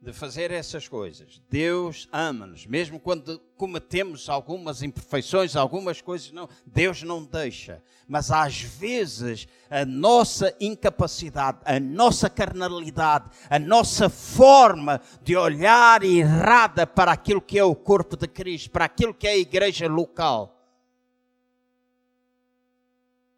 de 0.05 0.13
fazer 0.13 0.51
essas 0.51 0.87
coisas. 0.87 1.41
Deus 1.49 2.07
ama-nos, 2.13 2.67
mesmo 2.67 3.01
quando 3.01 3.39
cometemos 3.57 4.29
algumas 4.29 4.83
imperfeições, 4.83 5.57
algumas 5.57 6.03
coisas 6.03 6.31
não, 6.31 6.47
Deus 6.67 7.03
não 7.03 7.25
deixa. 7.25 7.83
Mas 8.07 8.31
às 8.31 8.61
vezes 8.61 9.49
a 9.71 9.87
nossa 9.87 10.55
incapacidade, 10.61 11.61
a 11.65 11.81
nossa 11.81 12.29
carnalidade, 12.29 13.31
a 13.49 13.59
nossa 13.59 14.11
forma 14.11 15.01
de 15.23 15.35
olhar 15.37 16.03
errada 16.03 16.87
para 16.87 17.11
aquilo 17.11 17.41
que 17.41 17.59
é 17.59 17.65
o 17.65 17.75
corpo 17.75 18.15
de 18.15 18.29
Cristo, 18.29 18.71
para 18.71 18.85
aquilo 18.85 19.15
que 19.15 19.27
é 19.27 19.31
a 19.31 19.39
igreja 19.39 19.89
local, 19.89 20.55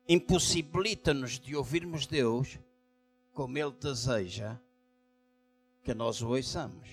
impossibilita-nos 0.09 1.39
de 1.39 1.55
ouvirmos 1.55 2.07
Deus 2.07 2.59
como 3.33 3.57
Ele 3.57 3.73
deseja 3.81 4.59
que 5.87 5.95
nós 5.95 6.21
o 6.21 6.31
ouçamos. 6.31 6.89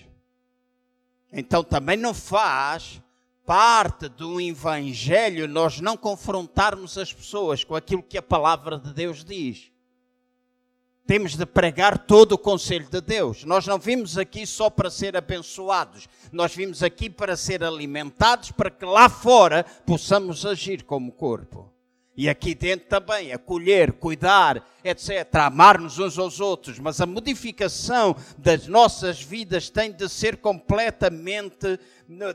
Então 1.32 1.64
também 1.64 1.96
não 1.96 2.14
faz 2.14 3.02
parte 3.44 4.08
do 4.08 4.40
Evangelho 4.40 5.48
nós 5.48 5.80
não 5.80 5.96
confrontarmos 5.96 6.96
as 6.96 7.12
pessoas 7.12 7.64
com 7.64 7.74
aquilo 7.74 8.04
que 8.04 8.16
a 8.16 8.22
palavra 8.22 8.78
de 8.78 8.94
Deus 8.94 9.24
diz. 9.24 9.72
Temos 11.08 11.36
de 11.36 11.44
pregar 11.44 12.06
todo 12.06 12.32
o 12.32 12.38
conselho 12.38 12.88
de 12.88 13.00
Deus. 13.00 13.42
Nós 13.42 13.66
não 13.66 13.80
vimos 13.80 14.16
aqui 14.16 14.46
só 14.46 14.70
para 14.70 14.88
ser 14.88 15.16
abençoados, 15.16 16.08
nós 16.30 16.54
vimos 16.54 16.80
aqui 16.80 17.10
para 17.10 17.36
ser 17.36 17.64
alimentados, 17.64 18.52
para 18.52 18.70
que 18.70 18.84
lá 18.84 19.08
fora 19.08 19.64
possamos 19.84 20.46
agir 20.46 20.84
como 20.84 21.10
corpo. 21.10 21.73
E 22.16 22.28
aqui 22.28 22.54
dentro 22.54 22.86
também, 22.86 23.32
acolher, 23.32 23.92
cuidar, 23.92 24.64
etc. 24.84 25.28
Amar-nos 25.34 25.98
uns 25.98 26.16
aos 26.16 26.38
outros. 26.38 26.78
Mas 26.78 27.00
a 27.00 27.06
modificação 27.06 28.14
das 28.38 28.68
nossas 28.68 29.20
vidas 29.20 29.68
tem 29.68 29.90
de 29.90 30.08
ser 30.08 30.36
completamente, 30.36 31.78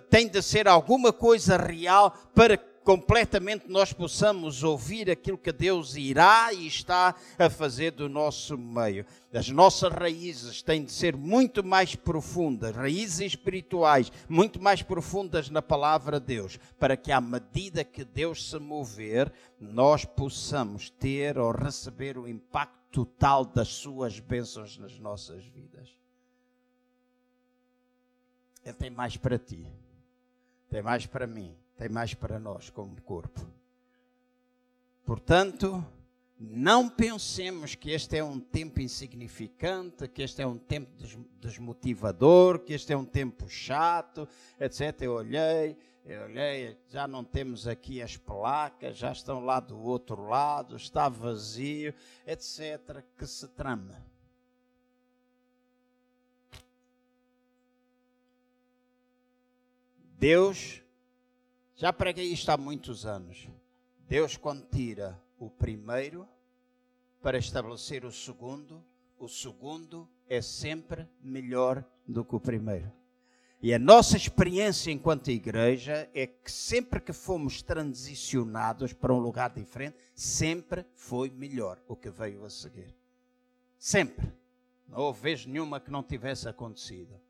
tem 0.09 0.27
de 0.27 0.41
ser 0.41 0.67
alguma 0.67 1.13
coisa 1.13 1.55
real 1.55 2.11
para 2.35 2.57
completamente 2.83 3.67
nós 3.67 3.93
possamos 3.93 4.63
ouvir 4.63 5.09
aquilo 5.09 5.37
que 5.37 5.51
Deus 5.51 5.95
irá 5.95 6.53
e 6.53 6.67
está 6.67 7.15
a 7.37 7.49
fazer 7.49 7.91
do 7.91 8.09
nosso 8.09 8.57
meio. 8.57 9.05
As 9.33 9.49
nossas 9.49 9.93
raízes 9.93 10.61
têm 10.61 10.83
de 10.83 10.91
ser 10.91 11.15
muito 11.15 11.63
mais 11.63 11.95
profundas, 11.95 12.75
raízes 12.75 13.19
espirituais, 13.19 14.11
muito 14.27 14.61
mais 14.61 14.81
profundas 14.81 15.49
na 15.49 15.61
palavra 15.61 16.19
de 16.19 16.25
Deus, 16.27 16.59
para 16.79 16.97
que 16.97 17.11
à 17.11 17.21
medida 17.21 17.83
que 17.83 18.03
Deus 18.03 18.49
se 18.49 18.57
mover, 18.57 19.31
nós 19.59 20.05
possamos 20.05 20.89
ter 20.89 21.37
ou 21.37 21.51
receber 21.51 22.17
o 22.17 22.27
impacto 22.27 22.79
total 22.91 23.45
das 23.45 23.67
suas 23.67 24.19
bênçãos 24.19 24.77
nas 24.77 24.97
nossas 24.97 25.45
vidas. 25.45 25.89
Ele 28.63 28.73
tem 28.73 28.89
mais 28.89 29.15
para 29.15 29.37
ti, 29.37 29.67
tem 30.69 30.81
mais 30.81 31.05
para 31.05 31.27
mim 31.27 31.55
tem 31.79 31.87
mais 31.87 32.13
para 32.13 32.37
nós 32.37 32.69
como 32.69 33.01
corpo. 33.03 33.39
Portanto, 35.05 35.81
não 36.37 36.89
pensemos 36.89 37.73
que 37.73 37.91
este 37.91 38.17
é 38.17 38.23
um 38.23 38.37
tempo 38.37 38.81
insignificante, 38.81 40.05
que 40.09 40.21
este 40.21 40.41
é 40.41 40.45
um 40.45 40.57
tempo 40.57 40.91
desmotivador, 41.39 42.59
que 42.59 42.73
este 42.73 42.91
é 42.91 42.97
um 42.97 43.05
tempo 43.05 43.47
chato, 43.47 44.27
etc. 44.59 45.03
Eu 45.03 45.13
olhei, 45.13 45.77
eu 46.03 46.23
olhei, 46.23 46.77
já 46.89 47.07
não 47.07 47.23
temos 47.23 47.65
aqui 47.65 48.01
as 48.01 48.17
placas, 48.17 48.97
já 48.97 49.13
estão 49.13 49.45
lá 49.45 49.61
do 49.61 49.79
outro 49.79 50.27
lado, 50.27 50.75
está 50.75 51.07
vazio, 51.07 51.93
etc. 52.27 53.05
Que 53.17 53.25
se 53.25 53.47
trama. 53.47 54.05
Deus 60.17 60.83
já 61.79 61.93
preguei 61.93 62.25
isto 62.25 62.49
há 62.49 62.57
muitos 62.57 63.05
anos. 63.05 63.47
Deus, 63.99 64.35
quando 64.35 64.67
tira 64.67 65.17
o 65.37 65.49
primeiro 65.49 66.27
para 67.21 67.37
estabelecer 67.37 68.03
o 68.03 68.11
segundo, 68.11 68.83
o 69.17 69.29
segundo 69.29 70.05
é 70.27 70.41
sempre 70.41 71.07
melhor 71.21 71.85
do 72.05 72.25
que 72.25 72.35
o 72.35 72.39
primeiro. 72.39 72.91
E 73.61 73.73
a 73.73 73.79
nossa 73.79 74.17
experiência 74.17 74.91
enquanto 74.91 75.31
igreja 75.31 76.09
é 76.13 76.27
que 76.27 76.51
sempre 76.51 76.99
que 76.99 77.13
fomos 77.13 77.61
transicionados 77.61 78.91
para 78.91 79.13
um 79.13 79.19
lugar 79.19 79.49
diferente, 79.49 79.97
sempre 80.13 80.85
foi 80.95 81.29
melhor 81.29 81.81
o 81.87 81.95
que 81.95 82.09
veio 82.09 82.43
a 82.43 82.49
seguir. 82.49 82.93
Sempre. 83.77 84.29
Não 84.85 84.99
houve 84.99 85.21
vez 85.21 85.45
nenhuma 85.45 85.79
que 85.79 85.91
não 85.91 86.03
tivesse 86.03 86.49
acontecido. 86.49 87.21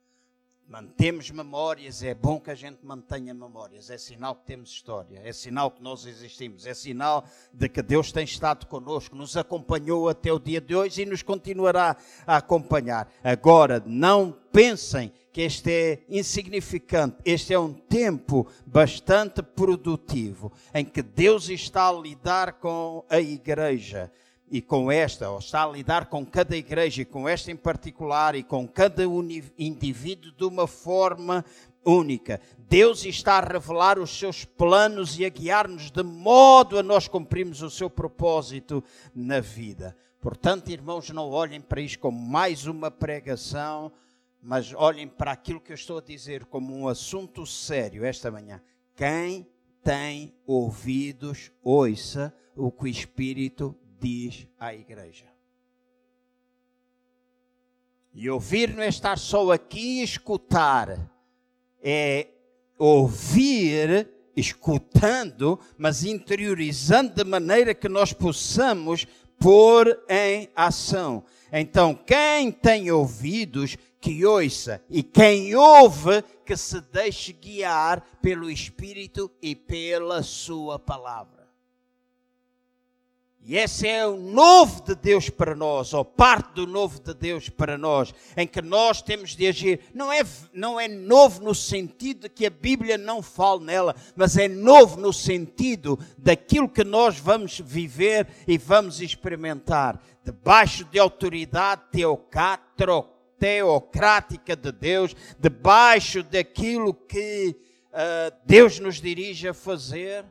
Mantemos 0.69 1.31
memórias, 1.31 2.03
é 2.03 2.13
bom 2.13 2.39
que 2.39 2.51
a 2.51 2.55
gente 2.55 2.85
mantenha 2.85 3.33
memórias, 3.33 3.89
é 3.89 3.97
sinal 3.97 4.35
que 4.35 4.45
temos 4.45 4.69
história, 4.69 5.19
é 5.23 5.33
sinal 5.33 5.71
que 5.71 5.81
nós 5.81 6.05
existimos, 6.05 6.67
é 6.67 6.75
sinal 6.75 7.25
de 7.51 7.67
que 7.67 7.81
Deus 7.81 8.11
tem 8.11 8.23
estado 8.23 8.67
conosco, 8.67 9.15
nos 9.15 9.35
acompanhou 9.35 10.07
até 10.07 10.31
o 10.31 10.37
dia 10.37 10.61
de 10.61 10.75
hoje 10.75 11.01
e 11.01 11.05
nos 11.07 11.23
continuará 11.23 11.97
a 12.23 12.37
acompanhar. 12.37 13.11
Agora, 13.23 13.81
não 13.83 14.31
pensem 14.51 15.11
que 15.33 15.41
este 15.41 15.71
é 15.71 16.03
insignificante, 16.07 17.17
este 17.25 17.51
é 17.51 17.57
um 17.57 17.73
tempo 17.73 18.45
bastante 18.63 19.41
produtivo 19.41 20.53
em 20.71 20.85
que 20.85 21.01
Deus 21.01 21.49
está 21.49 21.89
a 21.89 21.93
lidar 21.93 22.53
com 22.59 23.03
a 23.09 23.19
igreja 23.19 24.11
e 24.51 24.61
com 24.61 24.91
esta, 24.91 25.29
ou 25.29 25.39
está 25.39 25.63
a 25.63 25.69
lidar 25.69 26.07
com 26.07 26.25
cada 26.25 26.57
igreja 26.57 27.01
e 27.01 27.05
com 27.05 27.27
esta 27.27 27.51
em 27.51 27.55
particular 27.55 28.35
e 28.35 28.43
com 28.43 28.67
cada 28.67 29.03
indivíduo 29.57 30.31
de 30.31 30.43
uma 30.43 30.67
forma 30.67 31.45
única. 31.85 32.41
Deus 32.67 33.05
está 33.05 33.37
a 33.37 33.41
revelar 33.41 33.99
os 33.99 34.09
seus 34.17 34.45
planos 34.45 35.17
e 35.19 35.25
a 35.25 35.29
guiar-nos 35.29 35.91
de 35.91 36.03
modo 36.03 36.77
a 36.77 36.83
nós 36.83 37.07
cumprirmos 37.07 37.61
o 37.61 37.69
seu 37.69 37.89
propósito 37.89 38.83
na 39.13 39.39
vida. 39.39 39.95
Portanto, 40.21 40.69
irmãos, 40.69 41.09
não 41.11 41.29
olhem 41.29 41.61
para 41.61 41.81
isto 41.81 41.99
como 41.99 42.19
mais 42.19 42.65
uma 42.65 42.91
pregação, 42.91 43.91
mas 44.41 44.73
olhem 44.73 45.07
para 45.07 45.31
aquilo 45.31 45.61
que 45.61 45.71
eu 45.71 45.75
estou 45.75 45.97
a 45.97 46.01
dizer 46.01 46.45
como 46.45 46.75
um 46.75 46.87
assunto 46.87 47.45
sério 47.45 48.03
esta 48.03 48.29
manhã. 48.29 48.61
Quem 48.95 49.47
tem 49.83 50.33
ouvidos, 50.45 51.51
ouça 51.63 52.33
o 52.55 52.69
que 52.71 52.83
o 52.83 52.87
Espírito 52.87 53.75
diz 53.99 54.47
à 54.59 54.73
igreja. 54.73 55.25
E 58.13 58.29
ouvir 58.29 58.73
não 58.73 58.83
é 58.83 58.87
estar 58.87 59.17
só 59.17 59.51
aqui 59.51 59.99
e 59.99 60.03
escutar, 60.03 60.97
é 61.81 62.27
ouvir, 62.77 64.09
escutando, 64.35 65.59
mas 65.77 66.03
interiorizando 66.03 67.13
de 67.13 67.23
maneira 67.23 67.73
que 67.73 67.87
nós 67.87 68.11
possamos 68.11 69.05
pôr 69.37 70.03
em 70.09 70.49
ação. 70.55 71.23
Então, 71.51 71.93
quem 71.93 72.51
tem 72.51 72.91
ouvidos, 72.91 73.77
que 74.01 74.25
ouça, 74.25 74.81
e 74.89 75.03
quem 75.03 75.55
ouve, 75.55 76.21
que 76.45 76.55
se 76.55 76.79
deixe 76.81 77.33
guiar 77.33 78.01
pelo 78.21 78.49
Espírito 78.49 79.29
e 79.41 79.55
pela 79.55 80.23
Sua 80.23 80.79
palavra. 80.79 81.38
E 83.41 83.55
esse 83.55 83.87
é 83.87 84.05
o 84.05 84.17
novo 84.17 84.83
de 84.83 84.93
Deus 84.93 85.29
para 85.29 85.55
nós, 85.55 85.93
ou 85.93 86.03
parte 86.03 86.53
do 86.55 86.67
novo 86.67 86.99
de 86.99 87.13
Deus 87.13 87.47
para 87.49 87.77
nós, 87.77 88.13
em 88.35 88.45
que 88.45 88.61
nós 88.61 89.01
temos 89.01 89.35
de 89.35 89.47
agir. 89.47 89.79
Não 89.93 90.11
é, 90.11 90.21
não 90.53 90.79
é 90.79 90.87
novo 90.87 91.41
no 91.41 91.55
sentido 91.55 92.23
de 92.23 92.29
que 92.29 92.45
a 92.45 92.49
Bíblia 92.49 92.97
não 92.97 93.23
fala 93.23 93.61
nela, 93.61 93.95
mas 94.15 94.37
é 94.37 94.47
novo 94.47 94.99
no 94.99 95.13
sentido 95.13 95.97
daquilo 96.17 96.67
que 96.67 96.83
nós 96.83 97.17
vamos 97.17 97.59
viver 97.59 98.27
e 98.45 98.57
vamos 98.57 99.01
experimentar. 99.01 99.99
Debaixo 100.23 100.83
de 100.83 100.99
autoridade 100.99 101.83
teocrática 103.39 104.55
de 104.55 104.71
Deus, 104.71 105.15
debaixo 105.39 106.21
daquilo 106.23 106.93
que 106.93 107.55
uh, 107.87 108.35
Deus 108.45 108.79
nos 108.79 109.01
dirige 109.01 109.47
a 109.47 109.53
fazer 109.53 110.25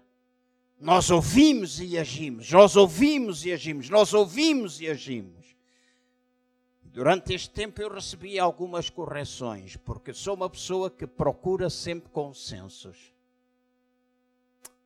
nós 0.81 1.11
ouvimos 1.11 1.81
e 1.81 1.99
agimos, 1.99 2.51
nós 2.53 2.77
ouvimos 2.77 3.45
e 3.45 3.53
agimos, 3.53 3.91
nós 3.91 4.15
ouvimos 4.15 4.81
e 4.81 4.89
agimos. 4.89 5.57
Durante 6.83 7.33
este 7.33 7.51
tempo 7.51 7.81
eu 7.83 7.93
recebi 7.93 8.39
algumas 8.39 8.89
correções, 8.89 9.77
porque 9.77 10.13
sou 10.13 10.35
uma 10.35 10.49
pessoa 10.49 10.91
que 10.91 11.07
procura 11.07 11.69
sempre 11.69 12.11
consensos. 12.11 13.13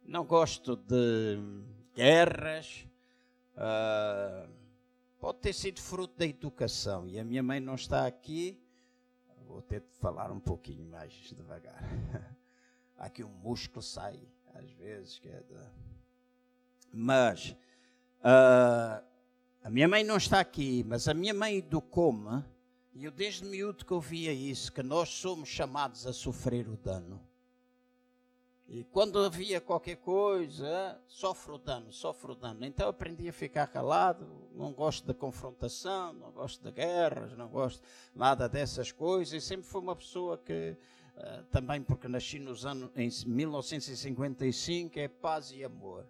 Não 0.05 0.25
gosto 0.25 0.77
de 0.77 1.39
guerras. 1.95 2.87
Uh, 3.55 4.51
pode 5.19 5.39
ter 5.39 5.53
sido 5.53 5.81
fruto 5.81 6.19
da 6.19 6.27
educação. 6.27 7.07
E 7.07 7.19
a 7.19 7.25
minha 7.25 7.43
mãe 7.43 7.61
não 7.61 7.77
está 7.77 8.07
aqui. 8.07 8.61
Vou 9.47 9.63
ter 9.63 9.81
de 9.81 9.97
falar 9.99 10.31
um 10.31 10.41
pouquinho 10.41 10.85
mais 10.91 11.13
devagar. 11.13 11.83
aqui 12.97 13.23
um 13.23 13.29
músculo 13.29 13.83
sai, 13.83 14.21
às 14.55 14.71
vezes. 14.73 15.19
Que 15.19 15.29
é. 15.29 15.43
Mas 16.93 17.57
uh, 18.21 19.03
a 19.63 19.71
minha 19.71 19.89
mãe 19.89 20.05
não 20.05 20.17
está 20.17 20.41
aqui, 20.41 20.85
mas 20.85 21.09
a 21.09 21.15
minha 21.15 21.33
mãe 21.33 21.57
educou-me, 21.57 22.45
e 22.95 23.05
eu 23.05 23.11
desde 23.11 23.45
miúdo 23.45 23.85
que 23.85 23.95
ouvia 23.95 24.33
isso, 24.33 24.73
que 24.73 24.83
nós 24.83 25.09
somos 25.09 25.49
chamados 25.49 26.07
a 26.07 26.13
sofrer 26.13 26.69
o 26.69 26.77
dano. 26.77 27.21
E 28.69 28.85
quando 28.85 29.19
havia 29.19 29.61
qualquer 29.61 29.97
coisa, 29.97 30.99
sofre 31.07 31.53
o 31.53 31.59
dano, 31.59 31.93
sofre 31.93 32.33
o 32.33 32.35
dano. 32.35 32.65
Então 32.65 32.89
aprendi 32.89 33.29
a 33.29 33.33
ficar 33.33 33.67
calado, 33.67 34.27
não 34.55 34.73
gosto 34.73 35.07
da 35.07 35.13
confrontação, 35.13 36.15
não 36.15 36.33
gosto 36.33 36.63
de 36.63 36.71
guerras, 36.71 37.37
não 37.37 37.49
gosto 37.49 37.83
nada 38.15 38.49
dessas 38.49 38.91
coisas. 38.91 39.35
E 39.35 39.47
sempre 39.47 39.67
fui 39.67 39.81
uma 39.81 39.95
pessoa 39.95 40.39
que, 40.39 40.75
uh, 41.17 41.45
também 41.51 41.83
porque 41.83 42.09
nasci 42.09 42.39
nos 42.39 42.65
anos, 42.67 42.91
em 42.97 43.09
1955, 43.27 44.99
é 44.99 45.09
paz 45.09 45.51
e 45.53 45.65
amor. 45.65 46.07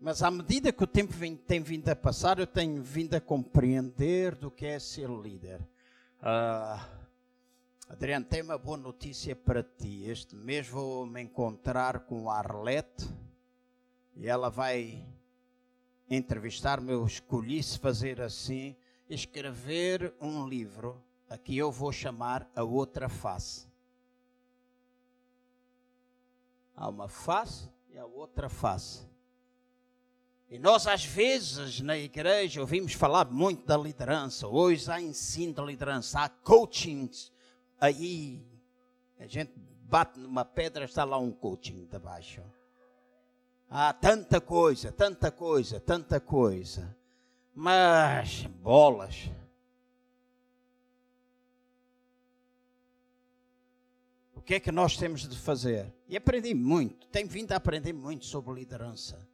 Mas 0.00 0.22
à 0.22 0.30
medida 0.30 0.72
que 0.72 0.84
o 0.84 0.86
tempo 0.86 1.12
vem, 1.12 1.36
tem 1.36 1.60
vindo 1.60 1.88
a 1.88 1.96
passar, 1.96 2.38
eu 2.38 2.46
tenho 2.46 2.80
vindo 2.82 3.14
a 3.14 3.20
compreender 3.20 4.36
do 4.36 4.50
que 4.50 4.64
é 4.64 4.78
ser 4.78 5.10
líder. 5.10 5.60
Uh, 6.20 6.98
Adriano, 7.88 8.24
tem 8.24 8.42
uma 8.42 8.56
boa 8.56 8.76
notícia 8.76 9.34
para 9.34 9.62
ti. 9.62 10.04
Este 10.04 10.36
mês 10.36 10.68
vou 10.68 11.04
me 11.04 11.20
encontrar 11.20 12.00
com 12.00 12.30
a 12.30 12.38
Arlete 12.38 13.08
e 14.14 14.28
ela 14.28 14.48
vai 14.48 15.04
entrevistar-me. 16.08 16.92
Eu 16.92 17.06
escolhi-se 17.06 17.78
fazer 17.78 18.20
assim, 18.20 18.76
escrever 19.08 20.14
um 20.20 20.48
livro 20.48 21.02
a 21.28 21.36
que 21.36 21.56
eu 21.56 21.70
vou 21.70 21.92
chamar 21.92 22.50
A 22.54 22.62
Outra 22.62 23.08
Face. 23.08 23.68
Há 26.74 26.88
uma 26.88 27.08
face 27.08 27.68
e 27.90 27.98
a 27.98 28.06
outra 28.06 28.48
face. 28.48 29.04
E 30.48 30.60
nós, 30.60 30.86
às 30.86 31.04
vezes, 31.04 31.80
na 31.80 31.98
igreja, 31.98 32.60
ouvimos 32.60 32.92
falar 32.92 33.28
muito 33.30 33.66
da 33.66 33.76
liderança. 33.76 34.46
Hoje 34.46 34.88
há 34.88 35.00
ensino 35.00 35.52
de 35.52 35.60
liderança, 35.60 36.20
há 36.20 36.28
coachings. 36.28 37.32
Aí, 37.80 38.46
a 39.18 39.26
gente 39.26 39.52
bate 39.56 40.20
numa 40.20 40.44
pedra, 40.44 40.84
está 40.84 41.02
lá 41.02 41.18
um 41.18 41.32
coaching 41.32 41.86
debaixo. 41.90 42.42
Há 43.70 43.92
tanta 43.92 44.40
coisa, 44.40 44.90
tanta 44.90 45.30
coisa, 45.30 45.78
tanta 45.78 46.18
coisa. 46.18 46.96
Mas, 47.54 48.44
bolas. 48.62 49.30
O 54.34 54.40
que 54.40 54.54
é 54.54 54.60
que 54.60 54.72
nós 54.72 54.96
temos 54.96 55.28
de 55.28 55.36
fazer? 55.38 55.92
E 56.08 56.16
aprendi 56.16 56.54
muito, 56.54 57.06
tenho 57.08 57.28
vindo 57.28 57.52
a 57.52 57.56
aprender 57.56 57.92
muito 57.92 58.24
sobre 58.24 58.54
liderança. 58.54 59.28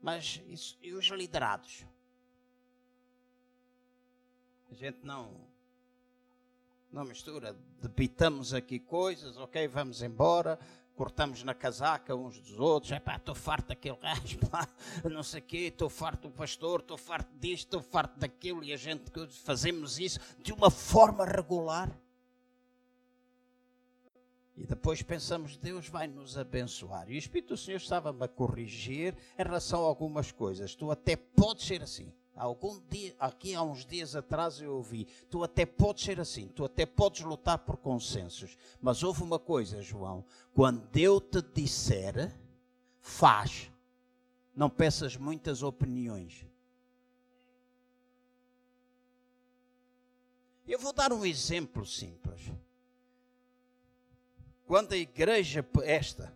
Mas 0.00 0.42
isso, 0.48 0.76
e 0.82 0.92
os 0.92 1.06
liderados? 1.06 1.86
A 4.70 4.74
gente 4.74 4.98
não 5.02 5.50
não 6.92 7.04
mistura, 7.06 7.56
debitamos 7.80 8.52
aqui 8.52 8.78
coisas, 8.78 9.38
ok, 9.38 9.66
vamos 9.66 10.02
embora, 10.02 10.58
cortamos 11.02 11.42
na 11.42 11.52
casaca 11.52 12.14
uns 12.14 12.38
dos 12.38 12.60
outros, 12.60 12.92
estou 12.92 13.34
farto 13.34 13.66
daquele 13.70 13.96
gajo, 13.96 14.38
não 15.10 15.24
sei 15.24 15.40
o 15.40 15.42
quê, 15.42 15.56
estou 15.66 15.90
farto 15.90 16.28
do 16.28 16.30
pastor, 16.30 16.78
estou 16.78 16.96
farto 16.96 17.28
disto, 17.40 17.64
estou 17.64 17.82
farto 17.82 18.20
daquilo, 18.20 18.62
e 18.62 18.72
a 18.72 18.76
gente 18.76 19.10
fazemos 19.42 19.98
isso 19.98 20.20
de 20.38 20.52
uma 20.52 20.70
forma 20.70 21.24
regular. 21.24 21.90
E 24.56 24.64
depois 24.64 25.02
pensamos, 25.02 25.56
Deus 25.56 25.88
vai 25.88 26.06
nos 26.06 26.38
abençoar. 26.38 27.10
E 27.10 27.16
o 27.16 27.18
Espírito 27.18 27.48
do 27.48 27.56
Senhor 27.56 27.78
estava-me 27.78 28.22
a 28.24 28.28
corrigir 28.28 29.16
em 29.36 29.42
relação 29.42 29.82
a 29.82 29.88
algumas 29.88 30.30
coisas. 30.30 30.76
Tu 30.76 30.88
até 30.88 31.16
podes 31.16 31.66
ser 31.66 31.82
assim. 31.82 32.12
Algum 32.34 32.80
dia, 32.88 33.14
aqui 33.18 33.54
há 33.54 33.62
uns 33.62 33.84
dias 33.84 34.16
atrás 34.16 34.60
eu 34.60 34.76
ouvi, 34.76 35.06
tu 35.28 35.44
até 35.44 35.66
podes 35.66 36.04
ser 36.04 36.18
assim, 36.18 36.48
tu 36.48 36.64
até 36.64 36.86
podes 36.86 37.20
lutar 37.22 37.58
por 37.58 37.76
consensos. 37.76 38.56
Mas 38.80 39.02
houve 39.02 39.22
uma 39.22 39.38
coisa, 39.38 39.82
João, 39.82 40.24
quando 40.54 40.96
eu 40.96 41.20
te 41.20 41.42
disser, 41.42 42.34
faz. 43.00 43.70
Não 44.54 44.70
peças 44.70 45.16
muitas 45.16 45.62
opiniões. 45.62 46.46
Eu 50.66 50.78
vou 50.78 50.92
dar 50.92 51.12
um 51.12 51.24
exemplo 51.24 51.84
simples. 51.84 52.50
Quando 54.64 54.92
a 54.92 54.96
igreja 54.96 55.66
esta 55.82 56.34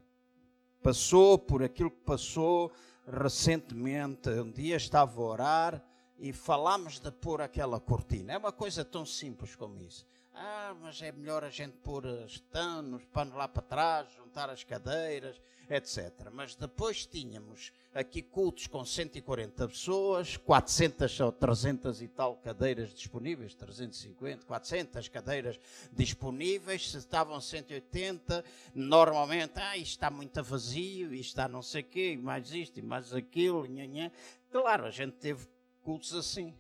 passou 0.82 1.38
por 1.38 1.62
aquilo 1.62 1.90
que 1.90 2.05
passou 2.05 2.70
recentemente, 3.07 4.28
um 4.28 4.51
dia 4.51 4.76
estava 4.76 5.20
a 5.20 5.24
orar 5.24 5.86
e 6.18 6.32
falámos 6.32 6.98
de 6.98 7.10
pôr 7.10 7.40
aquela 7.40 7.78
cortina. 7.78 8.32
É 8.32 8.38
uma 8.38 8.52
coisa 8.52 8.84
tão 8.84 9.04
simples 9.04 9.54
como 9.54 9.80
isso. 9.80 10.06
Ah, 10.38 10.74
mas 10.82 11.00
é 11.00 11.10
melhor 11.12 11.42
a 11.44 11.48
gente 11.48 11.76
pôr 11.78 12.04
os 12.04 12.36
panos, 12.36 13.02
lá 13.34 13.48
para 13.48 13.62
trás, 13.62 14.06
juntar 14.16 14.50
as 14.50 14.62
cadeiras, 14.62 15.40
etc. 15.70 16.28
Mas 16.30 16.54
depois 16.54 17.06
tínhamos 17.06 17.72
aqui 17.94 18.20
cultos 18.20 18.66
com 18.66 18.84
140 18.84 19.66
pessoas, 19.66 20.36
400 20.36 21.20
ou 21.20 21.32
300 21.32 22.02
e 22.02 22.08
tal 22.08 22.36
cadeiras 22.36 22.92
disponíveis, 22.92 23.54
350, 23.54 24.44
400 24.44 25.08
cadeiras 25.08 25.58
disponíveis, 25.90 26.90
se 26.90 26.98
estavam 26.98 27.40
180, 27.40 28.44
normalmente, 28.74 29.52
ah, 29.56 29.76
isto 29.76 29.92
está 29.92 30.10
muito 30.10 30.42
vazio, 30.42 31.14
isto 31.14 31.30
está 31.30 31.48
não 31.48 31.62
sei 31.62 31.80
o 31.80 31.84
quê, 31.84 32.18
mais 32.22 32.52
isto 32.52 32.78
e 32.78 32.82
mais 32.82 33.14
aquilo, 33.14 33.64
nha, 33.64 33.86
nha. 33.86 34.12
Claro, 34.50 34.84
a 34.84 34.90
gente 34.90 35.14
teve 35.14 35.46
cultos 35.87 36.14
assim. 36.14 36.53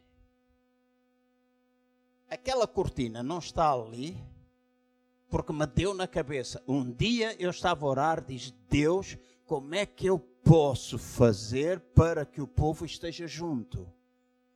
Aquela 2.30 2.64
cortina 2.64 3.24
não 3.24 3.40
está 3.40 3.72
ali 3.72 4.16
porque 5.28 5.52
me 5.52 5.66
deu 5.66 5.92
na 5.92 6.06
cabeça. 6.06 6.62
Um 6.66 6.92
dia 6.92 7.34
eu 7.36 7.50
estava 7.50 7.84
a 7.84 7.88
orar, 7.88 8.24
diz 8.24 8.54
Deus, 8.70 9.18
como 9.44 9.74
é 9.74 9.84
que 9.84 10.06
eu 10.06 10.20
posso 10.20 10.96
fazer 10.96 11.80
para 11.92 12.24
que 12.24 12.40
o 12.40 12.46
povo 12.46 12.86
esteja 12.86 13.26
junto? 13.26 13.92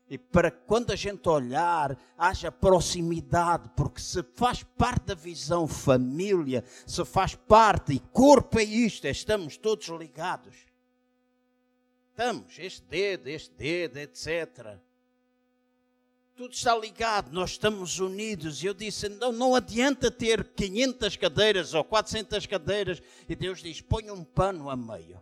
E 0.08 0.16
para 0.16 0.52
que 0.52 0.64
quando 0.66 0.92
a 0.92 0.96
gente 0.96 1.28
olhar, 1.28 1.98
haja 2.16 2.52
proximidade, 2.52 3.68
porque 3.76 4.00
se 4.00 4.22
faz 4.22 4.62
parte 4.62 5.06
da 5.06 5.14
visão 5.16 5.66
família, 5.66 6.62
se 6.86 7.04
faz 7.04 7.34
parte, 7.34 7.94
e 7.94 7.98
corpo 7.98 8.60
é 8.60 8.62
isto, 8.62 9.08
estamos 9.08 9.56
todos 9.56 9.88
ligados. 9.88 10.69
Estamos, 12.20 12.58
este 12.58 12.82
dedo, 12.82 13.28
este 13.28 13.54
dedo, 13.54 13.96
etc 13.96 14.78
tudo 16.40 16.54
está 16.54 16.74
ligado, 16.74 17.30
nós 17.32 17.50
estamos 17.50 17.98
unidos. 17.98 18.62
E 18.62 18.66
eu 18.66 18.72
disse: 18.72 19.10
não, 19.10 19.30
não 19.30 19.54
adianta 19.54 20.10
ter 20.10 20.42
500 20.54 21.16
cadeiras 21.16 21.74
ou 21.74 21.84
400 21.84 22.46
cadeiras. 22.46 23.02
E 23.28 23.36
Deus 23.36 23.62
diz: 23.62 23.82
põe 23.82 24.10
um 24.10 24.24
pano 24.24 24.70
a 24.70 24.76
meio. 24.76 25.20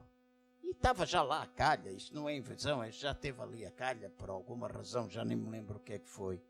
E 0.63 0.71
estava 0.71 1.05
já 1.05 1.21
lá 1.21 1.43
a 1.43 1.47
calha, 1.49 1.91
isto 1.91 2.15
não 2.15 2.29
é 2.29 2.37
invenção, 2.37 2.89
já 2.93 3.13
teve 3.13 3.43
ali 3.43 3.67
a 3.67 3.71
calha 3.73 4.09
por 4.11 4.31
alguma 4.31 4.69
razão, 4.69 5.11
já 5.11 5.25
nem 5.25 5.37
me 5.37 5.51
lembro 5.51 5.79
o 5.79 5.81
que 5.81 5.95
é 5.95 5.99
que 5.99 6.09
foi. 6.09 6.41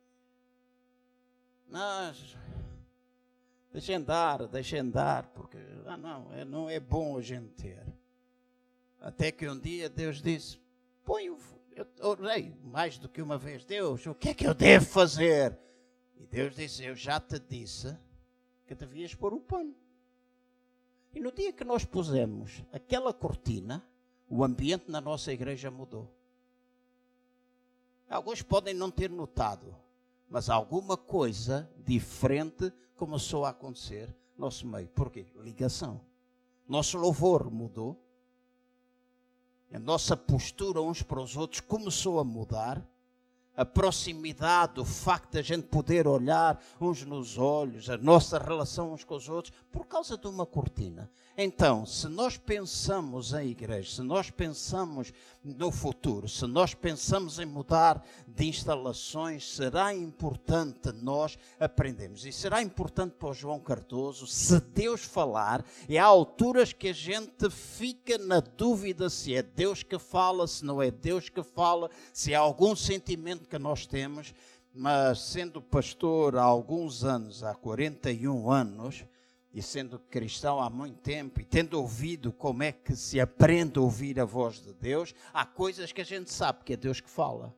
Mas, 1.67 2.37
deixa 3.73 3.97
andar, 3.97 4.47
deixa 4.49 4.79
andar, 4.79 5.29
porque 5.29 5.57
ah, 5.87 5.97
não, 5.97 6.35
é, 6.35 6.45
não 6.45 6.69
é 6.69 6.79
bom 6.79 7.17
a 7.17 7.23
gente 7.23 7.49
ter. 7.55 7.98
Até 9.01 9.31
que 9.31 9.49
um 9.49 9.59
dia 9.59 9.89
Deus 9.89 10.21
disse: 10.21 10.59
põe 11.05 11.31
o, 11.31 11.39
eu 11.75 11.87
orei 12.01 12.55
mais 12.65 12.99
do 12.99 13.09
que 13.09 13.23
uma 13.23 13.39
vez, 13.39 13.65
Deus, 13.65 14.05
o 14.07 14.15
que 14.15 14.31
é 14.31 14.35
que 14.35 14.47
eu 14.47 14.55
devo 14.55 14.87
fazer? 14.87 15.59
E 16.17 16.27
Deus 16.27 16.57
disse, 16.57 16.85
eu 16.85 16.97
já 16.97 17.21
te 17.21 17.39
disse 17.39 17.97
que 18.67 18.75
devias 18.75 19.15
pôr 19.15 19.33
o 19.33 19.41
pano. 19.41 19.75
E 21.15 21.21
no 21.21 21.33
dia 21.33 21.53
que 21.53 21.65
nós 21.65 21.85
pusemos 21.85 22.63
aquela 22.73 23.13
cortina, 23.13 23.85
o 24.29 24.45
ambiente 24.45 24.91
na 24.91 25.01
nossa 25.01 25.33
igreja 25.33 25.71
mudou. 25.71 26.13
Alguns 28.09 28.43
podem 28.43 28.75
não 28.75 28.91
ter 28.91 29.11
notado, 29.11 29.75
mas 30.29 30.51
alguma 30.51 30.97
coisa 30.97 31.71
diferente 31.79 32.73
começou 32.97 33.45
a 33.45 33.51
acontecer 33.51 34.09
no 34.37 34.47
nosso 34.47 34.67
meio. 34.67 34.89
Por 34.89 35.11
quê? 35.11 35.27
Ligação. 35.37 36.01
Nosso 36.67 36.99
louvor 36.99 37.51
mudou. 37.51 38.05
A 39.73 39.79
nossa 39.79 40.17
postura 40.17 40.81
uns 40.81 41.03
para 41.03 41.21
os 41.21 41.37
outros 41.37 41.61
começou 41.61 42.19
a 42.19 42.25
mudar 42.25 42.83
a 43.59 43.65
proximidade, 43.65 44.79
o 44.79 44.85
facto 44.85 45.33
de 45.33 45.39
a 45.41 45.43
gente 45.43 45.67
poder 45.67 46.07
olhar 46.07 46.63
uns 46.81 47.05
nos 47.05 47.37
olhos, 47.37 47.91
a 47.91 47.99
nossa 47.99 48.39
relação 48.39 48.93
uns 48.93 49.03
com 49.03 49.17
os 49.17 49.29
outros, 49.29 49.53
por 49.73 49.85
causa 49.85 50.17
de 50.17 50.29
uma 50.29 50.47
cortina. 50.47 51.11
Então, 51.37 51.85
se 51.85 52.09
nós 52.09 52.37
pensamos 52.37 53.33
em 53.33 53.49
igreja, 53.49 53.97
se 53.97 54.03
nós 54.03 54.31
pensamos 54.31 55.13
no 55.43 55.71
futuro, 55.71 56.29
se 56.29 56.47
nós 56.47 56.75
pensamos 56.75 57.39
em 57.39 57.47
mudar 57.47 58.05
de 58.27 58.47
instalações, 58.47 59.57
será 59.57 59.95
importante 59.95 60.93
nós 60.93 61.39
aprendermos. 61.59 62.25
E 62.25 62.33
será 62.33 62.61
importante 62.63 63.13
para 63.13 63.29
o 63.29 63.35
João 63.35 63.59
Cardoso, 63.59 64.27
se 64.27 64.61
Deus 64.61 65.03
falar, 65.03 65.65
e 65.89 65.99
há 65.99 66.05
alturas 66.05 66.73
que 66.73 66.89
a 66.89 66.93
gente 66.93 67.51
fica 67.51 68.19
na 68.19 68.41
dúvida 68.41 69.09
se 69.09 69.35
é 69.35 69.43
Deus 69.43 69.83
que 69.83 69.99
fala, 69.99 70.47
se 70.47 70.65
não 70.65 70.83
é 70.83 70.91
Deus 70.91 71.29
que 71.29 71.43
fala, 71.43 71.91
se 72.13 72.35
há 72.35 72.41
algum 72.41 72.75
sentimento 72.77 73.48
que 73.49 73.59
nós 73.59 73.87
temos. 73.87 74.35
Mas 74.73 75.21
sendo 75.21 75.61
pastor 75.61 76.37
há 76.37 76.43
alguns 76.43 77.03
anos, 77.03 77.43
há 77.43 77.55
41 77.55 78.51
anos, 78.51 79.05
e 79.53 79.63
sendo 79.63 79.99
cristão 79.99 80.61
há 80.61 80.69
muito 80.69 80.99
tempo 80.99 81.41
e 81.41 81.45
tendo 81.45 81.75
ouvido 81.75 82.33
como 82.33 82.63
é 82.63 82.71
que 82.71 82.95
se 82.95 83.19
aprende 83.19 83.79
a 83.79 83.83
ouvir 83.83 84.21
a 84.21 84.25
voz 84.25 84.63
de 84.63 84.73
Deus, 84.75 85.15
há 85.33 85.45
coisas 85.45 85.91
que 85.91 86.01
a 86.01 86.05
gente 86.05 86.31
sabe 86.31 86.63
que 86.65 86.75
é 86.75 86.77
Deus 86.77 87.01
que 87.01 87.09
fala. 87.09 87.57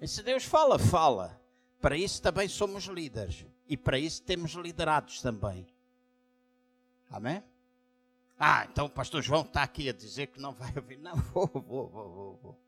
E 0.00 0.06
se 0.06 0.22
Deus 0.22 0.44
fala, 0.44 0.78
fala. 0.78 1.40
Para 1.80 1.96
isso 1.96 2.20
também 2.20 2.48
somos 2.48 2.84
líderes. 2.84 3.46
E 3.68 3.76
para 3.76 3.98
isso 3.98 4.22
temos 4.22 4.52
liderados 4.52 5.22
também. 5.22 5.66
Amém? 7.10 7.42
Ah, 8.38 8.66
então 8.70 8.86
o 8.86 8.90
pastor 8.90 9.22
João 9.22 9.42
está 9.42 9.62
aqui 9.62 9.88
a 9.88 9.92
dizer 9.92 10.28
que 10.28 10.40
não 10.40 10.52
vai 10.52 10.72
ouvir. 10.76 10.98
Não, 10.98 11.16
vou, 11.32 11.46
vou, 11.46 11.88
vou, 11.88 12.36
vou. 12.42 12.67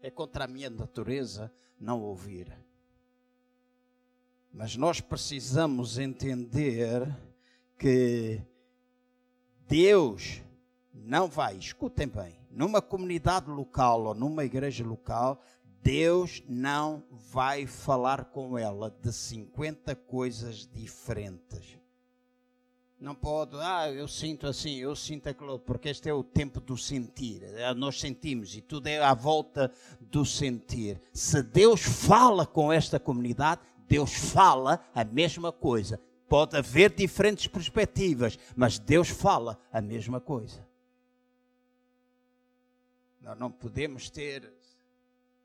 É 0.00 0.10
contra 0.10 0.44
a 0.44 0.48
minha 0.48 0.70
natureza 0.70 1.52
não 1.78 2.00
ouvir. 2.00 2.52
Mas 4.52 4.76
nós 4.76 5.00
precisamos 5.00 5.98
entender 5.98 7.06
que 7.78 8.42
Deus 9.68 10.42
não 10.92 11.28
vai, 11.28 11.56
escutem 11.56 12.08
bem, 12.08 12.38
numa 12.50 12.82
comunidade 12.82 13.48
local 13.48 14.04
ou 14.04 14.14
numa 14.14 14.44
igreja 14.44 14.84
local, 14.84 15.40
Deus 15.82 16.42
não 16.46 17.04
vai 17.10 17.66
falar 17.66 18.26
com 18.26 18.58
ela 18.58 18.90
de 18.90 19.12
50 19.12 19.94
coisas 19.94 20.66
diferentes. 20.66 21.79
Não 23.00 23.14
pode, 23.14 23.56
ah, 23.56 23.90
eu 23.90 24.06
sinto 24.06 24.46
assim, 24.46 24.76
eu 24.76 24.94
sinto 24.94 25.26
aquilo, 25.26 25.58
porque 25.58 25.88
este 25.88 26.10
é 26.10 26.12
o 26.12 26.22
tempo 26.22 26.60
do 26.60 26.76
sentir. 26.76 27.42
É, 27.42 27.72
nós 27.72 27.98
sentimos 27.98 28.54
e 28.54 28.60
tudo 28.60 28.88
é 28.88 29.02
à 29.02 29.14
volta 29.14 29.72
do 29.98 30.22
sentir. 30.26 31.00
Se 31.10 31.42
Deus 31.42 31.80
fala 31.80 32.44
com 32.44 32.70
esta 32.70 33.00
comunidade, 33.00 33.62
Deus 33.88 34.12
fala 34.12 34.86
a 34.94 35.02
mesma 35.02 35.50
coisa. 35.50 35.98
Pode 36.28 36.54
haver 36.58 36.94
diferentes 36.94 37.46
perspectivas, 37.46 38.38
mas 38.54 38.78
Deus 38.78 39.08
fala 39.08 39.58
a 39.72 39.80
mesma 39.80 40.20
coisa. 40.20 40.68
Nós 43.18 43.38
não 43.38 43.50
podemos 43.50 44.10
ter 44.10 44.52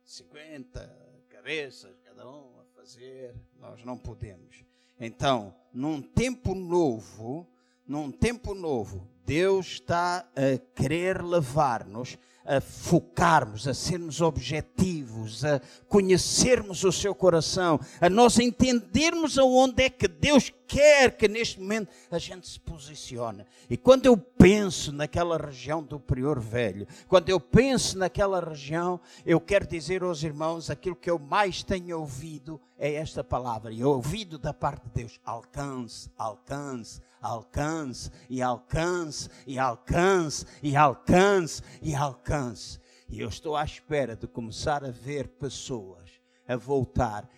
50 0.03 1.26
cabeças, 1.30 1.95
cada 2.03 2.30
um 2.30 2.60
a 2.60 2.66
fazer, 2.76 3.34
nós 3.58 3.82
não 3.86 3.97
podemos. 3.97 4.66
Então, 5.00 5.54
num 5.74 6.02
tempo 6.02 6.56
novo, 6.56 7.48
num 7.88 8.12
tempo 8.12 8.54
novo, 8.54 9.08
Deus 9.26 9.68
está 9.68 10.26
a 10.36 10.58
querer 10.74 11.22
levar-nos 11.24 12.18
a 12.46 12.62
focarmos, 12.62 13.68
a 13.68 13.74
sermos 13.74 14.22
objetivos, 14.22 15.43
a 15.43 15.60
conhecermos 15.88 16.84
o 16.84 16.91
seu 16.91 17.16
coração, 17.16 17.80
a 18.00 18.10
nós 18.10 18.38
entendermos 18.39 19.38
aonde 19.38 19.84
é 19.84 19.89
que 19.89 20.08
Deus 20.08 20.52
quer 20.68 21.16
que 21.16 21.28
neste 21.28 21.60
momento 21.60 21.89
a 22.12 22.18
gente 22.18 22.48
se 22.48 22.60
posicione. 22.60 23.46
E 23.70 23.78
quando 23.78 24.06
eu 24.06 24.18
penso 24.18 24.91
naquela 24.91 25.38
região 25.38 25.84
do 25.84 26.00
Prior 26.00 26.39
Velho, 26.39 26.88
quando 27.08 27.30
eu 27.30 27.39
penso 27.39 27.98
naquela 27.98 28.39
região, 28.39 29.00
eu 29.26 29.39
quero 29.39 29.68
dizer 29.68 30.04
aos 30.04 30.24
irmãos 30.24 30.70
aquilo 30.70 30.96
que 30.96 31.10
eu 31.10 31.18
mais 31.18 31.64
tenho 31.64 32.00
ouvido 32.00 32.60
é 32.78 32.96
esta 32.96 33.24
palavra, 33.24 33.72
e 33.72 33.84
ouvido 33.84 34.38
da 34.38 34.54
parte 34.54 34.84
de 34.84 34.91
Deus: 34.93 35.20
alcance, 35.24 36.10
alcance, 36.18 37.02
alcance, 37.26 38.11
e 38.30 38.41
alcance, 38.41 39.30
e 39.45 39.57
alcance, 39.57 40.45
e 40.61 40.76
alcance, 40.76 41.61
e 41.82 41.95
alcance. 41.95 42.80
E 43.09 43.19
eu 43.19 43.30
estou 43.30 43.55
à 43.55 43.63
espera 43.63 44.15
de 44.15 44.28
começar 44.28 44.84
a 44.84 44.91
ver 44.91 45.28
pessoas 45.28 46.09
a 46.47 46.55
voltar. 46.55 47.30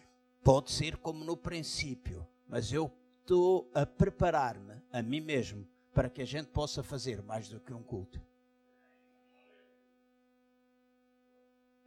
Pode 0.43 0.71
ser 0.71 0.97
como 0.97 1.23
no 1.23 1.35
princípio, 1.35 2.27
mas 2.47 2.71
eu 2.71 2.91
estou 3.21 3.69
a 3.73 3.85
preparar-me 3.85 4.81
a 4.91 5.01
mim 5.01 5.21
mesmo 5.21 5.67
para 5.93 6.09
que 6.09 6.21
a 6.21 6.25
gente 6.25 6.47
possa 6.47 6.83
fazer 6.83 7.21
mais 7.21 7.49
do 7.49 7.59
que 7.59 7.73
um 7.73 7.83
culto. 7.83 8.21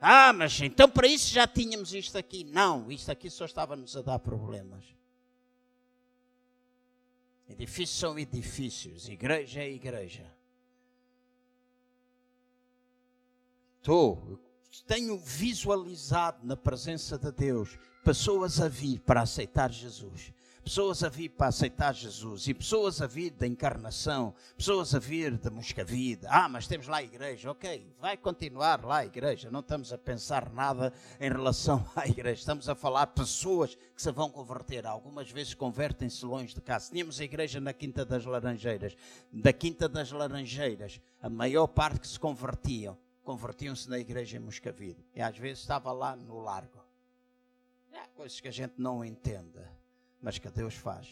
Ah, 0.01 0.33
mas 0.33 0.59
então 0.63 0.89
para 0.89 1.07
isso 1.07 1.33
já 1.33 1.47
tínhamos 1.47 1.93
isto 1.93 2.17
aqui. 2.17 2.43
Não, 2.45 2.91
isto 2.91 3.11
aqui 3.11 3.29
só 3.29 3.45
estava-nos 3.45 3.97
a 3.97 4.03
dar 4.03 4.19
problemas. 4.19 5.00
Edifícios 7.51 7.99
são 7.99 8.17
edifícios, 8.19 9.09
igreja 9.09 9.61
é 9.61 9.71
igreja. 9.71 10.33
Estou, 13.79 14.39
tenho 14.87 15.19
visualizado 15.19 16.47
na 16.47 16.57
presença 16.57 17.19
de 17.19 17.33
Deus 17.33 17.77
pessoas 18.05 18.61
a 18.61 18.69
vir 18.69 19.01
para 19.01 19.23
aceitar 19.23 19.73
Jesus 19.73 20.33
pessoas 20.65 21.03
a 21.03 21.09
vir 21.09 21.31
para 21.31 21.49
aceitar 21.49 21.95
Jesus 21.95 22.47
e 22.47 22.55
pessoas 22.55 23.01
a 23.01 23.07
vir 23.07 23.31
da 23.31 23.47
encarnação, 23.47 24.35
pessoas 24.57 24.95
a 24.95 24.99
vir 24.99 25.37
da 25.37 25.51
Moscavide. 25.51 26.27
Ah, 26.29 26.49
mas 26.49 26.67
temos 26.67 26.87
lá 26.87 26.99
a 26.99 27.03
igreja. 27.03 27.51
Ok, 27.51 27.95
vai 27.99 28.17
continuar 28.17 28.85
lá 28.85 28.99
a 28.99 29.07
igreja. 29.07 29.51
Não 29.51 29.61
estamos 29.61 29.93
a 29.93 29.99
pensar 29.99 30.53
nada 30.53 30.93
em 31.21 31.29
relação 31.29 31.85
à 31.97 32.07
igreja. 32.07 32.41
Estamos 32.41 32.69
a 32.69 32.75
falar 32.75 33.07
pessoas 33.09 33.75
que 33.75 34.03
se 34.03 34.13
vão 34.13 34.31
converter. 34.31 34.87
Algumas 34.87 35.31
vezes 35.31 35.55
convertem-se 35.55 36.25
longe 36.25 36.55
de 36.55 36.61
casa. 36.61 36.91
Tínhamos 36.91 37.21
a 37.21 37.25
igreja 37.25 37.61
na 37.61 37.73
Quinta 37.73 38.05
das 38.05 38.25
Laranjeiras. 38.25 38.97
Da 39.33 39.53
Quinta 39.53 39.89
das 39.89 40.13
Laranjeiras, 40.13 41.01
a 41.21 41.29
maior 41.29 41.67
parte 41.67 42.01
que 42.01 42.09
se 42.09 42.19
convertiam, 42.19 42.97
convertiam-se 43.23 43.89
na 43.89 43.99
igreja 43.99 44.37
em 44.37 44.41
Moscavide. 44.41 45.05
E 45.15 45.23
às 45.23 45.37
vezes 45.37 45.61
estava 45.61 45.91
lá 45.93 46.15
no 46.15 46.39
largo. 46.41 46.81
É, 47.93 48.07
coisas 48.15 48.41
que 48.41 48.47
a 48.47 48.53
gente 48.53 48.75
não 48.79 49.05
entende 49.05 49.59
mas 50.21 50.39
que 50.39 50.49
Deus 50.51 50.75
faz. 50.75 51.09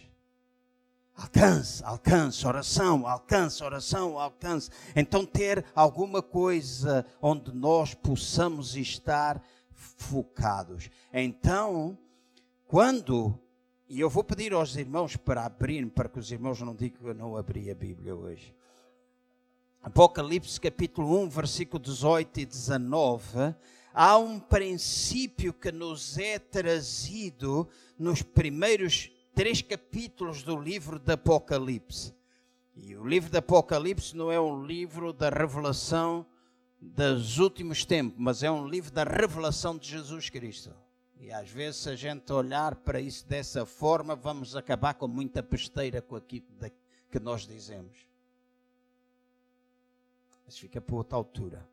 Alcance, 1.15 1.83
alcance, 1.83 2.47
oração, 2.47 3.07
alcance, 3.07 3.65
oração, 3.65 4.19
alcance. 4.19 4.71
Então, 4.95 5.27
ter 5.27 5.65
alguma 5.75 6.23
coisa 6.23 7.05
onde 7.21 7.53
nós 7.53 7.93
possamos 7.93 8.77
estar 8.77 9.43
focados. 9.73 10.89
Então, 11.13 11.99
quando, 12.67 13.37
e 13.89 13.99
eu 13.99 14.09
vou 14.09 14.23
pedir 14.23 14.53
aos 14.53 14.77
irmãos 14.77 15.17
para 15.17 15.45
abrir, 15.45 15.85
para 15.91 16.09
que 16.09 16.21
os 16.21 16.31
irmãos 16.31 16.61
não 16.61 16.75
digam 16.75 17.01
que 17.01 17.09
eu 17.09 17.15
não 17.15 17.37
abri 17.37 17.69
a 17.69 17.75
Bíblia 17.75 18.15
hoje. 18.15 18.55
Apocalipse 19.83 20.61
capítulo 20.61 21.21
1, 21.23 21.29
versículo 21.31 21.83
18 21.83 22.41
e 22.41 22.47
19 22.47 23.55
há 23.99 24.17
um 24.17 24.39
princípio 24.39 25.53
que 25.53 25.73
nos 25.73 26.19
é 26.19 26.39
trazido 26.39 27.69
nos 27.99 28.23
primeiros 28.23 29.11
três 29.35 29.61
capítulos 29.61 30.45
do 30.45 30.57
livro 30.57 31.01
do 31.01 31.11
Apocalipse. 31.11 32.15
E 32.77 32.95
o 32.95 33.05
livro 33.05 33.29
do 33.29 33.37
Apocalipse 33.39 34.17
não 34.17 34.31
é 34.31 34.41
um 34.41 34.65
livro 34.65 35.13
da 35.13 35.29
revelação 35.29 36.25
dos 36.81 37.39
últimos 37.39 37.85
tempos, 37.85 38.17
mas 38.21 38.45
é 38.45 38.51
um 38.51 38.69
livro 38.69 38.93
da 38.93 39.03
revelação 39.03 39.77
de 39.77 39.89
Jesus 39.89 40.31
Cristo. 40.31 40.73
E 41.19 41.33
às 41.33 41.51
vezes, 41.51 41.81
se 41.81 41.91
a 41.91 41.97
gente 41.97 42.33
olhar 42.33 42.77
para 42.77 43.01
isso 43.01 43.27
dessa 43.27 43.67
forma, 43.67 44.15
vamos 44.15 44.55
acabar 44.55 44.95
com 44.95 45.09
muita 45.09 45.43
pesteira 45.43 46.01
com 46.01 46.15
aquilo 46.15 46.47
que 47.11 47.19
nós 47.19 47.45
dizemos. 47.45 48.07
Mas 50.47 50.57
fica 50.57 50.81
para 50.81 50.95
outra 50.95 51.17
altura. 51.17 51.69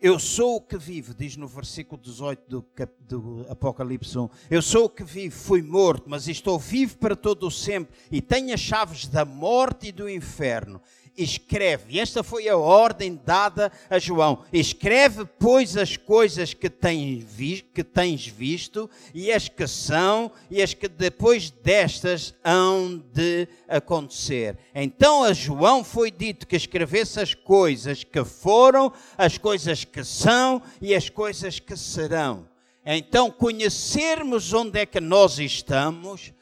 Eu 0.00 0.18
sou 0.18 0.56
o 0.56 0.60
que 0.60 0.76
vivo, 0.76 1.14
diz 1.14 1.36
no 1.36 1.46
versículo 1.46 2.00
18 2.00 2.42
do, 2.48 2.66
do, 3.00 3.46
Apocalipse 3.48 4.18
1. 4.18 4.28
Eu 4.50 4.60
sou 4.60 4.84
o 4.84 4.88
que 4.90 5.02
vivo, 5.02 5.34
fui 5.34 5.62
morto, 5.62 6.04
mas 6.10 6.28
estou 6.28 6.58
vivo 6.58 6.98
para 6.98 7.16
todo 7.16 7.46
o 7.46 7.50
sempre 7.50 7.96
e 8.10 8.20
tenho 8.20 8.52
as 8.52 8.60
chaves 8.60 9.06
da 9.06 9.24
morte 9.24 9.88
e 9.88 9.92
do 9.92 10.08
inferno 10.08 10.80
escreve. 11.16 11.98
Esta 11.98 12.22
foi 12.22 12.48
a 12.48 12.56
ordem 12.56 13.20
dada 13.24 13.70
a 13.88 13.98
João. 13.98 14.44
Escreve, 14.52 15.24
pois, 15.38 15.76
as 15.76 15.96
coisas 15.96 16.54
que 16.54 16.68
tens, 16.68 17.24
vi 17.24 17.60
que 17.62 17.84
tens 17.84 18.26
visto, 18.26 18.88
e 19.12 19.32
as 19.32 19.48
que 19.48 19.66
são, 19.66 20.30
e 20.50 20.62
as 20.62 20.74
que 20.74 20.88
depois 20.88 21.50
destas 21.50 22.34
hão 22.44 23.02
de 23.12 23.48
acontecer. 23.68 24.58
Então 24.74 25.24
a 25.24 25.32
João 25.32 25.84
foi 25.84 26.10
dito 26.10 26.46
que 26.46 26.56
escrevesse 26.56 27.20
as 27.20 27.34
coisas 27.34 28.04
que 28.04 28.24
foram, 28.24 28.92
as 29.16 29.38
coisas 29.38 29.84
que 29.84 30.04
são 30.04 30.62
e 30.80 30.94
as 30.94 31.08
coisas 31.08 31.58
que 31.58 31.76
serão. 31.76 32.48
Então, 32.86 33.30
conhecermos 33.30 34.52
onde 34.52 34.78
é 34.78 34.84
que 34.84 35.00
nós 35.00 35.38
estamos, 35.38 36.34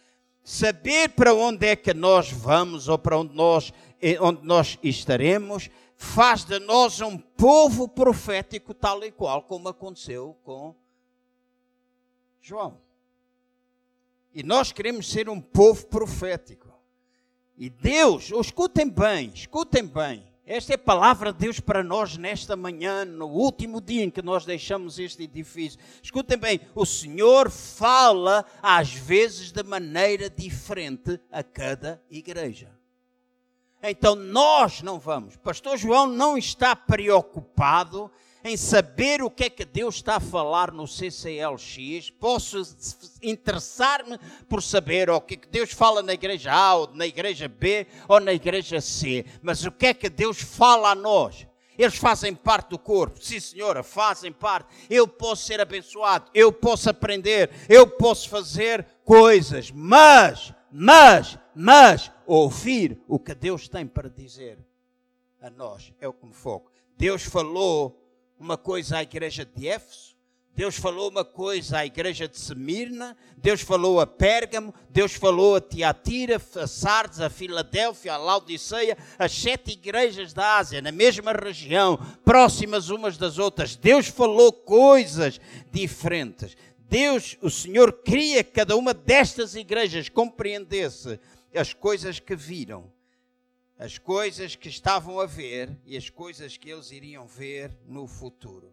saber 0.42 1.10
para 1.10 1.34
onde 1.34 1.66
é 1.66 1.76
que 1.76 1.94
nós 1.94 2.30
vamos 2.30 2.88
ou 2.88 2.98
para 2.98 3.18
onde 3.18 3.34
nós 3.34 3.72
onde 4.20 4.44
nós 4.44 4.78
estaremos, 4.82 5.70
faz 5.96 6.44
de 6.44 6.58
nós 6.58 7.00
um 7.00 7.16
povo 7.16 7.86
profético, 7.86 8.74
tal 8.74 9.04
e 9.04 9.12
qual 9.12 9.42
como 9.42 9.68
aconteceu 9.68 10.36
com 10.42 10.74
João. 12.40 12.80
E 14.34 14.42
nós 14.42 14.72
queremos 14.72 15.08
ser 15.08 15.28
um 15.28 15.40
povo 15.40 15.86
profético. 15.86 16.72
E 17.56 17.70
Deus, 17.70 18.30
escutem 18.30 18.88
bem, 18.88 19.30
escutem 19.32 19.86
bem. 19.86 20.31
Esta 20.44 20.72
é 20.72 20.74
a 20.74 20.78
palavra 20.78 21.32
de 21.32 21.38
Deus 21.38 21.60
para 21.60 21.84
nós 21.84 22.16
nesta 22.16 22.56
manhã, 22.56 23.04
no 23.04 23.26
último 23.26 23.80
dia 23.80 24.02
em 24.02 24.10
que 24.10 24.20
nós 24.20 24.44
deixamos 24.44 24.98
este 24.98 25.22
edifício. 25.22 25.78
Escutem 26.02 26.36
bem, 26.36 26.60
o 26.74 26.84
Senhor 26.84 27.48
fala 27.48 28.44
às 28.60 28.92
vezes 28.92 29.52
de 29.52 29.62
maneira 29.62 30.28
diferente 30.28 31.20
a 31.30 31.44
cada 31.44 32.02
igreja. 32.10 32.70
Então 33.80 34.16
nós 34.16 34.82
não 34.82 34.98
vamos. 34.98 35.36
Pastor 35.36 35.76
João 35.76 36.08
não 36.08 36.36
está 36.36 36.74
preocupado 36.74 38.10
em 38.44 38.56
saber 38.56 39.22
o 39.22 39.30
que 39.30 39.44
é 39.44 39.50
que 39.50 39.64
Deus 39.64 39.96
está 39.96 40.16
a 40.16 40.20
falar 40.20 40.72
no 40.72 40.86
CCLX. 40.86 42.10
Posso 42.10 42.62
interessar-me 43.22 44.18
por 44.48 44.62
saber 44.62 45.10
o 45.10 45.20
que 45.20 45.34
é 45.34 45.36
que 45.36 45.48
Deus 45.48 45.72
fala 45.72 46.02
na 46.02 46.12
igreja 46.12 46.52
A, 46.52 46.74
ou 46.74 46.94
na 46.94 47.06
igreja 47.06 47.48
B, 47.48 47.86
ou 48.08 48.20
na 48.20 48.32
igreja 48.32 48.80
C. 48.80 49.24
Mas 49.40 49.64
o 49.64 49.70
que 49.70 49.86
é 49.86 49.94
que 49.94 50.08
Deus 50.08 50.40
fala 50.40 50.90
a 50.90 50.94
nós? 50.94 51.46
Eles 51.78 51.96
fazem 51.96 52.34
parte 52.34 52.70
do 52.70 52.78
corpo. 52.78 53.22
Sim, 53.22 53.40
senhora, 53.40 53.82
fazem 53.82 54.32
parte. 54.32 54.68
Eu 54.90 55.08
posso 55.08 55.46
ser 55.46 55.60
abençoado, 55.60 56.30
eu 56.34 56.52
posso 56.52 56.90
aprender, 56.90 57.50
eu 57.68 57.86
posso 57.86 58.28
fazer 58.28 58.86
coisas, 59.04 59.70
mas, 59.70 60.52
mas, 60.70 61.38
mas, 61.54 62.10
ouvir 62.26 63.00
o 63.08 63.18
que 63.18 63.34
Deus 63.34 63.68
tem 63.68 63.86
para 63.86 64.08
dizer 64.08 64.58
a 65.40 65.50
nós 65.50 65.92
é 66.00 66.06
o 66.06 66.12
que 66.12 66.26
me 66.26 66.34
foco. 66.34 66.70
Deus 66.96 67.22
falou 67.22 68.01
uma 68.42 68.58
coisa 68.58 68.98
à 68.98 69.02
igreja 69.02 69.44
de 69.44 69.68
Éfeso, 69.68 70.12
Deus 70.54 70.76
falou 70.76 71.08
uma 71.08 71.24
coisa 71.24 71.78
à 71.78 71.86
igreja 71.86 72.28
de 72.28 72.38
Semirna, 72.38 73.16
Deus 73.38 73.62
falou 73.62 74.00
a 74.00 74.06
Pérgamo, 74.06 74.74
Deus 74.90 75.14
falou 75.14 75.56
a 75.56 75.60
Tiatira, 75.62 76.36
a 76.56 76.66
Sardes, 76.66 77.20
a 77.20 77.30
Filadélfia, 77.30 78.12
a 78.12 78.18
Laodiceia, 78.18 78.98
as 79.18 79.32
sete 79.32 79.72
igrejas 79.72 80.34
da 80.34 80.58
Ásia, 80.58 80.82
na 80.82 80.92
mesma 80.92 81.32
região, 81.32 81.98
próximas 82.22 82.90
umas 82.90 83.16
das 83.16 83.38
outras. 83.38 83.76
Deus 83.76 84.08
falou 84.08 84.52
coisas 84.52 85.40
diferentes. 85.70 86.54
Deus, 86.86 87.38
o 87.40 87.48
Senhor, 87.48 87.90
queria 88.02 88.44
que 88.44 88.50
cada 88.50 88.76
uma 88.76 88.92
destas 88.92 89.54
igrejas 89.54 90.10
compreendesse 90.10 91.18
as 91.54 91.72
coisas 91.72 92.20
que 92.20 92.36
viram, 92.36 92.91
as 93.82 93.98
coisas 93.98 94.54
que 94.54 94.68
estavam 94.68 95.18
a 95.18 95.26
ver 95.26 95.76
e 95.84 95.96
as 95.96 96.08
coisas 96.08 96.56
que 96.56 96.70
eles 96.70 96.92
iriam 96.92 97.26
ver 97.26 97.76
no 97.84 98.06
futuro. 98.06 98.72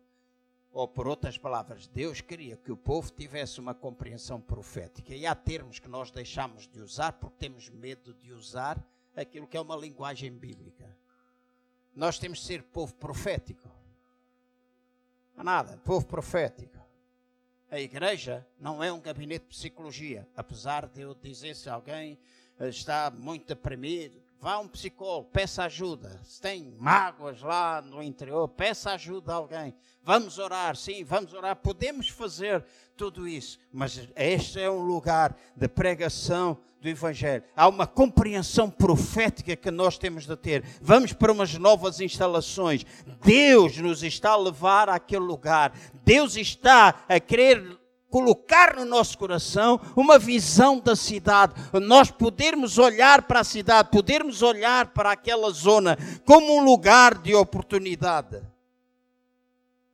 Ou, 0.72 0.88
por 0.88 1.08
outras 1.08 1.36
palavras, 1.36 1.88
Deus 1.88 2.22
queria 2.22 2.56
que 2.56 2.72
o 2.72 2.78
povo 2.78 3.12
tivesse 3.12 3.60
uma 3.60 3.74
compreensão 3.74 4.40
profética. 4.40 5.16
E 5.16 5.26
há 5.26 5.34
termos 5.34 5.80
que 5.80 5.88
nós 5.88 6.12
deixamos 6.12 6.68
de 6.68 6.80
usar 6.80 7.14
porque 7.14 7.38
temos 7.40 7.70
medo 7.70 8.14
de 8.14 8.32
usar 8.32 8.80
aquilo 9.16 9.48
que 9.48 9.58
é 9.58 9.60
uma 9.60 9.76
linguagem 9.76 10.32
bíblica. 10.32 10.96
Nós 11.96 12.20
temos 12.20 12.38
de 12.38 12.46
ser 12.46 12.62
povo 12.62 12.94
profético. 12.94 13.68
Não 15.34 15.42
há 15.42 15.44
nada, 15.44 15.78
povo 15.78 16.06
profético. 16.06 16.78
A 17.72 17.80
igreja 17.80 18.48
não 18.60 18.84
é 18.84 18.94
um 18.94 19.02
gabinete 19.02 19.46
de 19.46 19.56
psicologia, 19.56 20.30
apesar 20.36 20.88
de 20.88 21.02
eu 21.02 21.16
dizer 21.16 21.56
se 21.56 21.68
alguém 21.68 22.20
está 22.60 23.10
muito 23.10 23.48
deprimido, 23.48 24.29
vá 24.40 24.54
a 24.54 24.60
um 24.60 24.68
psicólogo, 24.68 25.30
peça 25.32 25.64
ajuda. 25.64 26.20
Se 26.24 26.42
tem 26.42 26.74
mágoas 26.80 27.42
lá 27.42 27.82
no 27.82 28.02
interior, 28.02 28.48
peça 28.48 28.92
ajuda 28.92 29.34
a 29.34 29.36
alguém. 29.36 29.74
Vamos 30.04 30.40
orar, 30.40 30.76
sim, 30.76 31.04
vamos 31.04 31.34
orar. 31.34 31.56
Podemos 31.58 32.08
fazer 32.10 32.66
tudo 32.96 33.28
isso, 33.28 33.60
mas 33.72 34.10
este 34.16 34.60
é 34.60 34.70
um 34.70 34.82
lugar 34.82 35.36
de 35.56 35.68
pregação 35.68 36.58
do 36.82 36.88
Evangelho. 36.88 37.44
Há 37.56 37.68
uma 37.68 37.86
compreensão 37.86 38.70
profética 38.70 39.56
que 39.56 39.70
nós 39.70 39.98
temos 39.98 40.26
de 40.26 40.36
ter. 40.36 40.64
Vamos 40.82 41.14
para 41.14 41.32
umas 41.32 41.54
novas 41.56 42.00
instalações. 42.00 42.86
Deus 43.22 43.78
nos 43.78 44.04
está 44.04 44.32
a 44.32 44.38
levar 44.38 44.90
àquele 44.90 45.26
lugar. 45.26 45.74
Deus 46.04 46.36
está 46.36 47.04
a 47.08 47.20
querer 47.20 47.79
colocar 48.10 48.76
no 48.76 48.86
nosso 48.86 49.18
coração 49.18 49.80
uma 49.96 50.18
visão 50.18 50.80
da 50.80 50.96
cidade, 50.96 51.54
nós 51.82 52.12
podermos 52.12 52.78
olhar 52.78 53.24
para 53.24 53.42
a 53.42 53.44
cidade, 53.44 53.92
podermos 53.92 54.42
olhar 54.42 54.88
para 54.88 55.12
aquela 55.12 55.52
zona 55.52 55.98
como 56.26 56.58
um 56.58 56.64
lugar 56.64 57.18
de 57.18 57.36
oportunidade. 57.36 58.42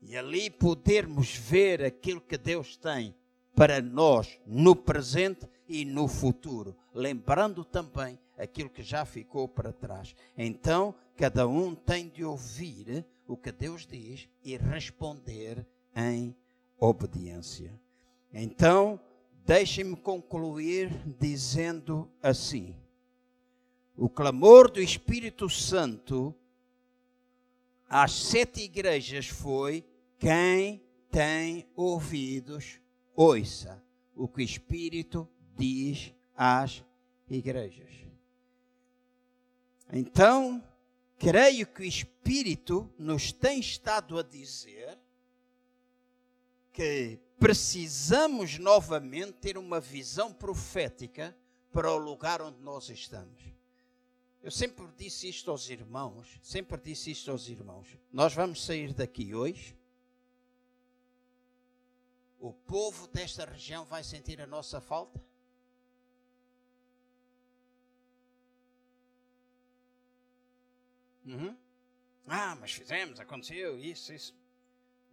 E 0.02 0.16
ali 0.16 0.50
podermos 0.50 1.36
ver 1.36 1.84
aquilo 1.84 2.22
que 2.22 2.38
Deus 2.38 2.78
tem 2.78 3.16
para 3.56 3.82
nós 3.82 4.40
no 4.46 4.76
presente 4.76 5.48
e 5.68 5.84
no 5.84 6.08
futuro, 6.08 6.76
lembrando 6.94 7.64
também 7.64 8.20
aquilo 8.38 8.70
que 8.70 8.84
já 8.84 9.06
ficou 9.06 9.48
para 9.48 9.72
trás. 9.72 10.16
Então, 10.38 10.94
cada 11.18 11.48
um 11.48 11.74
tem 11.74 12.08
de 12.08 12.24
ouvir 12.24 13.06
o 13.28 13.36
que 13.36 13.52
Deus 13.52 13.88
diz 13.88 14.28
e 14.44 14.56
responder 14.58 15.66
em 15.96 16.36
obediência. 16.78 17.74
Então, 18.32 19.00
deixem-me 19.46 19.96
concluir 19.96 20.90
dizendo 21.20 22.12
assim: 22.22 22.76
o 23.96 24.10
clamor 24.10 24.70
do 24.70 24.82
Espírito 24.82 25.50
Santo 25.50 26.36
às 27.88 28.12
sete 28.12 28.62
igrejas 28.62 29.28
foi: 29.28 29.86
quem 30.20 30.84
tem 31.10 31.66
ouvidos, 31.76 32.80
ouça 33.16 33.84
o 34.16 34.28
que 34.28 34.40
o 34.40 34.44
Espírito 34.44 35.30
diz 35.56 36.14
às 36.36 36.84
igrejas. 37.30 37.94
Então, 39.92 40.64
creio 41.18 41.68
que 41.68 41.82
o 41.82 41.86
Espírito 41.86 42.92
nos 42.98 43.32
tem 43.32 43.60
estado 43.60 44.18
a 44.18 44.24
dizer 44.24 44.98
que 46.74 47.20
precisamos 47.40 48.58
novamente 48.58 49.34
ter 49.34 49.58
uma 49.58 49.80
visão 49.80 50.34
profética 50.34 51.36
para 51.72 51.92
o 51.92 51.98
lugar 51.98 52.42
onde 52.42 52.62
nós 52.62 52.90
estamos. 52.90 53.44
Eu 54.42 54.52
sempre 54.52 54.86
disse 54.96 55.28
isto 55.28 55.50
aos 55.50 55.70
irmãos, 55.70 56.40
sempre 56.42 56.80
disse 56.80 57.12
isto 57.12 57.32
aos 57.32 57.50
irmãos. 57.50 57.98
Nós 58.12 58.34
vamos 58.34 58.64
sair 58.64 58.94
daqui 58.94 59.34
hoje. 59.34 59.78
O 62.38 62.54
povo 62.54 63.08
desta 63.08 63.44
região 63.44 63.86
vai 63.86 64.04
sentir 64.04 64.40
a 64.40 64.46
nossa 64.46 64.80
falta? 64.80 65.20
Uhum. 71.26 71.58
Ah, 72.28 72.56
mas 72.56 72.72
fizemos, 72.72 73.20
aconteceu 73.20 73.80
isso, 73.80 74.14
isso. 74.14 74.36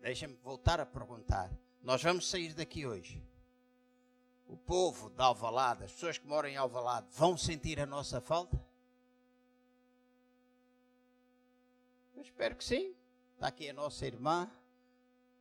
Deixa-me 0.00 0.34
voltar 0.36 0.78
a 0.78 0.84
perguntar. 0.84 1.50
Nós 1.82 2.00
vamos 2.00 2.30
sair 2.30 2.54
daqui 2.54 2.86
hoje. 2.86 3.20
O 4.46 4.56
povo 4.56 5.10
de 5.10 5.20
Alvalade, 5.20 5.82
as 5.84 5.92
pessoas 5.92 6.16
que 6.16 6.26
moram 6.26 6.48
em 6.48 6.56
Alvalade, 6.56 7.08
vão 7.10 7.36
sentir 7.36 7.80
a 7.80 7.86
nossa 7.86 8.20
falta? 8.20 8.64
Eu 12.14 12.22
espero 12.22 12.54
que 12.54 12.62
sim. 12.62 12.94
Está 13.34 13.48
aqui 13.48 13.68
a 13.68 13.72
nossa 13.72 14.06
irmã, 14.06 14.48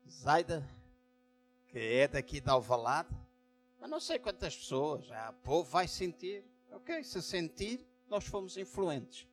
Zaida, 0.10 0.68
que 1.68 1.78
é 1.78 2.08
daqui 2.08 2.42
de 2.42 2.50
Alvalade. 2.50 3.16
Mas 3.80 3.89
não 3.89 4.00
sei 4.00 4.18
quantas 4.18 4.56
pessoas, 4.56 5.08
o 5.10 5.34
povo 5.44 5.70
vai 5.70 5.88
sentir. 5.88 6.44
Ok, 6.72 7.04
se 7.04 7.22
sentir, 7.22 7.86
nós 8.08 8.26
fomos 8.26 8.58
influentes. 8.58 9.28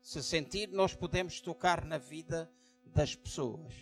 Se 0.00 0.22
sentir, 0.22 0.68
nós 0.68 0.94
podemos 0.94 1.42
tocar 1.42 1.84
na 1.84 1.98
vida 1.98 2.50
das 2.86 3.14
pessoas. 3.14 3.74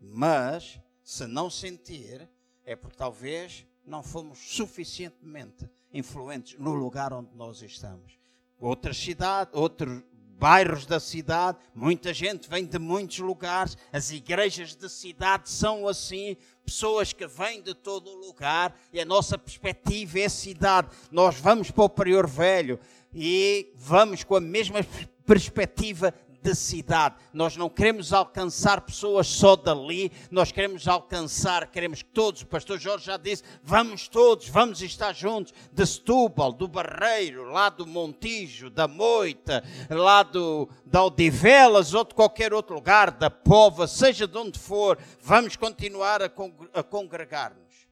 Mas, 0.00 0.80
se 1.02 1.26
não 1.26 1.50
sentir, 1.50 2.28
é 2.64 2.76
porque 2.76 2.96
talvez 2.96 3.66
não 3.84 4.02
fomos 4.02 4.38
suficientemente 4.38 5.68
influentes 5.92 6.58
no 6.58 6.72
lugar 6.72 7.12
onde 7.12 7.34
nós 7.34 7.62
estamos. 7.62 8.18
Outras 8.58 8.96
cidades, 8.96 9.52
outros 9.54 10.02
bairros 10.38 10.86
da 10.86 10.98
cidade, 10.98 11.58
muita 11.74 12.12
gente 12.12 12.48
vem 12.48 12.64
de 12.64 12.78
muitos 12.78 13.18
lugares, 13.18 13.76
as 13.92 14.10
igrejas 14.10 14.74
da 14.74 14.88
cidade 14.88 15.48
são 15.48 15.86
assim, 15.86 16.36
pessoas 16.64 17.12
que 17.12 17.26
vêm 17.26 17.62
de 17.62 17.74
todo 17.74 18.10
o 18.10 18.26
lugar 18.26 18.76
e 18.92 19.00
a 19.00 19.04
nossa 19.04 19.38
perspectiva 19.38 20.18
é 20.18 20.28
cidade. 20.28 20.88
Nós 21.10 21.38
vamos 21.38 21.70
para 21.70 21.84
o 21.84 21.88
Prior 21.88 22.26
Velho 22.26 22.80
e 23.14 23.72
vamos 23.76 24.24
com 24.24 24.34
a 24.34 24.40
mesma 24.40 24.80
perspectiva 25.24 26.12
de 26.42 26.54
cidade. 26.54 27.14
Nós 27.32 27.56
não 27.56 27.70
queremos 27.70 28.12
alcançar 28.12 28.80
pessoas 28.80 29.28
só 29.28 29.54
dali, 29.54 30.10
nós 30.30 30.50
queremos 30.50 30.88
alcançar, 30.88 31.68
queremos 31.68 32.02
que 32.02 32.10
todos, 32.10 32.42
o 32.42 32.46
pastor 32.46 32.78
Jorge 32.78 33.06
já 33.06 33.16
disse, 33.16 33.44
vamos 33.62 34.08
todos, 34.08 34.48
vamos 34.48 34.82
estar 34.82 35.14
juntos, 35.14 35.54
de 35.72 35.86
Setúbal, 35.86 36.52
do 36.52 36.66
Barreiro, 36.66 37.44
lá 37.44 37.68
do 37.68 37.86
Montijo, 37.86 38.68
da 38.68 38.88
Moita, 38.88 39.62
lá 39.88 40.22
do, 40.22 40.68
da 40.84 41.04
Odivelas 41.04 41.94
ou 41.94 42.04
de 42.04 42.14
qualquer 42.14 42.52
outro 42.52 42.74
lugar, 42.74 43.12
da 43.12 43.30
Pova, 43.30 43.86
seja 43.86 44.26
de 44.26 44.36
onde 44.36 44.58
for, 44.58 44.98
vamos 45.20 45.54
continuar 45.54 46.22
a, 46.22 46.30
a 46.74 46.82
congregar-nos. 46.82 47.86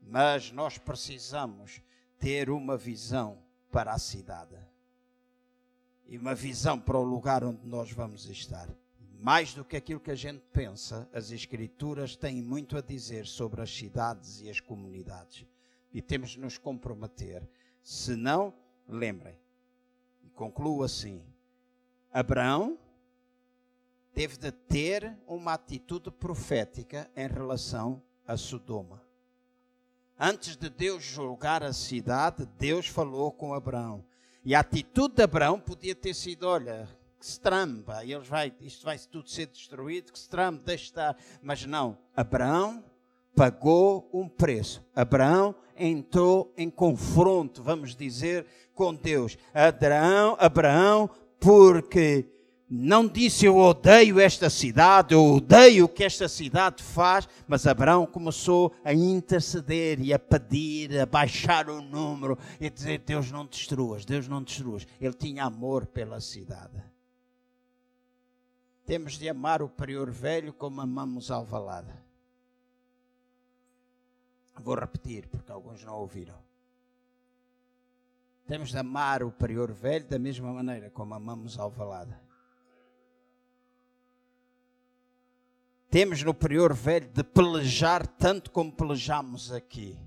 Mas 0.00 0.52
nós 0.52 0.78
precisamos 0.78 1.82
ter 2.18 2.48
uma 2.48 2.76
visão 2.76 3.38
para 3.70 3.92
a 3.92 3.98
cidade 3.98 4.67
e 6.08 6.16
uma 6.16 6.34
visão 6.34 6.80
para 6.80 6.98
o 6.98 7.04
lugar 7.04 7.44
onde 7.44 7.66
nós 7.66 7.92
vamos 7.92 8.24
estar. 8.28 8.68
Mais 9.20 9.52
do 9.52 9.64
que 9.64 9.76
aquilo 9.76 10.00
que 10.00 10.10
a 10.10 10.16
gente 10.16 10.42
pensa, 10.52 11.08
as 11.12 11.30
Escrituras 11.30 12.16
têm 12.16 12.40
muito 12.40 12.78
a 12.78 12.80
dizer 12.80 13.26
sobre 13.26 13.60
as 13.60 13.70
cidades 13.70 14.40
e 14.40 14.48
as 14.48 14.58
comunidades. 14.58 15.44
E 15.92 16.00
temos 16.00 16.30
de 16.30 16.40
nos 16.40 16.56
comprometer. 16.56 17.46
Se 17.82 18.16
não, 18.16 18.54
lembrem, 18.88 19.36
e 20.22 20.30
concluo 20.30 20.82
assim: 20.82 21.22
Abraão 22.10 22.78
teve 24.14 24.38
de 24.38 24.50
ter 24.50 25.16
uma 25.26 25.54
atitude 25.54 26.10
profética 26.10 27.10
em 27.14 27.26
relação 27.26 28.02
a 28.26 28.36
Sodoma. 28.36 29.02
Antes 30.18 30.56
de 30.56 30.68
Deus 30.68 31.04
julgar 31.04 31.62
a 31.62 31.72
cidade, 31.72 32.46
Deus 32.58 32.86
falou 32.86 33.30
com 33.30 33.52
Abraão. 33.52 34.04
E 34.48 34.54
a 34.54 34.60
atitude 34.60 35.16
de 35.16 35.22
Abraão 35.22 35.60
podia 35.60 35.94
ter 35.94 36.14
sido: 36.14 36.48
olha, 36.48 36.88
que 37.20 37.26
se 37.26 37.38
tramba, 37.38 38.02
eles 38.02 38.26
vai, 38.26 38.50
isto 38.62 38.82
vai 38.82 38.98
tudo 38.98 39.28
ser 39.28 39.44
destruído, 39.44 40.10
que 40.10 40.18
se 40.18 40.26
tramba, 40.26 40.62
deixa 40.64 40.84
estar. 40.84 41.16
Mas 41.42 41.66
não, 41.66 41.98
Abraão 42.16 42.82
pagou 43.36 44.08
um 44.10 44.26
preço. 44.26 44.82
Abraão 44.96 45.54
entrou 45.76 46.50
em 46.56 46.70
confronto, 46.70 47.62
vamos 47.62 47.94
dizer, 47.94 48.46
com 48.74 48.94
Deus. 48.94 49.36
Abraão, 49.52 50.34
Abraão 50.40 51.10
porque 51.38 52.24
não 52.70 53.08
disse 53.08 53.46
eu 53.46 53.56
odeio 53.56 54.20
esta 54.20 54.50
cidade, 54.50 55.14
eu 55.14 55.24
odeio 55.24 55.86
o 55.86 55.88
que 55.88 56.04
esta 56.04 56.28
cidade 56.28 56.82
faz, 56.82 57.26
mas 57.46 57.66
Abraão 57.66 58.06
começou 58.06 58.74
a 58.84 58.92
interceder 58.92 59.98
e 60.00 60.12
a 60.12 60.18
pedir, 60.18 61.00
a 61.00 61.06
baixar 61.06 61.70
o 61.70 61.80
número 61.80 62.36
e 62.60 62.66
a 62.66 62.70
dizer: 62.70 62.98
Deus 62.98 63.30
não 63.30 63.46
destruas, 63.46 64.04
Deus 64.04 64.28
não 64.28 64.42
destruas. 64.42 64.86
Ele 65.00 65.14
tinha 65.14 65.44
amor 65.44 65.86
pela 65.86 66.20
cidade. 66.20 66.82
Temos 68.84 69.18
de 69.18 69.28
amar 69.30 69.62
o 69.62 69.68
Prior 69.68 70.10
Velho 70.10 70.52
como 70.52 70.82
amamos 70.82 71.30
Alvalade. 71.30 71.92
Vou 74.60 74.74
repetir, 74.74 75.26
porque 75.28 75.50
alguns 75.50 75.82
não 75.84 75.94
ouviram. 75.94 76.36
Temos 78.46 78.70
de 78.70 78.78
amar 78.78 79.22
o 79.22 79.30
Prior 79.30 79.72
Velho 79.72 80.06
da 80.06 80.18
mesma 80.18 80.52
maneira 80.52 80.90
como 80.90 81.14
amamos 81.14 81.58
Alvalade. 81.58 82.27
Temos 85.90 86.22
no 86.22 86.34
Prior 86.34 86.74
Velho 86.74 87.08
de 87.08 87.24
pelejar 87.24 88.06
tanto 88.06 88.50
como 88.50 88.72
pelejamos 88.72 89.50
aqui. 89.52 89.98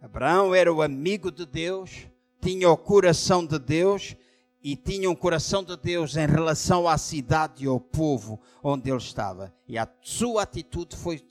Abraão 0.00 0.54
era 0.54 0.72
o 0.72 0.82
amigo 0.82 1.30
de 1.30 1.46
Deus, 1.46 2.06
tinha 2.40 2.70
o 2.70 2.76
coração 2.76 3.44
de 3.44 3.58
Deus 3.58 4.16
e 4.62 4.76
tinha 4.76 5.08
um 5.08 5.14
coração 5.14 5.62
de 5.62 5.76
Deus 5.76 6.16
em 6.16 6.26
relação 6.26 6.88
à 6.88 6.98
cidade 6.98 7.64
e 7.64 7.68
ao 7.68 7.80
povo 7.80 8.40
onde 8.62 8.90
ele 8.90 8.98
estava. 8.98 9.54
E 9.66 9.78
a 9.78 9.88
sua 10.02 10.42
atitude 10.42 10.96
foi, 10.96 11.24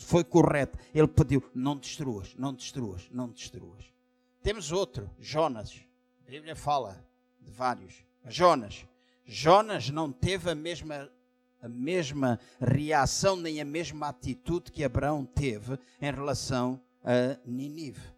foi 0.00 0.24
correta. 0.24 0.78
Ele 0.92 1.08
pediu: 1.08 1.42
não 1.54 1.76
destruas, 1.76 2.34
não 2.36 2.52
destruas, 2.52 3.08
não 3.10 3.28
destruas. 3.28 3.84
Temos 4.42 4.72
outro, 4.72 5.08
Jonas. 5.18 5.80
A 6.26 6.30
Bíblia 6.30 6.56
fala 6.56 7.04
de 7.40 7.50
vários. 7.50 8.04
Jonas. 8.26 8.84
Jonas 9.24 9.90
não 9.90 10.12
teve 10.12 10.50
a 10.50 10.54
mesma 10.54 11.10
a 11.66 11.68
mesma 11.68 12.38
reação 12.60 13.36
nem 13.36 13.60
a 13.60 13.64
mesma 13.64 14.08
atitude 14.08 14.70
que 14.70 14.84
Abraão 14.84 15.24
teve 15.24 15.76
em 16.00 16.12
relação 16.12 16.80
a 17.04 17.36
Ninive. 17.44 18.14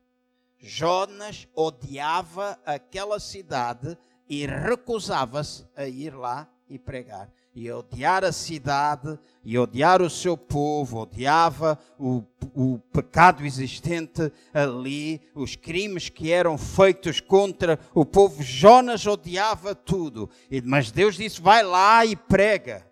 Jonas 0.58 1.48
odiava 1.54 2.58
aquela 2.66 3.18
cidade 3.18 3.96
e 4.28 4.44
recusava-se 4.44 5.64
a 5.74 5.86
ir 5.86 6.14
lá 6.14 6.46
e 6.68 6.78
pregar. 6.78 7.30
E 7.54 7.72
odiar 7.72 8.22
a 8.22 8.30
cidade, 8.30 9.18
e 9.42 9.58
odiar 9.58 10.02
o 10.02 10.10
seu 10.10 10.36
povo, 10.36 11.00
odiava 11.00 11.78
o, 11.98 12.22
o 12.54 12.78
pecado 12.92 13.44
existente 13.44 14.30
ali, 14.52 15.20
os 15.34 15.56
crimes 15.56 16.08
que 16.08 16.30
eram 16.30 16.58
feitos 16.58 17.20
contra 17.20 17.80
o 17.94 18.04
povo. 18.04 18.42
Jonas 18.42 19.06
odiava 19.06 19.74
tudo. 19.74 20.28
Mas 20.64 20.90
Deus 20.90 21.16
disse: 21.16 21.40
vai 21.40 21.62
lá 21.62 22.04
e 22.04 22.14
prega. 22.14 22.86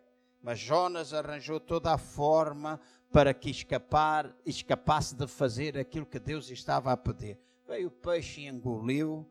Mas 0.47 0.61
Jonas 0.61 1.12
arranjou 1.12 1.59
toda 1.59 1.92
a 1.92 1.99
forma 1.99 2.80
para 3.11 3.34
que 3.34 3.51
escapar, 3.51 4.32
escapasse 4.47 5.12
de 5.12 5.26
fazer 5.26 5.76
aquilo 5.76 6.07
que 6.07 6.20
Deus 6.20 6.51
estava 6.51 6.92
a 6.92 6.97
pedir. 6.97 7.36
Veio 7.66 7.88
o 7.88 7.90
peixe 7.90 8.42
e 8.42 8.47
engoliu, 8.47 9.28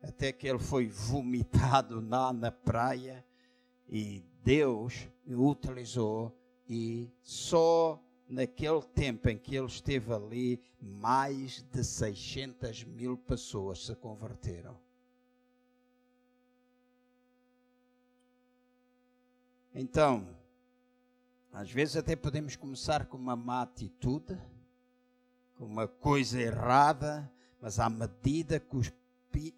até 0.00 0.30
que 0.30 0.46
ele 0.46 0.60
foi 0.60 0.86
vomitado 0.86 2.00
lá 2.08 2.32
na 2.32 2.52
praia, 2.52 3.26
e 3.88 4.24
Deus 4.44 5.08
o 5.26 5.50
utilizou, 5.50 6.32
e 6.68 7.10
só 7.22 8.00
naquele 8.28 8.82
tempo 8.82 9.28
em 9.28 9.36
que 9.36 9.56
ele 9.56 9.66
esteve 9.66 10.12
ali, 10.12 10.62
mais 10.80 11.60
de 11.72 11.82
600 11.82 12.84
mil 12.84 13.16
pessoas 13.16 13.84
se 13.84 13.96
converteram. 13.96 14.78
Então, 19.74 20.40
às 21.52 21.70
vezes 21.70 21.96
até 21.96 22.16
podemos 22.16 22.56
começar 22.56 23.04
com 23.04 23.18
uma 23.18 23.36
má 23.36 23.60
atitude, 23.60 24.40
com 25.54 25.66
uma 25.66 25.86
coisa 25.86 26.40
errada, 26.40 27.30
mas 27.60 27.78
à 27.78 27.90
medida 27.90 28.58
que 28.58 28.74
o 28.74 28.82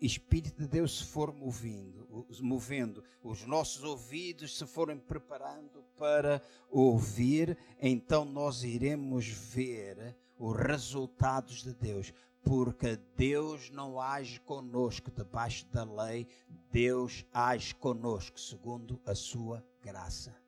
Espírito 0.01 0.63
de 0.63 0.67
Deus 0.67 0.99
se 0.99 1.05
for 1.05 1.33
movendo, 1.33 2.27
movendo, 2.41 3.03
os 3.23 3.47
nossos 3.47 3.85
ouvidos 3.85 4.59
se 4.59 4.67
forem 4.67 4.99
preparando 4.99 5.85
para 5.97 6.43
ouvir, 6.69 7.57
então 7.81 8.25
nós 8.25 8.65
iremos 8.65 9.29
ver 9.29 10.17
os 10.37 10.57
resultados 10.57 11.63
de 11.63 11.73
Deus. 11.73 12.13
Porque 12.43 12.99
Deus 13.17 13.71
não 13.71 14.01
age 14.01 14.41
conosco 14.41 15.11
debaixo 15.11 15.65
da 15.73 15.85
lei, 15.85 16.27
Deus 16.71 17.25
age 17.33 17.75
conosco 17.77 18.39
segundo 18.39 19.01
a 19.07 19.15
sua 19.15 19.65
graça 19.81 20.44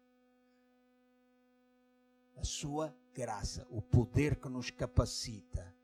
a 2.37 2.45
sua 2.45 2.95
graça, 3.15 3.67
o 3.71 3.81
poder 3.81 4.37
que 4.37 4.49
nos 4.49 4.71
capacita, 4.71 5.75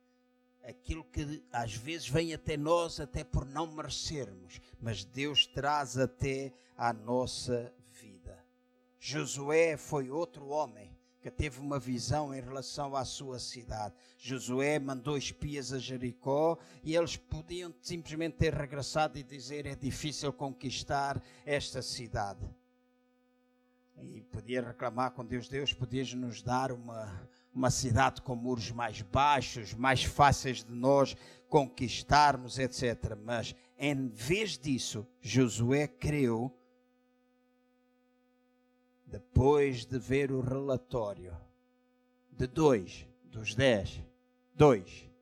aquilo 0.62 1.04
que 1.04 1.42
às 1.52 1.74
vezes 1.74 2.08
vem 2.08 2.32
até 2.34 2.56
nós, 2.56 3.00
até 3.00 3.24
por 3.24 3.44
não 3.44 3.66
merecermos, 3.66 4.60
mas 4.80 5.04
Deus 5.04 5.46
traz 5.46 5.98
até 5.98 6.52
à 6.76 6.92
nossa 6.92 7.74
vida. 7.88 8.38
Josué 8.98 9.76
foi 9.76 10.10
outro 10.10 10.48
homem 10.48 10.96
que 11.20 11.30
teve 11.30 11.60
uma 11.60 11.78
visão 11.78 12.34
em 12.34 12.40
relação 12.40 12.96
à 12.96 13.04
sua 13.04 13.38
cidade. 13.38 13.94
Josué 14.18 14.78
mandou 14.78 15.16
espias 15.16 15.72
a 15.72 15.78
Jericó 15.78 16.58
e 16.82 16.96
eles 16.96 17.16
podiam 17.16 17.72
simplesmente 17.80 18.36
ter 18.36 18.52
regressado 18.52 19.18
e 19.18 19.22
dizer: 19.22 19.66
é 19.66 19.74
difícil 19.76 20.32
conquistar 20.32 21.22
esta 21.46 21.80
cidade 21.80 22.48
e 24.02 24.22
podia 24.22 24.62
reclamar 24.62 25.12
com 25.12 25.24
Deus, 25.24 25.48
Deus 25.48 25.72
podias 25.72 26.12
nos 26.14 26.42
dar 26.42 26.72
uma, 26.72 27.28
uma 27.54 27.70
cidade 27.70 28.20
com 28.22 28.34
muros 28.34 28.70
mais 28.70 29.02
baixos, 29.02 29.74
mais 29.74 30.04
fáceis 30.04 30.64
de 30.64 30.72
nós 30.72 31.16
conquistarmos, 31.48 32.58
etc. 32.58 33.16
Mas 33.22 33.54
em 33.78 34.08
vez 34.08 34.58
disso, 34.58 35.06
Josué 35.20 35.86
creu 35.86 36.56
depois 39.06 39.84
de 39.84 39.98
ver 39.98 40.32
o 40.32 40.40
relatório 40.40 41.36
de 42.30 42.46
dois 42.46 43.06
dos 43.24 43.54
dez, 43.54 44.02
dois, 44.54 45.12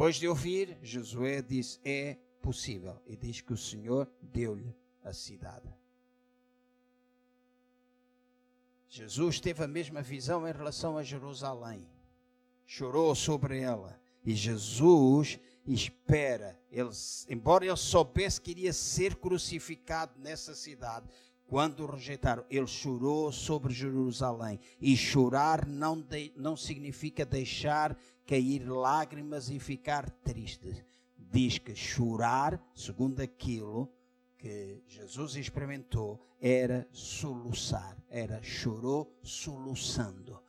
depois 0.00 0.16
de 0.16 0.26
ouvir, 0.26 0.78
Josué 0.82 1.42
disse: 1.42 1.78
É 1.84 2.14
possível. 2.40 3.02
E 3.06 3.14
diz 3.16 3.42
que 3.42 3.52
o 3.52 3.56
Senhor 3.56 4.10
deu-lhe 4.22 4.74
a 5.04 5.12
cidade. 5.12 5.68
Jesus 8.92 9.38
teve 9.38 9.62
a 9.62 9.68
mesma 9.68 10.02
visão 10.02 10.48
em 10.48 10.52
relação 10.52 10.98
a 10.98 11.04
Jerusalém. 11.04 11.86
Chorou 12.66 13.14
sobre 13.14 13.60
ela. 13.60 13.96
E 14.24 14.34
Jesus 14.34 15.38
espera, 15.64 16.58
ele, 16.72 16.90
embora 17.28 17.64
ele 17.64 17.76
soubesse 17.76 18.40
que 18.40 18.50
iria 18.50 18.72
ser 18.72 19.14
crucificado 19.14 20.18
nessa 20.18 20.56
cidade, 20.56 21.08
quando 21.46 21.84
o 21.84 21.86
rejeitaram, 21.86 22.44
ele 22.50 22.66
chorou 22.66 23.30
sobre 23.30 23.72
Jerusalém. 23.72 24.58
E 24.80 24.96
chorar 24.96 25.66
não, 25.66 26.00
de, 26.00 26.32
não 26.36 26.56
significa 26.56 27.24
deixar 27.24 27.96
cair 28.26 28.68
lágrimas 28.68 29.50
e 29.50 29.60
ficar 29.60 30.10
triste. 30.10 30.84
Diz 31.16 31.58
que 31.58 31.76
chorar, 31.76 32.60
segundo 32.74 33.20
aquilo 33.20 33.88
que 34.40 34.82
Jesus 34.86 35.36
experimentou 35.36 36.18
era 36.40 36.88
soluçar, 36.92 38.02
era 38.08 38.42
chorou 38.42 39.14
soluçando. 39.22 40.42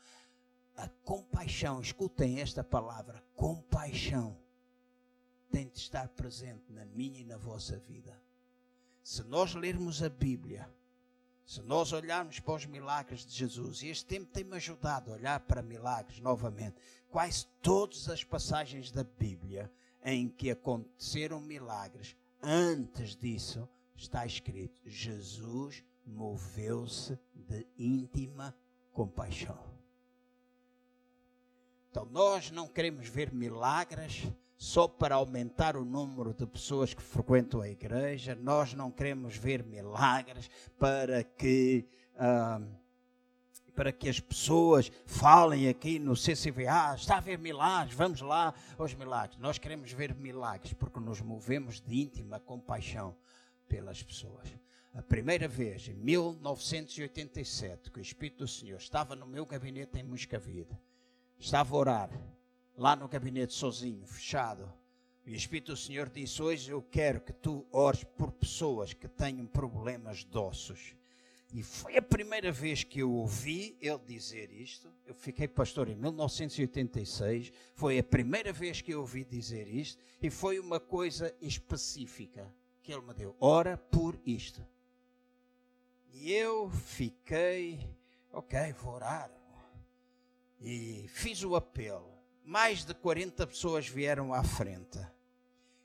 A 0.78 0.88
compaixão, 1.04 1.82
escutem 1.82 2.40
esta 2.40 2.64
palavra, 2.64 3.22
compaixão, 3.36 4.38
tem 5.52 5.68
de 5.68 5.78
estar 5.78 6.08
presente 6.08 6.72
na 6.72 6.86
minha 6.86 7.20
e 7.20 7.26
na 7.26 7.36
vossa 7.36 7.78
vida. 7.80 8.18
Se 9.04 9.24
nós 9.24 9.54
lermos 9.54 10.02
a 10.02 10.08
Bíblia, 10.08 10.74
se 11.46 11.62
nós 11.62 11.92
olharmos 11.92 12.40
para 12.40 12.54
os 12.54 12.66
milagres 12.66 13.26
de 13.26 13.36
Jesus, 13.36 13.82
e 13.82 13.90
este 13.90 14.06
tempo 14.06 14.32
tem-me 14.32 14.56
ajudado 14.56 15.12
a 15.12 15.16
olhar 15.16 15.42
para 15.42 15.62
milagres 15.62 16.22
novamente, 16.22 16.78
quase 17.10 17.46
todas 17.62 18.08
as 18.08 18.24
passagens 18.24 18.90
da 18.90 19.04
Bíblia 19.04 19.70
em 20.02 20.30
que 20.30 20.50
aconteceram 20.50 21.42
milagres, 21.42 22.16
antes 22.42 23.18
disso, 23.18 23.68
está 24.02 24.26
escrito: 24.26 24.90
Jesus 24.90 25.84
moveu-se 26.06 27.18
de 27.34 27.68
íntima 27.78 28.56
compaixão. 28.92 29.60
Então, 31.90 32.06
nós 32.06 32.52
não 32.52 32.68
queremos 32.68 33.08
ver 33.08 33.34
milagres 33.34 34.28
só 34.58 34.88
para 34.88 35.16
aumentar 35.16 35.76
o 35.76 35.84
número 35.84 36.34
de 36.34 36.46
pessoas 36.46 36.94
que 36.94 37.02
frequentam 37.02 37.62
a 37.62 37.70
igreja, 37.70 38.36
nós 38.36 38.74
não 38.74 38.92
queremos 38.92 39.36
ver 39.36 39.64
milagres 39.64 40.50
para 40.78 41.24
que. 41.24 41.88
Uh, 42.16 42.82
para 43.74 43.94
que 43.94 44.10
as 44.10 44.20
pessoas 44.20 44.92
falem 45.06 45.70
aqui 45.70 45.98
no 45.98 46.14
CCVA, 46.14 46.92
ah, 46.92 46.96
está 46.96 47.18
a 47.18 47.22
ver 47.22 47.40
milagres, 47.40 47.96
vamos 47.96 48.20
lá 48.20 48.54
aos 48.78 48.94
milagres. 48.94 49.40
Nós 49.40 49.58
queremos 49.58 49.94
ver 49.94 50.14
milagres 50.14 50.74
porque 50.74 51.00
nos 51.00 51.22
movemos 51.22 51.80
de 51.80 52.02
íntima 52.02 52.38
compaixão 52.38 53.16
pelas 53.72 54.04
pessoas. 54.04 54.50
A 54.94 55.02
primeira 55.02 55.48
vez, 55.48 55.88
em 55.88 55.94
1987, 55.94 57.90
que 57.90 58.00
o 58.00 58.02
Espírito 58.02 58.40
do 58.40 58.48
Senhor 58.48 58.76
estava 58.76 59.16
no 59.16 59.26
meu 59.26 59.46
gabinete 59.46 59.98
em 59.98 60.04
Moscavide, 60.04 60.78
estava 61.40 61.74
a 61.74 61.80
orar, 61.80 62.10
lá 62.76 62.98
no 62.98 63.08
gabinete 63.08 63.54
sozinho, 63.54 64.06
fechado, 64.06 64.70
e 65.26 65.32
o 65.32 65.36
Espírito 65.36 65.72
do 65.72 65.78
Senhor 65.78 66.10
disse: 66.10 66.42
Hoje 66.42 66.70
eu 66.70 66.82
quero 66.82 67.22
que 67.22 67.32
tu 67.32 67.66
ores 67.72 68.04
por 68.04 68.34
pessoas 68.34 68.92
que 68.92 69.08
tenham 69.08 69.46
problemas 69.46 70.26
de 70.26 70.38
ossos. 70.38 70.94
E 71.54 71.64
foi 71.64 71.96
a 71.96 72.02
primeira 72.02 72.52
vez 72.52 72.84
que 72.84 73.00
eu 73.00 73.12
ouvi 73.12 73.78
ele 73.80 74.00
dizer 74.06 74.52
isto. 74.52 74.92
Eu 75.06 75.14
fiquei 75.14 75.48
pastor 75.48 75.88
em 75.88 75.96
1986. 75.96 77.54
Foi 77.76 78.00
a 78.00 78.04
primeira 78.04 78.52
vez 78.52 78.82
que 78.82 78.92
eu 78.94 79.02
ouvi 79.02 79.24
dizer 79.24 79.68
isto. 79.68 80.04
E 80.22 80.30
foi 80.30 80.60
uma 80.60 80.80
coisa 80.80 81.34
específica 81.42 82.52
que 82.82 82.92
ele 82.92 83.02
me 83.02 83.14
deu. 83.14 83.36
Ora 83.40 83.78
por 83.78 84.20
isto. 84.26 84.66
E 86.14 86.32
eu 86.32 86.70
fiquei, 86.70 87.80
ok, 88.32 88.74
vou 88.74 88.94
orar. 88.94 89.32
E 90.60 91.08
fiz 91.10 91.44
o 91.44 91.56
apelo. 91.56 92.12
Mais 92.44 92.84
de 92.84 92.94
40 92.94 93.48
pessoas 93.48 93.88
vieram 93.88 94.34
à 94.34 94.44
frente. 94.44 95.00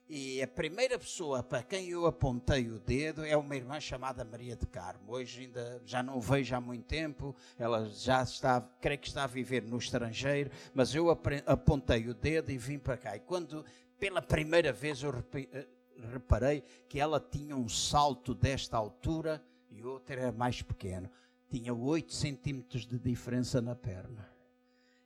E 0.09 0.41
a 0.41 0.47
primeira 0.47 0.97
pessoa 0.99 1.43
para 1.43 1.65
quem 1.65 1.89
eu 1.89 2.07
apontei 2.07 2.71
o 2.71 2.79
dedo 2.79 3.25
é 3.25 3.37
uma 3.37 3.57
irmã 3.57 3.81
chamada 3.81 4.25
Maria 4.25 4.55
de 4.55 4.65
Carmo. 4.65 5.13
Hoje 5.13 5.43
ainda 5.43 5.83
já 5.85 6.01
não 6.01 6.21
vejo 6.21 6.55
há 6.55 6.61
muito 6.61 6.85
tempo, 6.85 7.35
ela 7.59 7.89
já 7.89 8.23
está, 8.23 8.61
creio 8.81 9.01
que 9.01 9.09
está 9.09 9.25
a 9.25 9.27
viver 9.27 9.65
no 9.65 9.79
estrangeiro, 9.79 10.51
mas 10.73 10.95
eu 10.95 11.11
apontei 11.11 12.09
o 12.09 12.15
dedo 12.15 12.53
e 12.53 12.59
vim 12.59 12.79
para 12.79 12.97
cá. 12.97 13.17
E 13.17 13.21
quando 13.21 13.65
pela 13.99 14.23
primeira 14.23 14.73
vez 14.73 15.03
eu 15.03 15.13
eh, 15.35 15.67
reparei 16.11 16.63
que 16.89 17.01
ela 17.01 17.21
tinha 17.21 17.57
um 17.57 17.69
salto 17.69 18.35
desta 18.35 18.77
altura 18.77 19.43
e 19.71 19.83
outro 19.85 20.13
era 20.15 20.33
mais 20.33 20.63
pequeno. 20.63 21.11
Tinha 21.49 21.73
8 21.73 22.13
centímetros 22.13 22.87
de 22.87 22.99
diferença 22.99 23.61
na 23.61 23.75
perna. 23.75 24.29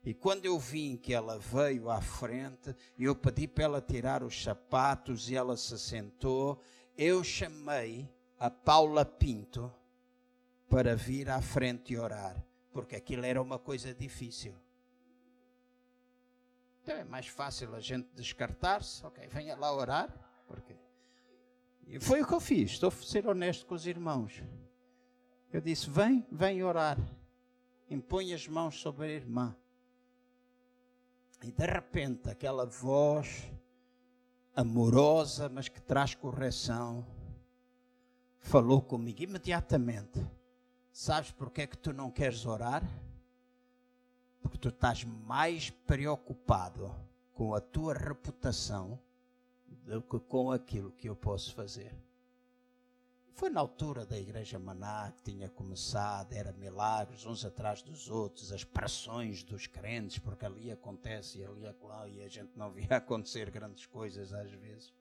E 0.03 0.13
quando 0.13 0.45
eu 0.45 0.57
vim 0.57 0.97
que 0.97 1.13
ela 1.13 1.37
veio 1.37 1.89
à 1.89 2.01
frente, 2.01 2.75
eu 2.97 3.15
pedi 3.15 3.47
para 3.47 3.65
ela 3.65 3.81
tirar 3.81 4.23
os 4.23 4.43
sapatos 4.43 5.29
e 5.29 5.35
ela 5.35 5.55
se 5.55 5.77
sentou. 5.77 6.59
Eu 6.97 7.23
chamei 7.23 8.09
a 8.39 8.49
Paula 8.49 9.05
Pinto 9.05 9.71
para 10.67 10.95
vir 10.95 11.29
à 11.29 11.41
frente 11.41 11.93
e 11.93 11.97
orar, 11.99 12.43
porque 12.71 12.95
aquilo 12.95 13.25
era 13.25 13.39
uma 13.39 13.59
coisa 13.59 13.93
difícil. 13.93 14.55
Então 16.81 16.95
é 16.95 17.03
mais 17.03 17.27
fácil 17.27 17.75
a 17.75 17.79
gente 17.79 18.09
descartar-se, 18.15 19.05
ok, 19.05 19.27
venha 19.27 19.55
lá 19.55 19.71
orar, 19.71 20.11
porque 20.47 20.75
foi 21.99 22.21
o 22.21 22.27
que 22.27 22.33
eu 22.33 22.39
fiz, 22.39 22.71
estou 22.71 22.89
a 22.89 23.03
ser 23.03 23.27
honesto 23.27 23.65
com 23.65 23.75
os 23.75 23.85
irmãos. 23.85 24.43
Eu 25.51 25.59
disse: 25.59 25.89
vem, 25.89 26.25
vem 26.31 26.63
orar, 26.63 26.97
impõe 27.89 28.33
as 28.33 28.47
mãos 28.47 28.79
sobre 28.79 29.05
a 29.05 29.09
irmã. 29.09 29.55
E 31.43 31.51
de 31.51 31.65
repente, 31.65 32.29
aquela 32.29 32.65
voz 32.65 33.51
amorosa, 34.55 35.49
mas 35.49 35.67
que 35.67 35.81
traz 35.81 36.13
correção, 36.13 37.05
falou 38.39 38.81
comigo 38.81 39.23
imediatamente. 39.23 40.25
Sabes 40.91 41.31
porque 41.31 41.61
é 41.61 41.67
que 41.67 41.77
tu 41.77 41.93
não 41.93 42.11
queres 42.11 42.45
orar? 42.45 42.83
Porque 44.41 44.57
tu 44.57 44.69
estás 44.69 45.03
mais 45.03 45.69
preocupado 45.69 46.93
com 47.33 47.55
a 47.55 47.61
tua 47.61 47.93
reputação 47.93 48.99
do 49.83 50.01
que 50.01 50.19
com 50.19 50.51
aquilo 50.51 50.91
que 50.91 51.09
eu 51.09 51.15
posso 51.15 51.53
fazer. 51.53 51.95
Foi 53.33 53.49
na 53.49 53.59
altura 53.59 54.05
da 54.05 54.19
Igreja 54.19 54.59
Maná 54.59 55.11
que 55.11 55.31
tinha 55.31 55.49
começado, 55.49 56.33
era 56.33 56.51
milagres 56.53 57.25
uns 57.25 57.43
atrás 57.43 57.81
dos 57.81 58.09
outros, 58.09 58.51
as 58.51 58.63
pressões 58.63 59.41
dos 59.43 59.65
crentes, 59.65 60.19
porque 60.19 60.45
ali 60.45 60.71
acontece 60.71 61.39
e 61.39 61.45
ali 61.45 61.65
lá, 61.81 62.07
e 62.07 62.21
a 62.21 62.27
gente 62.27 62.51
não 62.55 62.69
via 62.73 62.97
acontecer 62.97 63.49
grandes 63.49 63.85
coisas 63.85 64.31
às 64.31 64.51
vezes. 64.51 64.93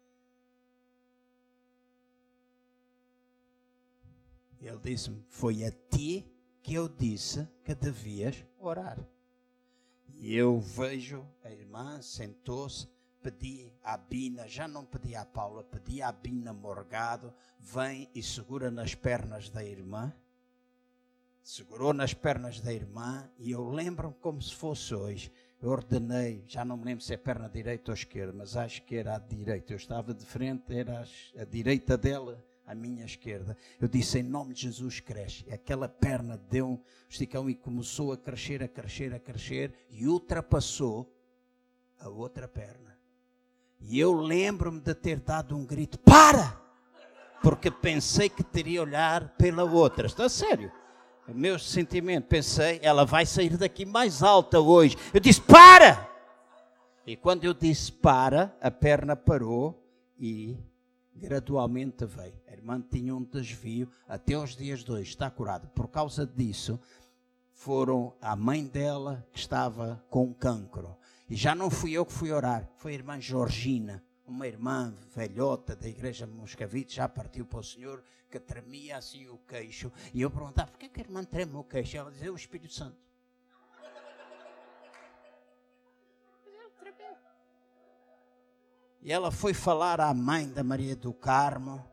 Ele 4.61 4.79
disse-me: 4.79 5.25
Foi 5.29 5.65
a 5.65 5.71
ti 5.71 6.27
que 6.63 6.75
eu 6.75 6.89
disse 6.89 7.49
que 7.65 7.75
devias 7.75 8.45
orar. 8.59 8.99
E 10.19 10.35
eu 10.35 10.61
vejo 10.61 11.27
a 11.43 11.51
irmã 11.51 12.03
sentou-se 12.03 12.87
pedi 13.23 13.73
à 13.83 13.97
Bina, 13.97 14.49
já 14.49 14.67
não 14.67 14.85
pedi 14.85 15.15
à 15.15 15.25
Paula, 15.25 15.63
pedi 15.63 16.03
à 16.03 16.11
Bina 16.11 16.53
Morgado, 16.53 17.33
vem 17.59 18.09
e 18.15 18.23
segura 18.23 18.71
nas 18.71 18.95
pernas 18.95 19.49
da 19.49 19.65
irmã. 19.65 20.13
Segurou 21.43 21.93
nas 21.93 22.15
pernas 22.15 22.61
da 22.61 22.73
irmã 22.73 23.31
e 23.39 23.51
eu 23.51 23.69
lembro-me 23.69 24.15
como 24.15 24.41
se 24.41 24.55
fosse 24.55 24.95
hoje. 24.95 25.33
Eu 25.61 25.71
ordenei, 25.71 26.45
já 26.47 26.65
não 26.65 26.77
me 26.77 26.85
lembro 26.85 27.05
se 27.05 27.13
é 27.13 27.17
perna 27.17 27.49
direita 27.49 27.91
ou 27.91 27.95
esquerda, 27.95 28.33
mas 28.33 28.57
acho 28.57 28.83
que 28.83 28.97
era 28.97 29.17
a 29.17 29.19
direita. 29.19 29.73
Eu 29.73 29.77
estava 29.77 30.15
de 30.15 30.25
frente, 30.25 30.75
era 30.75 31.05
a 31.37 31.45
direita 31.45 31.99
dela, 31.99 32.43
a 32.67 32.75
minha 32.75 33.05
esquerda. 33.05 33.57
Eu 33.79 33.89
disse: 33.89 34.19
Em 34.21 34.23
nome 34.23 34.55
de 34.55 34.63
Jesus, 34.63 35.01
cresce. 35.01 35.45
E 35.49 35.53
aquela 35.53 35.89
perna 35.89 36.39
deu 36.39 36.69
um 36.69 36.81
esticão 37.09 37.51
e 37.51 37.55
começou 37.55 38.13
a 38.13 38.17
crescer, 38.17 38.63
a 38.63 38.69
crescer, 38.69 39.13
a 39.13 39.19
crescer 39.19 39.75
e 39.91 40.07
ultrapassou 40.07 41.13
a 41.99 42.09
outra 42.09 42.49
perna. 42.49 42.90
E 43.81 43.99
eu 43.99 44.13
lembro-me 44.13 44.81
de 44.81 44.95
ter 44.95 45.21
dado 45.21 45.57
um 45.57 45.65
grito: 45.65 45.99
Para! 45.99 46.61
Porque 47.43 47.71
pensei 47.71 48.29
que 48.29 48.45
teria 48.45 48.83
olhar 48.83 49.31
pela 49.37 49.65
outra. 49.65 50.07
Está 50.07 50.29
sério? 50.29 50.71
O 51.27 51.33
meu 51.33 51.59
sentimento, 51.59 52.27
pensei, 52.27 52.81
ela 52.83 53.07
vai 53.07 53.25
sair 53.25 53.57
daqui 53.57 53.87
mais 53.87 54.23
alta 54.23 54.61
hoje. 54.61 54.97
Eu 55.15 55.21
disse: 55.21 55.41
Para! 55.41 56.09
E 57.07 57.17
quando 57.17 57.45
eu 57.45 57.55
disse 57.55 57.91
para, 57.91 58.57
a 58.61 58.71
perna 58.71 59.17
parou 59.17 59.83
e 60.19 60.57
gradualmente 61.15 62.05
veio. 62.05 62.41
A 62.47 62.53
irmã 62.53 62.81
tinha 62.81 63.15
um 63.15 63.25
desvio 63.25 63.91
até 64.07 64.37
os 64.37 64.55
dias 64.55 64.89
hoje, 64.89 65.11
está 65.11 65.31
curada. 65.31 65.67
Por 65.69 65.89
causa 65.89 66.27
disso, 66.27 66.79
foram 67.53 68.15
a 68.21 68.37
mãe 68.37 68.67
dela 68.67 69.27
que 69.33 69.39
estava 69.39 70.05
com 70.09 70.33
cancro. 70.33 70.97
E 71.31 71.37
já 71.37 71.55
não 71.55 71.71
fui 71.71 71.93
eu 71.93 72.05
que 72.05 72.13
fui 72.13 72.33
orar, 72.33 72.69
foi 72.77 72.91
a 72.91 72.95
irmã 72.97 73.21
Georgina, 73.21 74.03
uma 74.27 74.49
irmã 74.49 74.93
velhota 75.15 75.77
da 75.77 75.89
igreja 75.89 76.27
Moscavite, 76.27 76.97
já 76.97 77.09
partiu 77.09 77.47
para 77.47 77.61
o 77.61 77.63
Senhor, 77.63 78.03
que 78.29 78.41
tremia 78.41 78.97
assim 78.97 79.29
o 79.29 79.39
queixo. 79.39 79.93
E 80.13 80.21
eu 80.21 80.29
perguntava, 80.29 80.73
por 80.73 80.79
que, 80.81 80.89
que 80.89 81.01
a 81.01 81.05
irmã 81.05 81.23
treme 81.23 81.55
o 81.55 81.63
queixo? 81.63 81.97
Ela 81.97 82.11
dizia, 82.11 82.33
o 82.33 82.37
Espírito 82.37 82.75
Santo. 82.75 82.97
E 89.01 89.13
ela 89.13 89.31
foi 89.31 89.55
falar 89.55 90.01
à 90.01 90.13
mãe 90.13 90.49
da 90.49 90.65
Maria 90.65 90.97
do 90.97 91.15
Carmo, 91.15 91.89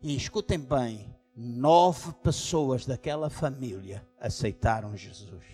e 0.00 0.14
escutem 0.14 0.60
bem, 0.60 1.12
nove 1.34 2.12
pessoas 2.22 2.86
daquela 2.86 3.28
família 3.28 4.06
aceitaram 4.20 4.96
Jesus. 4.96 5.44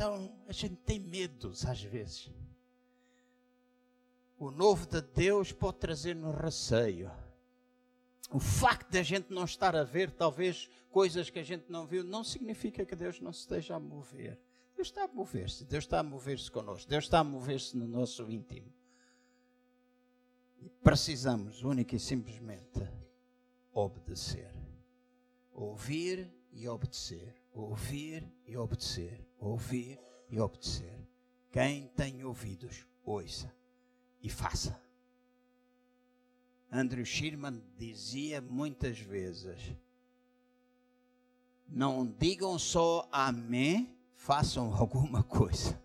Então, 0.00 0.34
a 0.48 0.52
gente 0.52 0.76
tem 0.76 0.98
medos 0.98 1.66
às 1.66 1.82
vezes. 1.82 2.30
O 4.38 4.50
novo 4.50 4.86
de 4.86 5.02
Deus 5.02 5.52
pode 5.52 5.76
trazer-nos 5.76 6.34
receio. 6.36 7.10
O 8.30 8.40
facto 8.40 8.92
de 8.92 8.96
a 8.96 9.02
gente 9.02 9.30
não 9.30 9.44
estar 9.44 9.76
a 9.76 9.84
ver, 9.84 10.10
talvez, 10.10 10.70
coisas 10.88 11.28
que 11.28 11.38
a 11.38 11.42
gente 11.42 11.66
não 11.68 11.86
viu, 11.86 12.02
não 12.02 12.24
significa 12.24 12.86
que 12.86 12.96
Deus 12.96 13.20
não 13.20 13.30
esteja 13.30 13.76
a 13.76 13.78
mover. 13.78 14.40
Deus 14.74 14.88
está 14.88 15.04
a 15.04 15.08
mover-se, 15.08 15.66
Deus 15.66 15.84
está 15.84 15.98
a 15.98 16.02
mover-se 16.02 16.50
connosco, 16.50 16.88
Deus 16.88 17.04
está 17.04 17.18
a 17.18 17.24
mover-se 17.24 17.76
no 17.76 17.86
nosso 17.86 18.22
íntimo. 18.30 18.72
Precisamos, 20.82 21.62
única 21.62 21.94
e 21.94 22.00
simplesmente, 22.00 22.88
obedecer. 23.70 24.50
Ouvir 25.52 26.32
e 26.50 26.66
obedecer. 26.66 27.36
Ouvir 27.52 28.26
e 28.46 28.56
obedecer. 28.56 29.29
Ouvir 29.40 29.98
e 30.28 30.38
obedecer. 30.38 31.08
Quem 31.50 31.88
tem 31.88 32.22
ouvidos, 32.24 32.86
ouça 33.02 33.52
e 34.22 34.28
faça. 34.28 34.80
Andrew 36.70 37.04
Schirman 37.04 37.60
dizia 37.76 38.40
muitas 38.40 38.98
vezes: 39.00 39.74
não 41.66 42.06
digam 42.06 42.58
só 42.58 43.08
amém, 43.10 43.96
façam 44.14 44.72
alguma 44.76 45.22
coisa. 45.22 45.80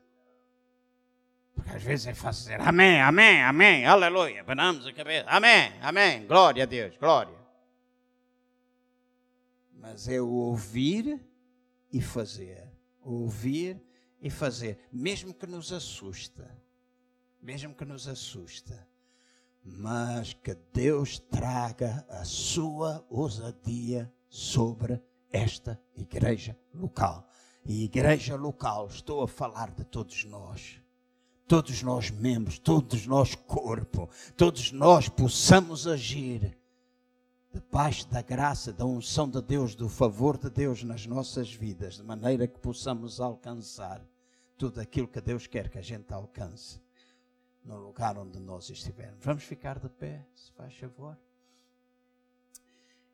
Porque 1.56 1.70
às 1.72 1.82
vezes 1.82 2.08
é 2.08 2.14
fácil 2.14 2.44
dizer 2.44 2.62
amém, 2.62 3.02
amém, 3.02 3.42
amém, 3.42 3.86
aleluia, 3.86 4.44
banamos 4.44 4.86
a 4.86 4.92
cabeça, 4.92 5.26
amém, 5.30 5.72
amém, 5.82 6.28
glória 6.28 6.64
a 6.64 6.66
Deus, 6.66 6.98
glória. 6.98 7.34
Mas 9.72 10.08
é 10.10 10.22
ouvir 10.22 11.20
e 11.94 12.02
fazer, 12.02 12.70
ouvir 13.06 13.82
e 14.22 14.30
fazer, 14.30 14.80
mesmo 14.92 15.34
que 15.34 15.46
nos 15.46 15.72
assusta, 15.72 16.50
mesmo 17.42 17.76
que 17.76 17.86
nos 17.86 18.08
assusta, 18.08 18.88
mas 19.64 20.34
que 20.34 20.56
Deus 20.74 21.20
traga 21.20 22.06
a 22.10 22.26
sua 22.26 23.06
ousadia 23.10 24.12
sobre 24.28 25.02
esta 25.32 25.82
igreja 25.96 26.58
local. 26.74 27.30
E 27.64 27.84
igreja 27.84 28.36
local, 28.36 28.88
estou 28.88 29.24
a 29.24 29.28
falar 29.28 29.72
de 29.72 29.84
todos 29.86 30.24
nós 30.26 30.82
todos 31.48 31.84
nós 31.84 32.10
membros, 32.10 32.58
todos 32.58 33.06
nós 33.06 33.36
corpo, 33.36 34.10
todos 34.36 34.72
nós 34.72 35.08
possamos 35.08 35.88
agir 35.88 36.58
debaixo 37.56 38.06
da 38.10 38.22
graça, 38.22 38.74
da 38.74 38.86
unção 38.86 39.30
de 39.30 39.42
Deus, 39.42 39.76
do 39.76 39.88
favor 39.88 40.38
de 40.38 40.50
Deus 40.50 40.84
nas 40.84 41.06
nossas 41.06 41.54
vidas, 41.54 41.96
de 41.96 42.04
maneira 42.04 42.46
que 42.46 42.60
possamos 42.60 43.22
alcançar 43.22 44.06
tudo 44.58 44.82
aquilo 44.82 45.08
que 45.08 45.22
Deus 45.22 45.48
quer 45.48 45.70
que 45.70 45.78
a 45.78 45.82
gente 45.82 46.14
alcance 46.14 46.82
no 47.64 47.78
lugar 47.78 48.18
onde 48.18 48.42
nós 48.42 48.70
estivermos. 48.70 49.24
Vamos 49.24 49.44
ficar 49.44 49.80
de 49.80 49.88
pé, 49.88 50.28
se 50.36 50.52
faz 50.52 50.76
favor. 50.76 51.18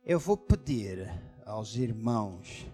Eu 0.04 0.20
vou 0.20 0.36
pedir 0.36 1.08
aos 1.46 1.76
irmãos 1.76 2.66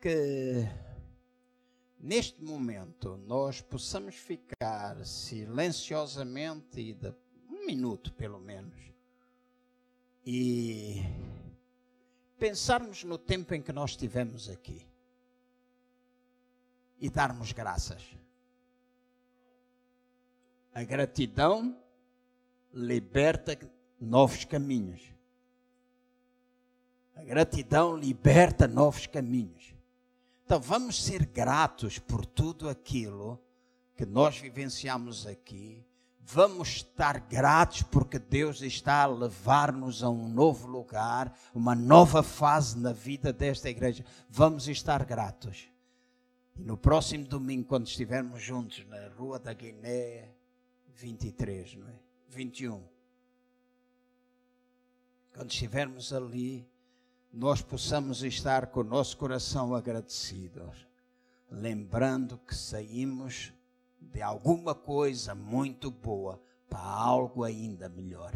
que 0.00 0.64
neste 1.98 2.40
momento 2.40 3.16
nós 3.26 3.60
possamos 3.60 4.14
ficar 4.14 5.04
silenciosamente 5.04 6.80
e 6.80 6.94
de 6.94 7.12
um 7.62 7.66
minuto 7.66 8.12
pelo 8.14 8.40
menos 8.40 8.74
e 10.26 11.02
pensarmos 12.38 13.04
no 13.04 13.16
tempo 13.16 13.54
em 13.54 13.62
que 13.62 13.72
nós 13.72 13.90
estivemos 13.90 14.50
aqui 14.50 14.84
e 16.98 17.08
darmos 17.08 17.52
graças. 17.52 18.02
A 20.74 20.82
gratidão 20.82 21.76
liberta 22.72 23.58
novos 24.00 24.44
caminhos. 24.44 25.02
A 27.14 27.22
gratidão 27.22 27.96
liberta 27.96 28.66
novos 28.66 29.06
caminhos. 29.06 29.74
Então 30.44 30.60
vamos 30.60 31.02
ser 31.02 31.26
gratos 31.26 31.98
por 31.98 32.26
tudo 32.26 32.68
aquilo 32.68 33.40
que 33.94 34.06
nós 34.06 34.38
vivenciamos 34.38 35.26
aqui. 35.26 35.84
Vamos 36.24 36.68
estar 36.68 37.18
gratos 37.18 37.82
porque 37.82 38.18
Deus 38.18 38.62
está 38.62 39.02
a 39.02 39.06
levar-nos 39.06 40.04
a 40.04 40.08
um 40.08 40.28
novo 40.28 40.68
lugar, 40.68 41.36
uma 41.52 41.74
nova 41.74 42.22
fase 42.22 42.78
na 42.78 42.92
vida 42.92 43.32
desta 43.32 43.68
igreja. 43.68 44.04
Vamos 44.28 44.68
estar 44.68 45.04
gratos. 45.04 45.68
E 46.56 46.62
no 46.62 46.76
próximo 46.76 47.26
domingo, 47.26 47.66
quando 47.66 47.86
estivermos 47.86 48.40
juntos 48.40 48.86
na 48.86 49.08
Rua 49.08 49.38
da 49.38 49.52
Guiné 49.52 50.30
23, 50.94 51.74
não 51.74 51.88
é? 51.88 51.98
21. 52.28 52.82
Quando 55.34 55.50
estivermos 55.50 56.12
ali, 56.12 56.68
nós 57.32 57.62
possamos 57.62 58.22
estar 58.22 58.68
com 58.68 58.80
o 58.80 58.84
nosso 58.84 59.16
coração 59.16 59.74
agradecidos, 59.74 60.86
lembrando 61.50 62.38
que 62.38 62.54
saímos 62.54 63.52
de 64.10 64.22
alguma 64.22 64.74
coisa 64.74 65.34
muito 65.34 65.90
boa 65.90 66.42
para 66.68 66.80
algo 66.80 67.44
ainda 67.44 67.88
melhor. 67.88 68.32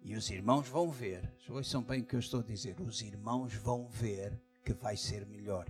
E 0.00 0.14
os 0.14 0.30
irmãos 0.30 0.68
vão 0.68 0.90
ver, 0.90 1.34
ouçam 1.48 1.82
bem 1.82 2.00
o 2.00 2.06
que 2.06 2.14
eu 2.14 2.20
estou 2.20 2.40
a 2.40 2.44
dizer, 2.44 2.80
os 2.80 3.02
irmãos 3.02 3.54
vão 3.54 3.88
ver 3.88 4.40
que 4.64 4.72
vai 4.72 4.96
ser 4.96 5.26
melhor. 5.26 5.66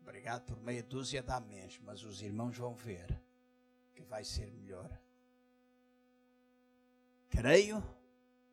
Obrigado 0.00 0.44
por 0.46 0.58
meia 0.62 0.82
dúzia 0.82 1.22
de 1.22 1.30
améns, 1.30 1.80
mas 1.82 2.02
os 2.04 2.22
irmãos 2.22 2.56
vão 2.56 2.74
ver 2.74 3.20
que 3.94 4.02
vai 4.04 4.24
ser 4.24 4.50
melhor. 4.52 4.90
Creio 7.28 7.82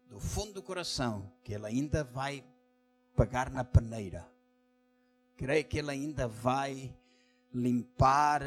do 0.08 0.20
fundo 0.20 0.54
do 0.54 0.64
coração 0.64 1.32
que 1.44 1.54
Ele 1.54 1.68
ainda 1.68 2.04
vai 2.04 2.44
pegar 3.16 3.50
na 3.50 3.64
peneira. 3.64 4.28
Creio 5.36 5.66
que 5.66 5.78
Ele 5.78 5.92
ainda 5.92 6.28
vai 6.28 6.96
limpar 7.54 8.42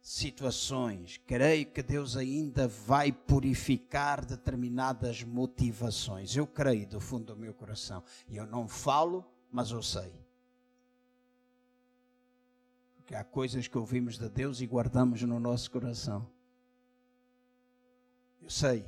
situações. 0.00 1.20
Creio 1.26 1.66
que 1.66 1.82
Deus 1.82 2.16
ainda 2.16 2.68
vai 2.68 3.10
purificar 3.10 4.24
determinadas 4.24 5.24
motivações. 5.24 6.36
Eu 6.36 6.46
creio 6.46 6.86
do 6.86 7.00
fundo 7.00 7.34
do 7.34 7.36
meu 7.36 7.52
coração. 7.52 8.04
E 8.28 8.36
eu 8.36 8.46
não 8.46 8.68
falo, 8.68 9.24
mas 9.50 9.72
eu 9.72 9.82
sei. 9.82 10.12
Porque 12.94 13.14
há 13.14 13.24
coisas 13.24 13.66
que 13.66 13.76
ouvimos 13.76 14.16
de 14.16 14.28
Deus 14.28 14.60
e 14.60 14.66
guardamos 14.66 15.22
no 15.22 15.40
nosso 15.40 15.70
coração. 15.70 16.30
Eu 18.40 18.50
sei. 18.50 18.84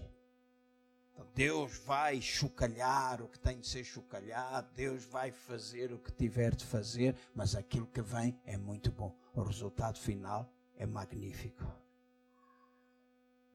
Então, 1.13 1.27
Deus 1.35 1.79
vai 1.79 2.21
chocalhar 2.21 3.21
o 3.23 3.29
que 3.29 3.41
tem 3.41 3.59
de 3.59 3.67
ser 3.67 3.83
chocalhado, 3.83 4.73
Deus 4.77 5.05
vai 5.05 5.33
fazer 5.33 5.93
o 5.93 5.99
que 5.99 6.13
tiver 6.13 6.55
de 6.55 6.65
fazer, 6.65 7.17
mas 7.35 7.57
aquilo 7.57 7.89
que 7.89 8.01
vem 8.01 8.41
é 8.47 8.57
muito 8.57 8.93
bom. 8.93 9.17
O 9.35 9.43
resultado 9.43 9.99
final 9.99 10.53
é 10.77 10.87
magnífico. 10.87 11.65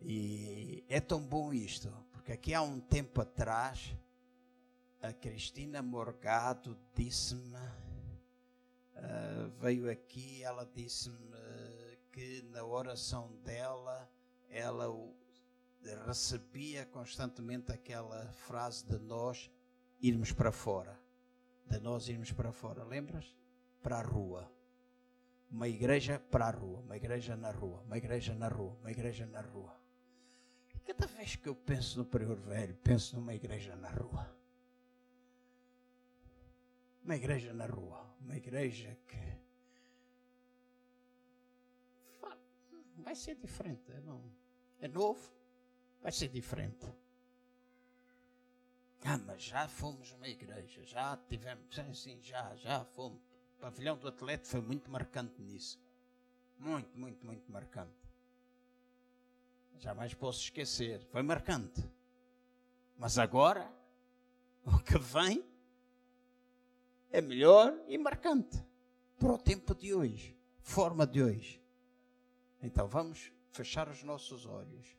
E 0.01 0.83
é 0.89 0.99
tão 0.99 1.21
bom 1.21 1.53
isto, 1.53 1.89
porque 2.11 2.33
aqui 2.33 2.53
há 2.53 2.61
um 2.61 2.79
tempo 2.79 3.21
atrás, 3.21 3.95
a 5.01 5.13
Cristina 5.13 5.81
Morgado 5.81 6.77
disse-me, 6.93 7.57
uh, 8.95 9.49
veio 9.59 9.89
aqui, 9.89 10.43
ela 10.43 10.65
disse-me 10.65 11.17
que 12.11 12.43
na 12.51 12.63
oração 12.63 13.35
dela, 13.43 14.09
ela 14.49 14.87
recebia 16.05 16.85
constantemente 16.85 17.71
aquela 17.71 18.31
frase 18.33 18.85
de 18.85 18.99
nós 18.99 19.51
irmos 19.99 20.31
para 20.31 20.51
fora. 20.51 20.99
De 21.65 21.79
nós 21.79 22.07
irmos 22.07 22.31
para 22.31 22.51
fora. 22.51 22.83
Lembras? 22.83 23.35
Para 23.81 23.99
a 23.99 24.03
rua. 24.03 24.51
Uma 25.53 25.67
igreja 25.67 26.19
para 26.19 26.47
a 26.47 26.49
rua, 26.49 26.79
uma 26.79 26.97
igreja 26.97 27.37
na 27.37 27.51
rua, 27.51 27.81
uma 27.81 27.95
igreja 27.95 28.33
na 28.33 28.47
rua, 28.47 28.75
uma 28.79 28.89
igreja 28.89 29.27
na 29.27 29.39
rua. 29.39 29.79
E 30.73 30.79
cada 30.79 31.05
vez 31.05 31.35
que 31.35 31.47
eu 31.47 31.55
penso 31.55 31.99
no 31.99 32.05
Prior 32.05 32.35
Velho, 32.35 32.75
penso 32.77 33.15
numa 33.15 33.35
igreja 33.35 33.75
na 33.75 33.87
rua. 33.89 34.35
Uma 37.03 37.15
igreja 37.15 37.53
na 37.53 37.67
rua, 37.67 38.17
uma 38.19 38.35
igreja 38.35 38.97
que 39.07 39.43
vai 43.03 43.15
ser 43.15 43.35
diferente. 43.35 43.93
Não, 44.03 44.33
é 44.79 44.87
novo, 44.87 45.31
vai 46.01 46.11
ser 46.11 46.29
diferente. 46.29 46.91
Ah, 49.05 49.19
mas 49.19 49.43
já 49.43 49.67
fomos 49.67 50.11
uma 50.13 50.27
igreja, 50.27 50.83
já 50.83 51.15
tivemos, 51.29 51.77
assim, 51.77 52.19
já, 52.23 52.55
já 52.55 52.83
fomos. 52.85 53.32
Pavilhão 53.63 53.97
do 53.97 54.09
atleta 54.09 54.45
foi 54.45 54.59
muito 54.59 54.91
marcante 54.91 55.41
nisso. 55.41 55.79
Muito, 56.59 56.99
muito, 56.99 57.25
muito 57.25 57.49
marcante. 57.49 57.95
Jamais 59.77 60.13
posso 60.13 60.41
esquecer. 60.41 60.99
Foi 61.05 61.23
marcante. 61.23 61.81
Mas 62.97 63.17
agora, 63.17 63.73
o 64.65 64.77
que 64.79 64.97
vem 64.97 65.49
é 67.09 67.21
melhor 67.21 67.73
e 67.87 67.97
marcante 67.97 68.61
para 69.17 69.31
o 69.31 69.37
tempo 69.37 69.73
de 69.73 69.93
hoje, 69.93 70.37
forma 70.59 71.07
de 71.07 71.23
hoje. 71.23 71.63
Então 72.61 72.85
vamos 72.85 73.31
fechar 73.53 73.87
os 73.87 74.03
nossos 74.03 74.45
olhos 74.45 74.97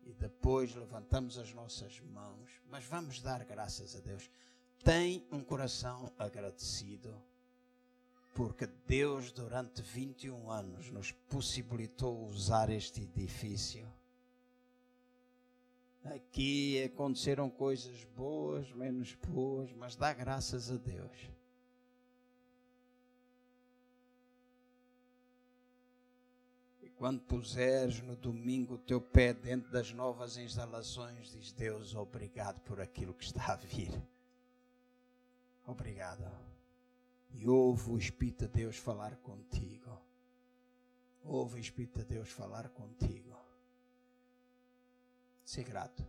e 0.00 0.14
depois 0.14 0.74
levantamos 0.74 1.36
as 1.36 1.52
nossas 1.52 2.00
mãos, 2.00 2.50
mas 2.64 2.84
vamos 2.84 3.20
dar 3.20 3.44
graças 3.44 3.94
a 3.94 4.00
Deus. 4.00 4.30
Tem 4.84 5.26
um 5.30 5.42
coração 5.42 6.12
agradecido, 6.18 7.14
porque 8.34 8.66
Deus, 8.86 9.32
durante 9.32 9.82
21 9.82 10.50
anos, 10.50 10.90
nos 10.90 11.12
possibilitou 11.12 12.26
usar 12.26 12.70
este 12.70 13.02
edifício. 13.02 13.86
Aqui 16.04 16.82
aconteceram 16.84 17.50
coisas 17.50 18.04
boas, 18.16 18.72
menos 18.72 19.14
boas, 19.14 19.72
mas 19.72 19.96
dá 19.96 20.12
graças 20.12 20.70
a 20.70 20.76
Deus. 20.76 21.30
Quando 26.98 27.20
puseres 27.20 28.00
no 28.00 28.16
domingo 28.16 28.74
o 28.74 28.78
teu 28.78 29.00
pé 29.00 29.32
dentro 29.32 29.70
das 29.70 29.92
novas 29.92 30.36
instalações, 30.36 31.30
diz 31.30 31.52
Deus, 31.52 31.94
obrigado 31.94 32.60
por 32.62 32.80
aquilo 32.80 33.14
que 33.14 33.22
está 33.22 33.52
a 33.52 33.56
vir. 33.56 33.92
Obrigado. 35.68 36.24
E 37.28 37.46
ouve 37.46 37.90
o 37.90 37.98
Espírito 37.98 38.46
de 38.46 38.54
Deus 38.54 38.78
falar 38.78 39.16
contigo. 39.18 40.00
Ouve 41.20 41.56
o 41.56 41.58
Espírito 41.58 41.98
de 41.98 42.06
Deus 42.06 42.30
falar 42.30 42.70
contigo. 42.70 43.36
Ser 45.44 45.64
grato. 45.64 46.08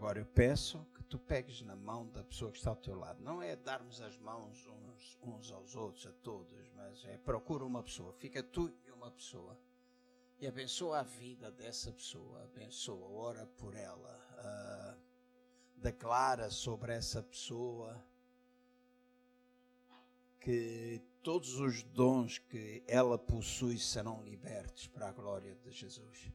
Agora 0.00 0.18
eu 0.18 0.24
peço 0.24 0.82
que 0.94 1.02
tu 1.04 1.18
pegues 1.18 1.60
na 1.60 1.76
mão 1.76 2.08
da 2.08 2.24
pessoa 2.24 2.50
que 2.50 2.56
está 2.56 2.70
ao 2.70 2.76
teu 2.76 2.94
lado. 2.94 3.22
Não 3.22 3.42
é 3.42 3.54
darmos 3.54 4.00
as 4.00 4.16
mãos 4.16 4.66
uns, 4.66 5.18
uns 5.22 5.52
aos 5.52 5.76
outros, 5.76 6.06
a 6.06 6.12
todos, 6.22 6.72
mas 6.74 7.04
é 7.04 7.18
procura 7.18 7.66
uma 7.66 7.82
pessoa. 7.82 8.10
Fica 8.14 8.42
tu 8.42 8.72
e 8.86 8.90
uma 8.90 9.10
pessoa. 9.10 9.60
E 10.38 10.46
abençoa 10.46 11.00
a 11.00 11.02
vida 11.02 11.50
dessa 11.50 11.92
pessoa. 11.92 12.44
Abençoa, 12.44 13.10
ora 13.10 13.44
por 13.58 13.74
ela. 13.74 14.96
Uh, 14.96 15.02
declara 15.76 16.48
sobre 16.48 16.94
essa 16.94 17.22
pessoa 17.22 18.02
que 20.40 20.98
todos 21.22 21.60
os 21.60 21.82
dons 21.82 22.38
que 22.38 22.82
ela 22.88 23.18
possui 23.18 23.78
serão 23.78 24.24
libertos 24.24 24.86
para 24.86 25.10
a 25.10 25.12
glória 25.12 25.54
de 25.56 25.70
Jesus. 25.70 26.32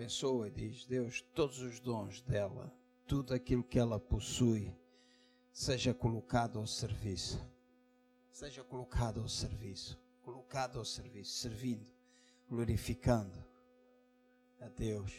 Abençoa, 0.00 0.50
diz 0.50 0.86
Deus, 0.86 1.20
todos 1.34 1.58
os 1.60 1.78
dons 1.78 2.22
dela, 2.22 2.74
tudo 3.06 3.34
aquilo 3.34 3.62
que 3.62 3.78
ela 3.78 4.00
possui, 4.00 4.74
seja 5.52 5.92
colocado 5.92 6.58
ao 6.58 6.66
serviço. 6.66 7.38
Seja 8.30 8.64
colocado 8.64 9.20
ao 9.20 9.28
serviço, 9.28 10.00
colocado 10.22 10.78
ao 10.78 10.86
serviço, 10.86 11.32
servindo, 11.32 11.86
glorificando 12.48 13.44
a 14.58 14.68
Deus. 14.68 15.12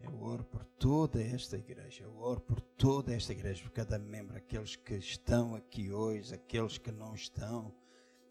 Eu 0.00 0.22
oro 0.22 0.44
por 0.44 0.64
toda 0.64 1.20
esta 1.20 1.56
igreja, 1.56 2.04
eu 2.04 2.16
oro 2.16 2.42
por 2.42 2.60
toda 2.60 3.12
esta 3.12 3.32
igreja, 3.32 3.60
por 3.60 3.72
cada 3.72 3.98
membro, 3.98 4.36
aqueles 4.36 4.76
que 4.76 4.94
estão 4.94 5.56
aqui 5.56 5.92
hoje, 5.92 6.32
aqueles 6.32 6.78
que 6.78 6.92
não 6.92 7.12
estão 7.12 7.74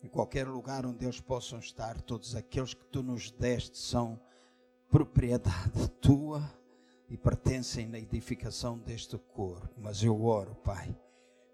em 0.04 0.08
qualquer 0.10 0.48
lugar 0.48 0.86
onde 0.86 1.06
eles 1.06 1.22
possam 1.22 1.60
estar, 1.60 2.02
todos 2.02 2.36
aqueles 2.36 2.74
que 2.74 2.86
tu 2.86 3.02
nos 3.02 3.32
deste 3.32 3.78
são 3.78 4.20
propriedade 4.90 5.88
tua 6.02 6.44
e 7.10 7.18
pertencem 7.18 7.88
na 7.88 7.98
edificação 7.98 8.78
deste 8.78 9.18
corpo. 9.18 9.70
Mas 9.78 10.04
eu 10.04 10.26
oro, 10.26 10.56
Pai, 10.56 10.94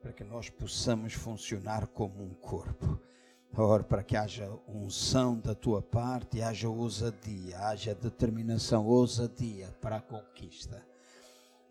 para 0.01 0.11
que 0.11 0.23
nós 0.23 0.49
possamos 0.49 1.13
funcionar 1.13 1.87
como 1.87 2.23
um 2.23 2.33
corpo. 2.33 2.99
Oro 3.55 3.83
para 3.83 4.03
que 4.03 4.15
haja 4.15 4.49
unção 4.67 5.37
da 5.37 5.53
tua 5.53 5.81
parte, 5.81 6.41
haja 6.41 6.69
ousadia, 6.69 7.59
haja 7.59 7.93
determinação, 7.93 8.85
ousadia 8.85 9.67
para 9.81 9.97
a 9.97 10.01
conquista. 10.01 10.85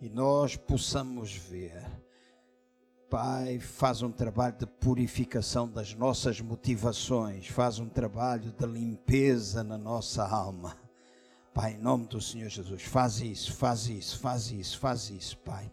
E 0.01 0.09
nós 0.09 0.57
possamos 0.57 1.35
ver 1.35 1.83
Pai, 3.11 3.59
faz 3.59 4.03
um 4.03 4.13
trabalho 4.13 4.55
de 4.59 4.67
purificação 4.67 5.67
das 5.67 5.95
nossas 5.95 6.43
motivações, 6.43 7.47
faz 7.47 7.79
um 7.79 7.89
trabalho 7.89 8.53
de 8.53 8.67
limpeza 8.67 9.65
na 9.65 9.79
nossa 9.79 10.29
alma. 10.29 10.77
Pai, 11.55 11.73
em 11.73 11.79
nome 11.79 12.07
do 12.07 12.21
Senhor 12.21 12.51
Jesus, 12.51 12.83
faz 12.83 13.21
isso, 13.21 13.55
faz 13.55 13.87
isso, 13.89 14.19
faz 14.19 14.51
isso, 14.51 14.79
faz 14.79 15.09
isso, 15.09 15.39
Pai. 15.39 15.73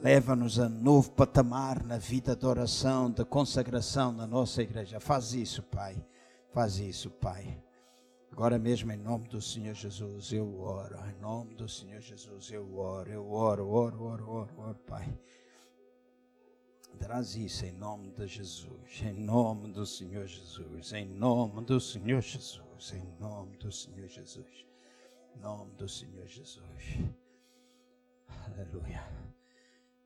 Leva-nos 0.00 0.60
a 0.60 0.68
novo 0.68 1.10
patamar 1.10 1.82
na 1.82 1.98
vida 1.98 2.36
de 2.36 2.46
oração, 2.46 3.10
de 3.10 3.24
consagração 3.24 4.12
na 4.12 4.26
nossa 4.26 4.62
igreja. 4.62 5.00
Faz 5.00 5.32
isso, 5.34 5.60
Pai. 5.60 5.96
Faz 6.52 6.78
isso, 6.78 7.10
Pai. 7.10 7.60
Agora 8.30 8.60
mesmo, 8.60 8.92
em 8.92 8.96
nome 8.96 9.26
do 9.26 9.42
Senhor 9.42 9.74
Jesus, 9.74 10.32
eu 10.32 10.60
oro. 10.60 10.98
Em 11.10 11.20
nome 11.20 11.56
do 11.56 11.68
Senhor 11.68 12.00
Jesus, 12.00 12.48
eu 12.52 12.76
oro, 12.78 13.10
eu 13.10 13.32
oro, 13.32 13.68
oro, 13.68 14.02
oro, 14.04 14.30
oro, 14.30 14.54
oro, 14.56 14.78
Pai. 14.86 15.12
Traz 16.98 17.36
isso 17.36 17.64
em 17.66 17.72
nome 17.72 18.10
de 18.10 18.26
Jesus, 18.26 19.02
em 19.02 19.12
nome 19.12 19.72
do 19.72 19.86
Senhor 19.86 20.26
Jesus, 20.26 20.92
em 20.92 21.06
nome 21.06 21.64
do 21.64 21.80
Senhor 21.80 22.20
Jesus, 22.20 22.92
em 22.92 23.20
nome 23.20 23.56
do 23.56 23.70
Senhor 23.70 24.08
Jesus, 24.08 24.66
em 25.36 25.40
nome 25.40 25.72
do 25.76 25.88
Senhor 25.88 26.26
Jesus. 26.26 26.62
Aleluia. 28.46 29.02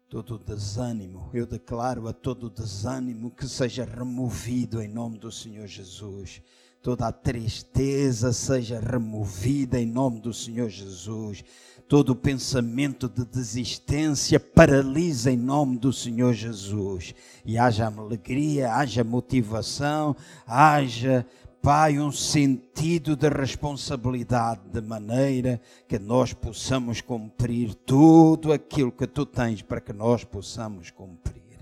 Todo 0.08 0.38
desânimo, 0.38 1.30
eu 1.34 1.46
declaro 1.46 2.08
a 2.08 2.12
todo 2.12 2.48
desânimo 2.48 3.30
que 3.30 3.46
seja 3.46 3.84
removido 3.84 4.82
em 4.82 4.88
nome 4.88 5.18
do 5.18 5.30
Senhor 5.30 5.66
Jesus 5.66 6.42
toda 6.82 7.08
a 7.08 7.12
tristeza 7.12 8.32
seja 8.32 8.78
removida 8.78 9.80
em 9.80 9.86
nome 9.86 10.20
do 10.20 10.32
Senhor 10.32 10.68
Jesus 10.68 11.44
todo 11.88 12.14
pensamento 12.14 13.08
de 13.08 13.24
desistência 13.24 14.38
paralisa 14.38 15.32
em 15.32 15.36
nome 15.36 15.78
do 15.78 15.92
Senhor 15.92 16.34
Jesus. 16.34 17.14
E 17.44 17.56
haja 17.56 17.86
alegria, 17.86 18.74
haja 18.74 19.02
motivação, 19.02 20.14
haja 20.46 21.26
Pai, 21.60 21.98
um 21.98 22.12
sentido 22.12 23.16
de 23.16 23.28
responsabilidade, 23.28 24.60
de 24.70 24.80
maneira 24.80 25.60
que 25.88 25.98
nós 25.98 26.32
possamos 26.32 27.00
cumprir 27.00 27.74
tudo 27.74 28.52
aquilo 28.52 28.92
que 28.92 29.06
tu 29.06 29.26
tens 29.26 29.60
para 29.60 29.80
que 29.80 29.92
nós 29.92 30.22
possamos 30.22 30.90
cumprir. 30.90 31.58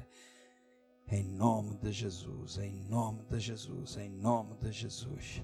Em 1.10 1.24
nome 1.24 1.76
de 1.76 1.92
Jesus, 1.92 2.58
em 2.58 2.74
nome 2.88 3.22
de 3.30 3.40
Jesus, 3.40 3.96
em 3.96 4.10
nome 4.10 4.54
de 4.60 4.70
Jesus. 4.70 5.42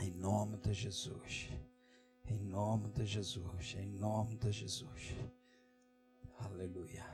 Em 0.00 0.12
nome 0.12 0.56
de 0.58 0.72
Jesus. 0.72 1.50
Em 2.30 2.38
nome 2.38 2.88
de 2.90 3.04
Jesus, 3.04 3.74
em 3.76 3.90
nome 3.90 4.36
de 4.36 4.52
Jesus. 4.52 5.16
Aleluia. 6.38 7.04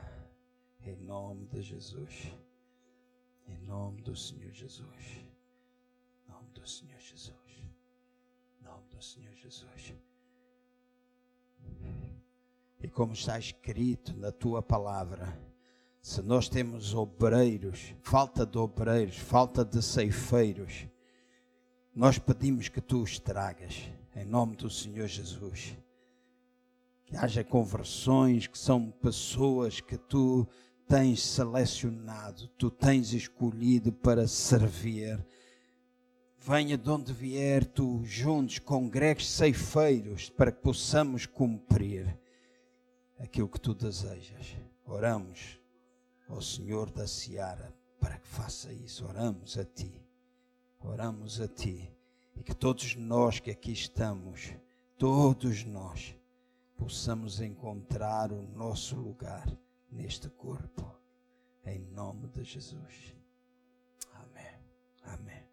Em 0.81 0.95
nome 0.95 1.47
de 1.47 1.59
Jesus. 1.59 2.31
Em 3.47 3.57
nome 3.61 4.03
do 4.03 4.15
Senhor 4.15 4.51
Jesus. 4.51 5.25
Em 6.23 6.31
nome 6.31 6.51
do 6.51 6.67
Senhor 6.67 6.99
Jesus. 6.99 7.63
Em 8.59 8.63
nome 8.63 8.87
do 8.89 9.01
Senhor 9.01 9.33
Jesus. 9.33 9.95
E 12.79 12.87
como 12.87 13.13
está 13.13 13.39
escrito 13.39 14.15
na 14.15 14.31
tua 14.31 14.61
palavra, 14.61 15.35
se 15.99 16.21
nós 16.21 16.47
temos 16.47 16.93
obreiros, 16.93 17.95
falta 18.03 18.45
de 18.45 18.59
obreiros, 18.59 19.17
falta 19.17 19.65
de 19.65 19.81
ceifeiros, 19.81 20.87
nós 21.95 22.19
pedimos 22.19 22.69
que 22.69 22.79
tu 22.79 23.01
os 23.01 23.17
tragas, 23.17 23.89
em 24.17 24.25
nome 24.25 24.55
do 24.55 24.69
Senhor 24.69 25.07
Jesus. 25.07 25.77
Que 27.05 27.15
haja 27.15 27.43
conversões, 27.43 28.47
que 28.47 28.57
são 28.57 28.89
pessoas 28.89 29.79
que 29.79 29.97
tu 29.97 30.47
tens 30.87 31.23
selecionado, 31.23 32.47
tu 32.57 32.71
tens 32.71 33.13
escolhido 33.13 33.93
para 33.93 34.27
servir. 34.27 35.23
Venha 36.39 36.77
de 36.77 36.89
onde 36.89 37.13
vier, 37.13 37.65
tu 37.65 38.03
juntos 38.03 38.59
congregues 38.59 39.29
ceifeiros 39.29 40.29
para 40.29 40.51
que 40.51 40.61
possamos 40.61 41.25
cumprir 41.25 42.17
aquilo 43.19 43.47
que 43.47 43.59
tu 43.59 43.73
desejas. 43.73 44.55
Oramos 44.85 45.59
ao 46.27 46.41
Senhor 46.41 46.89
da 46.89 47.07
Seara 47.07 47.73
para 47.99 48.17
que 48.17 48.27
faça 48.27 48.71
isso. 48.73 49.05
Oramos 49.05 49.57
a 49.57 49.65
Ti. 49.65 50.01
Oramos 50.79 51.39
a 51.39 51.47
Ti. 51.47 51.96
E 52.37 52.43
que 52.43 52.53
todos 52.53 52.95
nós 52.95 53.39
que 53.39 53.51
aqui 53.51 53.71
estamos, 53.71 54.53
todos 54.97 55.63
nós, 55.63 56.15
possamos 56.77 57.41
encontrar 57.41 58.31
o 58.31 58.41
nosso 58.41 58.95
lugar 58.95 59.47
neste 59.91 60.29
corpo. 60.29 60.95
Em 61.65 61.79
nome 61.79 62.27
de 62.29 62.43
Jesus. 62.43 63.15
Amém. 64.13 64.59
Amém. 65.03 65.43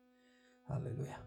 Aleluia. 0.69 1.25